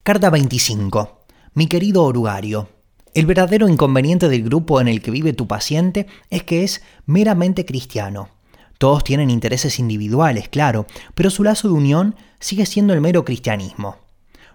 Carta 0.10 0.32
25. 0.32 1.24
Mi 1.53 1.68
querido 1.68 2.03
orugario, 2.03 2.68
el 3.14 3.28
verdadero 3.28 3.70
inconveniente 3.70 4.28
del 4.28 4.41
grupo 4.41 4.82
en 4.82 4.88
el 4.88 5.03
que 5.03 5.12
vive 5.12 5.34
tu 5.34 5.47
paciente 5.47 6.07
es 6.32 6.41
que 6.41 6.64
es 6.64 6.82
meramente 7.05 7.64
cristiano. 7.64 8.30
Todos 8.80 9.03
tienen 9.03 9.30
intereses 9.30 9.78
individuales, 9.78 10.49
claro, 10.49 10.88
pero 11.14 11.30
su 11.30 11.43
lazo 11.43 11.68
de 11.68 11.76
unión 11.76 12.16
sigue 12.39 12.66
siendo 12.66 12.95
el 12.95 13.01
mero 13.01 13.24
cristianismo. 13.24 13.97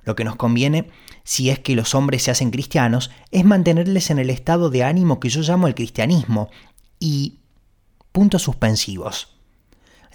Lo 0.03 0.17
que 0.17 0.25
nos 0.25 0.35
conviene, 0.35 0.91
si 1.23 1.51
es 1.51 1.61
que 1.61 1.77
los 1.77 1.95
hombres 1.95 2.25
se 2.25 2.33
hacen 2.33 2.51
cristianos, 2.51 3.13
es 3.31 3.45
mantenerles 3.45 4.11
en 4.11 4.19
el 4.19 4.31
estado 4.31 4.71
de 4.71 4.83
ánimo 4.83 5.21
que 5.21 5.29
yo 5.29 5.41
llamo 5.43 5.69
el 5.69 5.77
cristianismo 5.77 6.51
y... 6.99 7.39
puntos 8.11 8.43
suspensivos. 8.43 9.37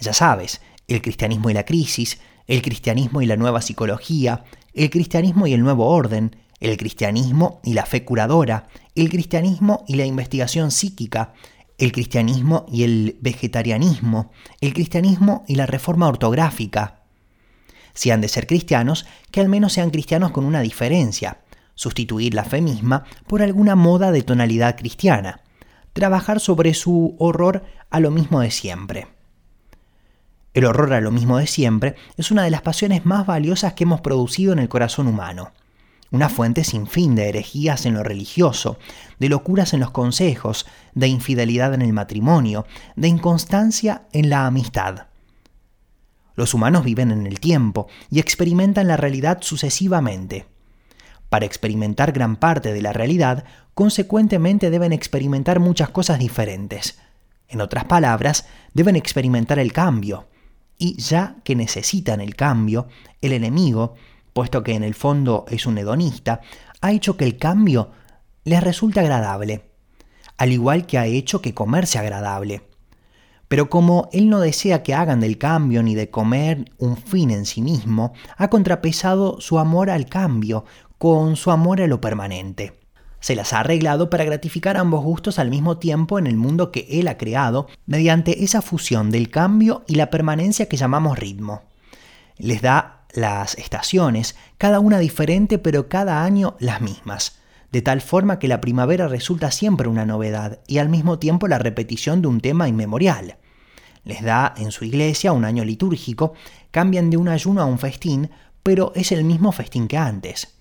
Ya 0.00 0.12
sabes, 0.12 0.60
el 0.86 1.00
cristianismo 1.00 1.48
y 1.48 1.54
la 1.54 1.64
crisis, 1.64 2.20
el 2.46 2.60
cristianismo 2.60 3.22
y 3.22 3.26
la 3.26 3.36
nueva 3.36 3.62
psicología, 3.62 4.44
el 4.74 4.90
cristianismo 4.90 5.46
y 5.46 5.52
el 5.52 5.62
nuevo 5.62 5.86
orden, 5.86 6.36
el 6.60 6.76
cristianismo 6.76 7.60
y 7.64 7.74
la 7.74 7.86
fe 7.86 8.04
curadora, 8.04 8.68
el 8.94 9.08
cristianismo 9.08 9.84
y 9.88 9.96
la 9.96 10.04
investigación 10.04 10.70
psíquica, 10.70 11.32
el 11.78 11.92
cristianismo 11.92 12.66
y 12.70 12.82
el 12.84 13.16
vegetarianismo, 13.20 14.30
el 14.60 14.74
cristianismo 14.74 15.44
y 15.48 15.54
la 15.54 15.66
reforma 15.66 16.08
ortográfica. 16.08 17.00
Si 17.94 18.10
han 18.10 18.20
de 18.20 18.28
ser 18.28 18.46
cristianos, 18.46 19.06
que 19.30 19.40
al 19.40 19.48
menos 19.48 19.72
sean 19.72 19.90
cristianos 19.90 20.30
con 20.30 20.44
una 20.44 20.60
diferencia, 20.60 21.40
sustituir 21.74 22.34
la 22.34 22.44
fe 22.44 22.60
misma 22.60 23.04
por 23.26 23.42
alguna 23.42 23.74
moda 23.74 24.12
de 24.12 24.22
tonalidad 24.22 24.76
cristiana, 24.76 25.40
trabajar 25.94 26.38
sobre 26.40 26.74
su 26.74 27.16
horror 27.18 27.64
a 27.88 28.00
lo 28.00 28.10
mismo 28.10 28.40
de 28.40 28.50
siempre. 28.50 29.08
El 30.54 30.64
horror 30.64 30.92
a 30.92 31.00
lo 31.00 31.10
mismo 31.10 31.38
de 31.38 31.46
siempre 31.46 31.94
es 32.16 32.30
una 32.30 32.42
de 32.42 32.50
las 32.50 32.62
pasiones 32.62 33.06
más 33.06 33.26
valiosas 33.26 33.74
que 33.74 33.84
hemos 33.84 34.00
producido 34.00 34.52
en 34.52 34.58
el 34.58 34.68
corazón 34.68 35.06
humano 35.06 35.52
una 36.10 36.28
fuente 36.28 36.64
sin 36.64 36.86
fin 36.86 37.14
de 37.14 37.28
herejías 37.28 37.86
en 37.86 37.94
lo 37.94 38.02
religioso, 38.02 38.78
de 39.18 39.28
locuras 39.28 39.74
en 39.74 39.80
los 39.80 39.90
consejos, 39.90 40.66
de 40.94 41.08
infidelidad 41.08 41.72
en 41.74 41.82
el 41.82 41.92
matrimonio, 41.92 42.66
de 42.96 43.08
inconstancia 43.08 44.02
en 44.12 44.28
la 44.28 44.46
amistad. 44.46 45.06
Los 46.34 46.54
humanos 46.54 46.84
viven 46.84 47.10
en 47.10 47.26
el 47.26 47.38
tiempo 47.38 47.86
y 48.10 48.18
experimentan 48.18 48.88
la 48.88 48.96
realidad 48.96 49.38
sucesivamente. 49.40 50.46
Para 51.28 51.46
experimentar 51.46 52.12
gran 52.12 52.36
parte 52.36 52.72
de 52.72 52.82
la 52.82 52.92
realidad, 52.92 53.44
consecuentemente 53.74 54.70
deben 54.70 54.92
experimentar 54.92 55.60
muchas 55.60 55.90
cosas 55.90 56.18
diferentes. 56.18 56.98
En 57.46 57.60
otras 57.60 57.84
palabras, 57.84 58.46
deben 58.74 58.96
experimentar 58.96 59.58
el 59.60 59.72
cambio. 59.72 60.28
Y 60.82 60.96
ya 60.96 61.36
que 61.44 61.54
necesitan 61.54 62.22
el 62.22 62.34
cambio, 62.34 62.88
el 63.20 63.34
enemigo, 63.34 63.96
puesto 64.32 64.62
que 64.62 64.72
en 64.72 64.82
el 64.82 64.94
fondo 64.94 65.44
es 65.50 65.66
un 65.66 65.76
hedonista, 65.76 66.40
ha 66.80 66.90
hecho 66.90 67.18
que 67.18 67.26
el 67.26 67.36
cambio 67.36 67.90
les 68.44 68.62
resulte 68.62 68.98
agradable, 68.98 69.66
al 70.38 70.52
igual 70.52 70.86
que 70.86 70.96
ha 70.96 71.04
hecho 71.04 71.42
que 71.42 71.52
comer 71.52 71.86
sea 71.86 72.00
agradable. 72.00 72.62
Pero 73.46 73.68
como 73.68 74.08
él 74.12 74.30
no 74.30 74.40
desea 74.40 74.82
que 74.82 74.94
hagan 74.94 75.20
del 75.20 75.36
cambio 75.36 75.82
ni 75.82 75.94
de 75.94 76.08
comer 76.08 76.72
un 76.78 76.96
fin 76.96 77.30
en 77.30 77.44
sí 77.44 77.60
mismo, 77.60 78.14
ha 78.38 78.48
contrapesado 78.48 79.38
su 79.38 79.58
amor 79.58 79.90
al 79.90 80.06
cambio 80.06 80.64
con 80.96 81.36
su 81.36 81.50
amor 81.50 81.82
a 81.82 81.88
lo 81.88 82.00
permanente. 82.00 82.79
Se 83.20 83.36
las 83.36 83.52
ha 83.52 83.60
arreglado 83.60 84.08
para 84.08 84.24
gratificar 84.24 84.78
ambos 84.78 85.04
gustos 85.04 85.38
al 85.38 85.50
mismo 85.50 85.76
tiempo 85.78 86.18
en 86.18 86.26
el 86.26 86.36
mundo 86.36 86.72
que 86.72 86.86
él 86.90 87.06
ha 87.08 87.18
creado, 87.18 87.68
mediante 87.86 88.44
esa 88.44 88.62
fusión 88.62 89.10
del 89.10 89.30
cambio 89.30 89.84
y 89.86 89.94
la 89.94 90.10
permanencia 90.10 90.68
que 90.68 90.78
llamamos 90.78 91.18
ritmo. 91.18 91.62
Les 92.38 92.62
da 92.62 93.02
las 93.12 93.56
estaciones, 93.58 94.36
cada 94.56 94.80
una 94.80 94.98
diferente 94.98 95.58
pero 95.58 95.88
cada 95.88 96.24
año 96.24 96.56
las 96.58 96.80
mismas, 96.80 97.38
de 97.72 97.82
tal 97.82 98.00
forma 98.00 98.38
que 98.38 98.48
la 98.48 98.60
primavera 98.60 99.06
resulta 99.06 99.50
siempre 99.50 99.88
una 99.88 100.06
novedad 100.06 100.60
y 100.66 100.78
al 100.78 100.88
mismo 100.88 101.18
tiempo 101.18 101.46
la 101.46 101.58
repetición 101.58 102.22
de 102.22 102.28
un 102.28 102.40
tema 102.40 102.68
inmemorial. 102.68 103.36
Les 104.04 104.22
da 104.22 104.54
en 104.56 104.72
su 104.72 104.86
iglesia 104.86 105.32
un 105.32 105.44
año 105.44 105.64
litúrgico, 105.64 106.32
cambian 106.70 107.10
de 107.10 107.18
un 107.18 107.28
ayuno 107.28 107.60
a 107.60 107.66
un 107.66 107.78
festín, 107.78 108.30
pero 108.62 108.92
es 108.94 109.12
el 109.12 109.24
mismo 109.24 109.52
festín 109.52 109.88
que 109.88 109.98
antes. 109.98 110.56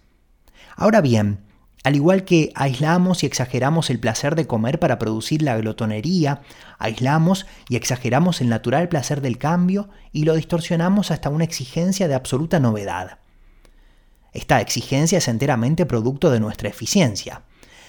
Ahora 0.75 0.99
bien, 1.01 1.39
al 1.83 1.95
igual 1.95 2.25
que 2.25 2.51
aislamos 2.55 3.23
y 3.23 3.25
exageramos 3.25 3.89
el 3.89 3.99
placer 3.99 4.35
de 4.35 4.47
comer 4.47 4.79
para 4.79 4.99
producir 4.99 5.41
la 5.41 5.57
glotonería, 5.57 6.41
aislamos 6.77 7.45
y 7.69 7.77
exageramos 7.77 8.41
el 8.41 8.49
natural 8.49 8.89
placer 8.89 9.21
del 9.21 9.37
cambio 9.37 9.89
y 10.11 10.25
lo 10.25 10.35
distorsionamos 10.35 11.11
hasta 11.11 11.29
una 11.29 11.45
exigencia 11.45 12.07
de 12.07 12.15
absoluta 12.15 12.59
novedad. 12.59 13.19
Esta 14.33 14.59
exigencia 14.61 15.17
es 15.17 15.27
enteramente 15.27 15.85
producto 15.85 16.29
de 16.31 16.39
nuestra 16.39 16.69
eficiencia. 16.69 17.43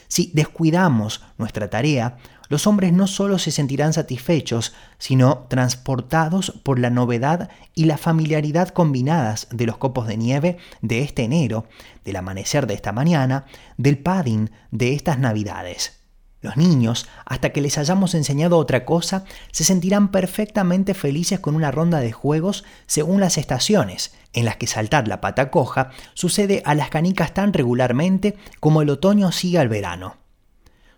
Si 0.09 0.31
descuidamos 0.35 1.23
nuestra 1.37 1.69
tarea, 1.69 2.17
los 2.51 2.67
hombres 2.67 2.93
no 2.93 3.07
solo 3.07 3.39
se 3.39 3.53
sentirán 3.53 3.95
satisfechos, 3.95 4.75
sino 4.99 5.47
transportados 5.49 6.61
por 6.65 6.79
la 6.79 6.91
novedad 6.91 7.49
y 7.75 7.85
la 7.85 7.97
familiaridad 7.97 8.69
combinadas 8.69 9.47
de 9.53 9.67
los 9.67 9.79
copos 9.79 10.07
de 10.09 10.17
nieve 10.17 10.59
de 10.83 11.01
este 11.01 11.23
enero, 11.23 11.67
del 12.05 12.17
amanecer 12.17 12.67
de 12.67 12.75
esta 12.75 12.93
mañana, 12.93 13.47
del 13.79 13.99
padding 13.99 14.51
de 14.73 14.93
estas 14.95 15.19
navidades. 15.19 16.01
Los 16.43 16.57
niños, 16.57 17.07
hasta 17.25 17.51
que 17.51 17.61
les 17.61 17.79
hayamos 17.79 18.15
enseñado 18.15 18.57
otra 18.57 18.85
cosa, 18.85 19.25
se 19.53 19.63
sentirán 19.63 20.11
perfectamente 20.11 20.95
felices 20.95 21.39
con 21.39 21.55
una 21.55 21.71
ronda 21.71 22.01
de 22.01 22.13
juegos 22.13 22.65
según 22.87 23.21
las 23.21 23.39
estaciones, 23.39 24.15
en 24.33 24.45
las 24.45 24.57
que 24.57 24.67
saltar 24.67 25.07
la 25.07 25.21
pata 25.21 25.51
coja 25.51 25.91
sucede 26.15 26.63
a 26.65 26.75
las 26.75 26.91
canicas 26.91 27.33
tan 27.33 27.53
regularmente 27.53 28.37
como 28.59 28.83
el 28.83 28.91
otoño 28.91 29.31
sigue 29.31 29.59
al 29.59 29.69
verano. 29.69 30.17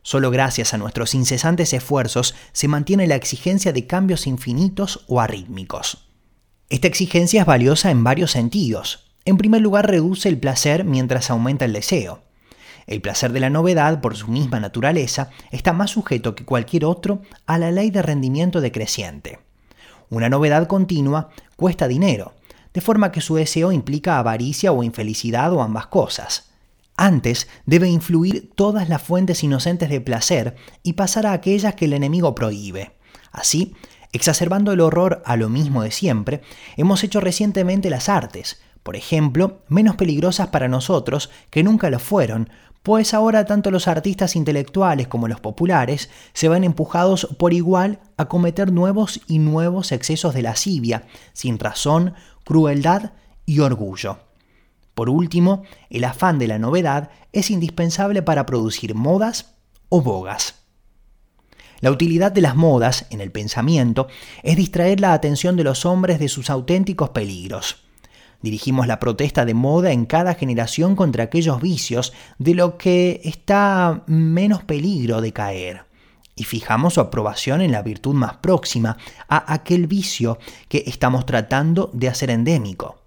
Solo 0.02 0.30
gracias 0.30 0.74
a 0.74 0.78
nuestros 0.78 1.14
incesantes 1.14 1.72
esfuerzos 1.72 2.34
se 2.52 2.68
mantiene 2.68 3.06
la 3.06 3.14
exigencia 3.14 3.72
de 3.72 3.86
cambios 3.86 4.26
infinitos 4.26 5.04
o 5.06 5.20
arrítmicos. 5.20 6.08
Esta 6.68 6.88
exigencia 6.88 7.42
es 7.42 7.46
valiosa 7.46 7.90
en 7.90 8.02
varios 8.02 8.32
sentidos. 8.32 9.12
En 9.24 9.36
primer 9.36 9.60
lugar, 9.60 9.88
reduce 9.88 10.28
el 10.28 10.38
placer 10.38 10.84
mientras 10.84 11.30
aumenta 11.30 11.64
el 11.64 11.72
deseo. 11.72 12.22
El 12.88 13.00
placer 13.00 13.32
de 13.32 13.38
la 13.38 13.50
novedad, 13.50 14.00
por 14.00 14.16
su 14.16 14.26
misma 14.28 14.58
naturaleza, 14.58 15.30
está 15.52 15.72
más 15.72 15.90
sujeto 15.90 16.34
que 16.34 16.44
cualquier 16.44 16.84
otro 16.84 17.22
a 17.46 17.58
la 17.58 17.70
ley 17.70 17.90
de 17.90 18.02
rendimiento 18.02 18.60
decreciente. 18.60 19.38
Una 20.10 20.28
novedad 20.28 20.66
continua 20.66 21.30
cuesta 21.56 21.86
dinero, 21.86 22.34
de 22.74 22.80
forma 22.80 23.12
que 23.12 23.20
su 23.20 23.36
deseo 23.36 23.70
implica 23.70 24.18
avaricia 24.18 24.72
o 24.72 24.82
infelicidad 24.82 25.52
o 25.52 25.62
ambas 25.62 25.86
cosas. 25.86 26.51
Antes 26.96 27.48
debe 27.66 27.88
influir 27.88 28.50
todas 28.54 28.88
las 28.88 29.02
fuentes 29.02 29.42
inocentes 29.42 29.88
de 29.88 30.00
placer 30.00 30.56
y 30.82 30.92
pasar 30.92 31.26
a 31.26 31.32
aquellas 31.32 31.74
que 31.74 31.86
el 31.86 31.94
enemigo 31.94 32.34
prohíbe. 32.34 32.92
Así, 33.30 33.74
exacerbando 34.12 34.72
el 34.72 34.80
horror 34.80 35.22
a 35.24 35.36
lo 35.36 35.48
mismo 35.48 35.82
de 35.82 35.90
siempre, 35.90 36.42
hemos 36.76 37.02
hecho 37.02 37.20
recientemente 37.20 37.88
las 37.90 38.08
artes, 38.08 38.60
por 38.82 38.96
ejemplo, 38.96 39.62
menos 39.68 39.96
peligrosas 39.96 40.48
para 40.48 40.68
nosotros 40.68 41.30
que 41.50 41.62
nunca 41.62 41.88
lo 41.88 41.98
fueron, 41.98 42.50
pues 42.82 43.14
ahora 43.14 43.46
tanto 43.46 43.70
los 43.70 43.86
artistas 43.86 44.34
intelectuales 44.34 45.06
como 45.06 45.28
los 45.28 45.40
populares 45.40 46.10
se 46.32 46.48
ven 46.48 46.64
empujados 46.64 47.28
por 47.38 47.52
igual 47.52 48.00
a 48.16 48.26
cometer 48.26 48.72
nuevos 48.72 49.20
y 49.28 49.38
nuevos 49.38 49.92
excesos 49.92 50.34
de 50.34 50.42
lascivia, 50.42 51.04
sin 51.32 51.58
razón, 51.58 52.14
crueldad 52.44 53.12
y 53.46 53.60
orgullo. 53.60 54.18
Por 54.94 55.08
último, 55.08 55.62
el 55.90 56.04
afán 56.04 56.38
de 56.38 56.48
la 56.48 56.58
novedad 56.58 57.10
es 57.32 57.50
indispensable 57.50 58.22
para 58.22 58.46
producir 58.46 58.94
modas 58.94 59.54
o 59.88 60.02
bogas. 60.02 60.62
La 61.80 61.90
utilidad 61.90 62.30
de 62.30 62.42
las 62.42 62.54
modas 62.54 63.06
en 63.10 63.20
el 63.20 63.32
pensamiento 63.32 64.06
es 64.44 64.56
distraer 64.56 65.00
la 65.00 65.14
atención 65.14 65.56
de 65.56 65.64
los 65.64 65.84
hombres 65.84 66.20
de 66.20 66.28
sus 66.28 66.48
auténticos 66.48 67.10
peligros. 67.10 67.82
Dirigimos 68.40 68.86
la 68.86 69.00
protesta 69.00 69.44
de 69.44 69.54
moda 69.54 69.90
en 69.92 70.04
cada 70.04 70.34
generación 70.34 70.94
contra 70.94 71.24
aquellos 71.24 71.60
vicios 71.60 72.12
de 72.38 72.54
lo 72.54 72.78
que 72.78 73.20
está 73.24 74.04
menos 74.06 74.62
peligro 74.62 75.20
de 75.20 75.32
caer. 75.32 75.84
Y 76.36 76.44
fijamos 76.44 76.94
su 76.94 77.00
aprobación 77.00 77.60
en 77.60 77.72
la 77.72 77.82
virtud 77.82 78.14
más 78.14 78.36
próxima 78.36 78.96
a 79.28 79.52
aquel 79.52 79.88
vicio 79.88 80.38
que 80.68 80.84
estamos 80.86 81.26
tratando 81.26 81.90
de 81.92 82.08
hacer 82.08 82.30
endémico. 82.30 83.01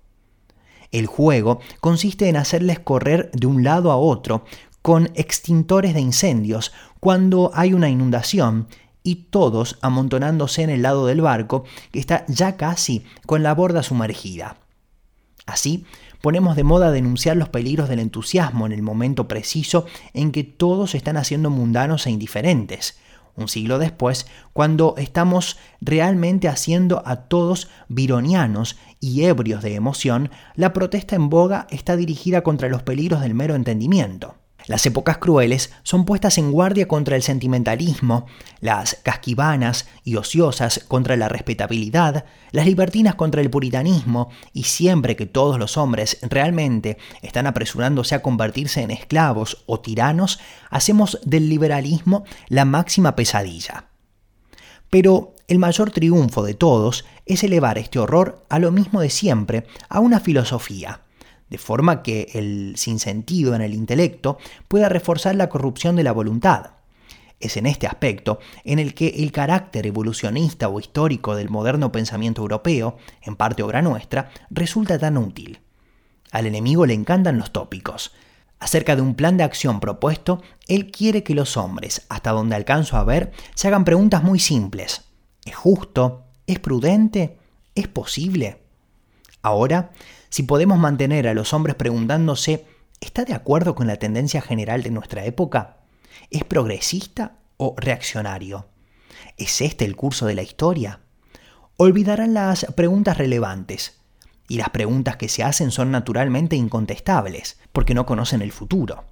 El 0.96 1.08
juego 1.08 1.60
consiste 1.82 2.30
en 2.30 2.38
hacerles 2.38 2.80
correr 2.80 3.30
de 3.34 3.48
un 3.48 3.66
lado 3.66 3.92
a 3.92 3.98
otro 3.98 4.46
con 4.82 5.12
extintores 5.16 5.94
de 5.94 6.00
incendios 6.00 6.72
cuando 7.02 7.52
hay 7.54 7.74
una 7.74 7.90
inundación 7.90 8.70
y 9.04 9.28
todos 9.30 9.78
amontonándose 9.82 10.62
en 10.62 10.70
el 10.70 10.84
lado 10.84 11.06
del 11.06 11.20
barco 11.20 11.66
que 11.92 12.00
está 12.00 12.24
ya 12.30 12.56
casi 12.56 13.04
con 13.26 13.44
la 13.44 13.54
borda 13.54 13.84
sumergida. 13.84 14.56
Así, 15.46 15.84
ponemos 16.22 16.56
de 16.56 16.64
moda 16.64 16.92
denunciar 16.92 17.36
los 17.36 17.50
peligros 17.50 17.90
del 17.90 18.00
entusiasmo 18.00 18.66
en 18.66 18.72
el 18.72 18.82
momento 18.82 19.28
preciso 19.28 19.86
en 20.14 20.32
que 20.32 20.46
todos 20.46 20.96
están 20.96 21.18
haciendo 21.18 21.50
mundanos 21.50 22.08
e 22.08 22.12
indiferentes, 22.12 22.98
un 23.36 23.48
siglo 23.48 23.80
después, 23.80 24.28
cuando 24.54 24.96
estamos 24.98 25.58
realmente 25.82 26.48
haciendo 26.48 27.04
a 27.06 27.28
todos 27.28 27.70
vironianos 27.88 28.78
y 29.00 29.24
ebrios 29.24 29.62
de 29.62 29.76
emoción, 29.76 30.32
la 30.56 30.74
protesta 30.74 31.16
en 31.16 31.30
boga 31.30 31.68
está 31.70 31.96
dirigida 31.96 32.42
contra 32.42 32.70
los 32.70 32.84
peligros 32.84 33.22
del 33.22 33.34
mero 33.34 33.56
entendimiento. 33.56 34.36
Las 34.68 34.84
épocas 34.88 35.20
crueles 35.20 35.72
son 35.84 36.06
puestas 36.06 36.40
en 36.40 36.52
guardia 36.52 36.88
contra 36.88 37.16
el 37.16 37.22
sentimentalismo, 37.22 38.26
las 38.62 38.98
casquivanas 39.04 39.88
y 40.04 40.16
ociosas 40.16 40.84
contra 40.88 41.16
la 41.16 41.30
respetabilidad, 41.30 42.26
las 42.52 42.66
libertinas 42.66 43.14
contra 43.14 43.42
el 43.42 43.52
puritanismo, 43.52 44.30
y 44.54 44.64
siempre 44.64 45.16
que 45.16 45.28
todos 45.28 45.60
los 45.60 45.78
hombres 45.78 46.18
realmente 46.24 46.98
están 47.22 47.46
apresurándose 47.46 48.16
a 48.16 48.24
convertirse 48.24 48.82
en 48.82 48.90
esclavos 48.90 49.64
o 49.68 49.82
tiranos, 49.82 50.40
hacemos 50.72 51.20
del 51.24 51.48
liberalismo 51.48 52.24
la 52.48 52.66
máxima 52.66 53.16
pesadilla. 53.16 53.90
Pero 54.90 55.36
el 55.48 55.60
mayor 55.60 55.92
triunfo 55.92 56.44
de 56.44 56.56
todos 56.56 57.06
es 57.28 57.44
elevar 57.44 57.78
este 57.78 58.00
horror 58.00 58.44
a 58.50 58.58
lo 58.58 58.72
mismo 58.72 59.00
de 59.02 59.12
siempre, 59.12 59.68
a 59.90 60.00
una 60.00 60.20
filosofía 60.20 61.05
de 61.50 61.58
forma 61.58 62.04
que 62.04 62.30
el 62.34 62.74
sinsentido 62.78 63.56
en 63.56 63.62
el 63.62 63.74
intelecto 63.74 64.38
pueda 64.68 64.90
reforzar 64.90 65.36
la 65.36 65.50
corrupción 65.50 65.96
de 65.96 66.04
la 66.04 66.12
voluntad. 66.12 66.72
Es 67.40 67.58
en 67.58 67.66
este 67.66 67.86
aspecto 67.86 68.40
en 68.64 68.80
el 68.80 68.94
que 68.94 69.08
el 69.08 69.32
carácter 69.32 69.86
evolucionista 69.86 70.70
o 70.70 70.80
histórico 70.80 71.36
del 71.36 71.50
moderno 71.50 71.92
pensamiento 71.92 72.42
europeo, 72.42 72.98
en 73.22 73.36
parte 73.36 73.62
obra 73.62 73.82
nuestra, 73.82 74.32
resulta 74.50 74.98
tan 74.98 75.18
útil. 75.18 75.60
Al 76.32 76.46
enemigo 76.46 76.86
le 76.86 76.94
encantan 76.94 77.38
los 77.38 77.52
tópicos. 77.52 78.14
Acerca 78.60 78.96
de 78.96 79.02
un 79.02 79.16
plan 79.16 79.38
de 79.38 79.44
acción 79.44 79.80
propuesto, 79.80 80.42
él 80.68 80.90
quiere 80.92 81.24
que 81.24 81.36
los 81.36 81.58
hombres, 81.58 82.06
hasta 82.10 82.32
donde 82.32 82.56
alcanzo 82.56 82.98
a 82.98 83.04
ver, 83.04 83.32
se 83.54 83.68
hagan 83.68 83.86
preguntas 83.86 84.24
muy 84.24 84.40
simples. 84.40 85.04
¿Es 85.46 85.56
justo? 85.56 86.24
¿Es 86.48 86.60
prudente? 86.60 87.38
¿Es 87.76 87.88
posible? 87.88 88.62
Ahora, 89.42 89.92
si 90.36 90.44
podemos 90.44 90.78
mantener 90.78 91.30
a 91.30 91.34
los 91.34 91.54
hombres 91.54 91.78
preguntándose, 91.78 92.66
¿está 93.00 93.24
de 93.24 93.34
acuerdo 93.34 93.74
con 93.74 93.88
la 93.88 93.96
tendencia 93.96 94.42
general 94.42 94.84
de 94.84 94.92
nuestra 94.92 95.24
época? 95.24 95.78
¿Es 96.30 96.44
progresista 96.44 97.38
o 97.56 97.74
reaccionario? 97.78 98.68
¿Es 99.38 99.62
este 99.62 99.86
el 99.86 99.96
curso 99.96 100.26
de 100.26 100.36
la 100.36 100.42
historia? 100.42 101.00
Olvidarán 101.78 102.34
las 102.34 102.66
preguntas 102.76 103.18
relevantes, 103.18 104.02
y 104.50 104.58
las 104.58 104.72
preguntas 104.72 105.16
que 105.16 105.30
se 105.30 105.42
hacen 105.42 105.72
son 105.72 105.90
naturalmente 105.90 106.58
incontestables, 106.58 107.58
porque 107.72 107.94
no 107.94 108.06
conocen 108.06 108.42
el 108.42 108.52
futuro. 108.52 109.06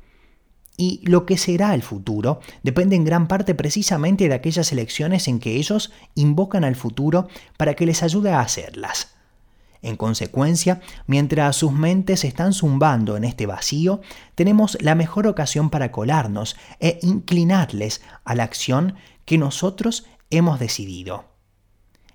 Y 0.76 1.00
lo 1.10 1.26
que 1.26 1.38
será 1.38 1.74
el 1.74 1.84
futuro 1.84 2.42
depende 2.64 2.98
en 2.98 3.06
gran 3.06 3.30
parte 3.30 3.56
precisamente 3.56 4.28
de 4.28 4.36
aquellas 4.36 4.74
elecciones 4.74 5.30
en 5.30 5.40
que 5.40 5.56
ellos 5.56 5.94
invocan 6.16 6.66
al 6.66 6.76
futuro 6.76 7.30
para 7.56 7.76
que 7.76 7.86
les 7.86 8.04
ayude 8.04 8.32
a 8.32 8.42
hacerlas. 8.42 9.13
En 9.84 9.98
consecuencia, 9.98 10.80
mientras 11.08 11.58
sus 11.58 11.74
mentes 11.74 12.24
están 12.24 12.54
zumbando 12.54 13.18
en 13.18 13.26
este 13.26 13.46
vacío, 13.46 14.00
tenemos 14.34 14.78
la 14.80 14.96
mejor 14.96 15.28
ocasión 15.28 15.70
para 15.70 15.92
colarnos 15.92 16.56
e 16.80 17.00
inclinarles 17.02 18.02
a 18.24 18.34
la 18.34 18.44
acción 18.44 18.96
que 19.26 19.38
nosotros 19.38 20.06
hemos 20.30 20.58
decidido. 20.58 21.26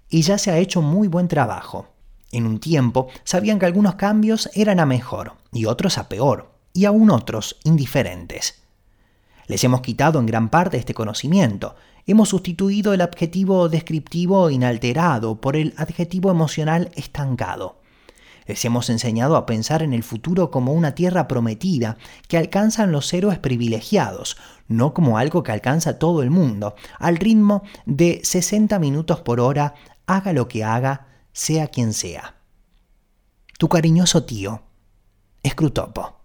Y 0.08 0.22
ya 0.22 0.38
se 0.38 0.50
ha 0.50 0.56
hecho 0.56 0.80
muy 0.80 1.08
buen 1.08 1.28
trabajo. 1.28 1.88
En 2.32 2.46
un 2.46 2.58
tiempo 2.58 3.08
sabían 3.22 3.58
que 3.58 3.66
algunos 3.66 3.96
cambios 3.96 4.48
eran 4.54 4.80
a 4.80 4.86
mejor 4.86 5.34
y 5.52 5.66
otros 5.66 5.98
a 5.98 6.08
peor, 6.08 6.50
y 6.72 6.86
aún 6.86 7.10
otros 7.10 7.58
indiferentes. 7.64 8.62
Les 9.46 9.62
hemos 9.62 9.82
quitado 9.82 10.18
en 10.18 10.26
gran 10.26 10.48
parte 10.48 10.78
este 10.78 10.94
conocimiento. 10.94 11.76
Hemos 12.08 12.30
sustituido 12.30 12.94
el 12.94 13.02
adjetivo 13.02 13.68
descriptivo 13.68 14.48
inalterado 14.48 15.42
por 15.42 15.56
el 15.56 15.74
adjetivo 15.76 16.30
emocional 16.30 16.90
estancado. 16.94 17.82
Les 18.46 18.64
hemos 18.64 18.88
enseñado 18.88 19.36
a 19.36 19.44
pensar 19.44 19.82
en 19.82 19.92
el 19.92 20.02
futuro 20.02 20.50
como 20.50 20.72
una 20.72 20.94
tierra 20.94 21.28
prometida 21.28 21.98
que 22.26 22.38
alcanzan 22.38 22.92
los 22.92 23.12
héroes 23.12 23.38
privilegiados, 23.38 24.38
no 24.68 24.94
como 24.94 25.18
algo 25.18 25.42
que 25.42 25.52
alcanza 25.52 25.98
todo 25.98 26.22
el 26.22 26.30
mundo, 26.30 26.74
al 26.98 27.18
ritmo 27.18 27.62
de 27.84 28.22
60 28.24 28.78
minutos 28.78 29.20
por 29.20 29.38
hora, 29.38 29.74
haga 30.06 30.32
lo 30.32 30.48
que 30.48 30.64
haga, 30.64 31.08
sea 31.32 31.66
quien 31.66 31.92
sea. 31.92 32.36
Tu 33.58 33.68
cariñoso 33.68 34.24
tío, 34.24 34.62
Escrutopo. 35.42 36.17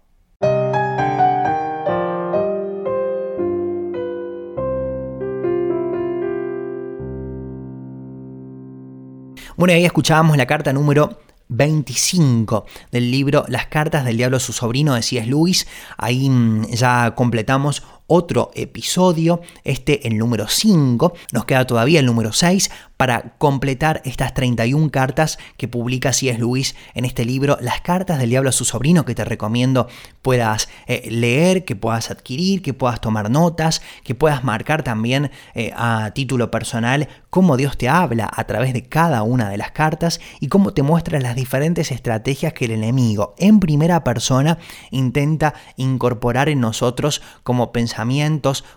Bueno, 9.56 9.72
ahí 9.72 9.84
escuchábamos 9.84 10.36
la 10.36 10.46
carta 10.46 10.72
número 10.72 11.20
25 11.48 12.66
del 12.90 13.08
libro 13.12 13.44
Las 13.46 13.66
cartas 13.66 14.04
del 14.04 14.16
diablo 14.16 14.38
a 14.38 14.40
su 14.40 14.52
sobrino 14.52 14.94
de 14.94 15.02
C.S. 15.02 15.28
Lewis. 15.28 15.68
Ahí 15.96 16.28
mm, 16.28 16.70
ya 16.72 17.14
completamos 17.14 17.84
otro 18.06 18.50
episodio, 18.54 19.40
este 19.64 20.06
el 20.06 20.18
número 20.18 20.48
5. 20.48 21.14
Nos 21.32 21.44
queda 21.44 21.66
todavía 21.66 22.00
el 22.00 22.06
número 22.06 22.32
6 22.32 22.70
para 22.96 23.36
completar 23.38 24.02
estas 24.04 24.34
31 24.34 24.90
cartas 24.90 25.38
que 25.56 25.68
publica 25.68 26.12
C.S. 26.12 26.38
Lewis 26.38 26.76
en 26.94 27.04
este 27.04 27.24
libro, 27.24 27.58
Las 27.60 27.80
cartas 27.80 28.18
del 28.18 28.30
diablo 28.30 28.50
a 28.50 28.52
su 28.52 28.64
sobrino, 28.64 29.04
que 29.04 29.14
te 29.14 29.24
recomiendo 29.24 29.88
puedas 30.22 30.68
eh, 30.86 31.08
leer, 31.10 31.64
que 31.64 31.76
puedas 31.76 32.10
adquirir, 32.10 32.62
que 32.62 32.74
puedas 32.74 33.00
tomar 33.00 33.30
notas, 33.30 33.82
que 34.04 34.14
puedas 34.14 34.44
marcar 34.44 34.82
también 34.82 35.30
eh, 35.54 35.72
a 35.76 36.12
título 36.14 36.50
personal 36.50 37.08
cómo 37.34 37.56
Dios 37.56 37.76
te 37.76 37.88
habla 37.88 38.30
a 38.32 38.44
través 38.44 38.72
de 38.74 38.84
cada 38.84 39.24
una 39.24 39.48
de 39.48 39.56
las 39.56 39.72
cartas 39.72 40.20
y 40.38 40.46
cómo 40.46 40.72
te 40.72 40.82
muestra 40.82 41.18
las 41.18 41.34
diferentes 41.34 41.90
estrategias 41.90 42.52
que 42.52 42.66
el 42.66 42.70
enemigo 42.70 43.34
en 43.38 43.58
primera 43.58 44.04
persona 44.04 44.58
intenta 44.92 45.54
incorporar 45.76 46.48
en 46.48 46.60
nosotros 46.60 47.22
como 47.42 47.72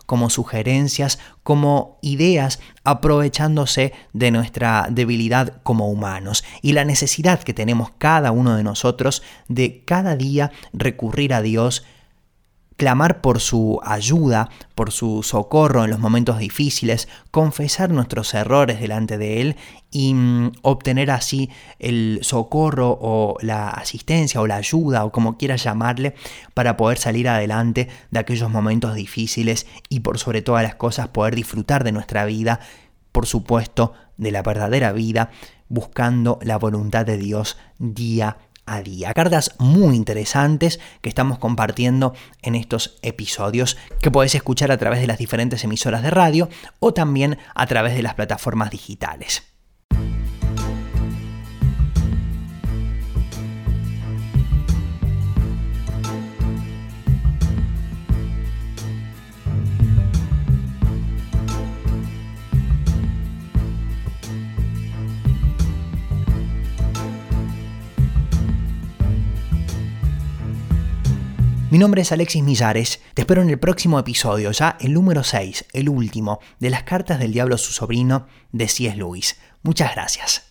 como 0.06 0.30
sugerencias, 0.30 1.20
como 1.44 1.98
ideas, 2.02 2.60
aprovechándose 2.84 3.94
de 4.14 4.32
nuestra 4.32 4.88
debilidad 4.90 5.62
como 5.64 5.90
humanos 5.90 6.44
y 6.62 6.74
la 6.74 6.86
necesidad 6.86 7.42
que 7.44 7.54
tenemos 7.54 7.92
cada 7.98 8.32
uno 8.32 8.56
de 8.56 8.64
nosotros 8.64 9.24
de 9.48 9.84
cada 9.86 10.16
día 10.16 10.52
recurrir 10.74 11.34
a 11.34 11.42
Dios 11.42 11.84
clamar 12.78 13.22
por 13.22 13.40
su 13.40 13.80
ayuda, 13.84 14.50
por 14.76 14.92
su 14.92 15.24
socorro 15.24 15.84
en 15.84 15.90
los 15.90 16.00
momentos 16.00 16.38
difíciles, 16.38 17.10
confesar 17.32 17.90
nuestros 17.90 18.34
errores 18.36 18.80
delante 18.80 19.18
de 19.18 19.42
Él 19.42 19.56
y 19.92 20.14
mm, 20.14 20.52
obtener 20.62 21.10
así 21.10 21.50
el 21.80 22.20
socorro 22.22 22.98
o 23.02 23.38
la 23.42 23.70
asistencia 23.70 24.40
o 24.40 24.48
la 24.48 24.58
ayuda 24.58 25.04
o 25.04 25.12
como 25.12 25.38
quieras 25.38 25.64
llamarle 25.64 26.14
para 26.54 26.78
poder 26.78 27.00
salir 27.00 27.28
adelante 27.28 27.90
de 28.12 28.20
aquellos 28.20 28.50
momentos 28.50 28.94
difíciles 28.94 29.66
y 29.90 30.02
por 30.02 30.20
sobre 30.20 30.44
todas 30.44 30.64
las 30.64 30.76
cosas 30.76 31.08
poder 31.08 31.36
disfrutar 31.36 31.84
de 31.84 31.92
nuestra 31.92 32.26
vida, 32.26 32.60
por 33.12 33.26
supuesto 33.26 33.94
de 34.18 34.32
la 34.32 34.44
verdadera 34.44 34.92
vida, 34.92 35.32
buscando 35.68 36.38
la 36.44 36.58
voluntad 36.58 37.06
de 37.06 37.18
Dios 37.18 37.58
día 37.80 38.38
a 38.68 38.82
día. 38.82 39.14
Cartas 39.14 39.56
muy 39.58 39.96
interesantes 39.96 40.80
que 41.02 41.10
estamos 41.10 41.40
compartiendo 41.40 42.14
en 42.44 42.54
estos 42.54 43.00
episodios 43.02 43.78
que 44.02 44.12
podés 44.12 44.36
escuchar 44.36 44.72
a 44.72 44.78
través 44.78 45.00
de 45.00 45.08
las 45.08 45.18
diferentes 45.18 45.64
emisoras 45.64 46.04
de 46.04 46.12
radio 46.12 46.50
o 46.80 46.94
también 46.94 47.40
a 47.56 47.66
través 47.66 47.96
de 47.96 48.04
las 48.04 48.14
plataformas 48.14 48.70
digitales. 48.70 49.57
Mi 71.70 71.78
nombre 71.78 72.02
es 72.02 72.14
Alexis 72.14 72.44
Millares, 72.44 73.02
te 73.14 73.24
espero 73.24 73.42
en 73.42 73.50
el 73.50 73.60
próximo 73.60 74.00
episodio, 74.00 74.52
ya 74.52 74.78
el 74.80 74.94
número 74.94 75.26
6, 75.26 75.66
el 75.74 75.90
último, 75.90 76.40
de 76.60 76.70
las 76.70 76.84
cartas 76.84 77.20
del 77.20 77.34
diablo 77.34 77.56
a 77.56 77.58
su 77.58 77.74
sobrino 77.74 78.26
de 78.54 78.70
C.S. 78.70 78.96
Lewis. 78.96 79.38
Muchas 79.64 79.94
gracias. 79.94 80.47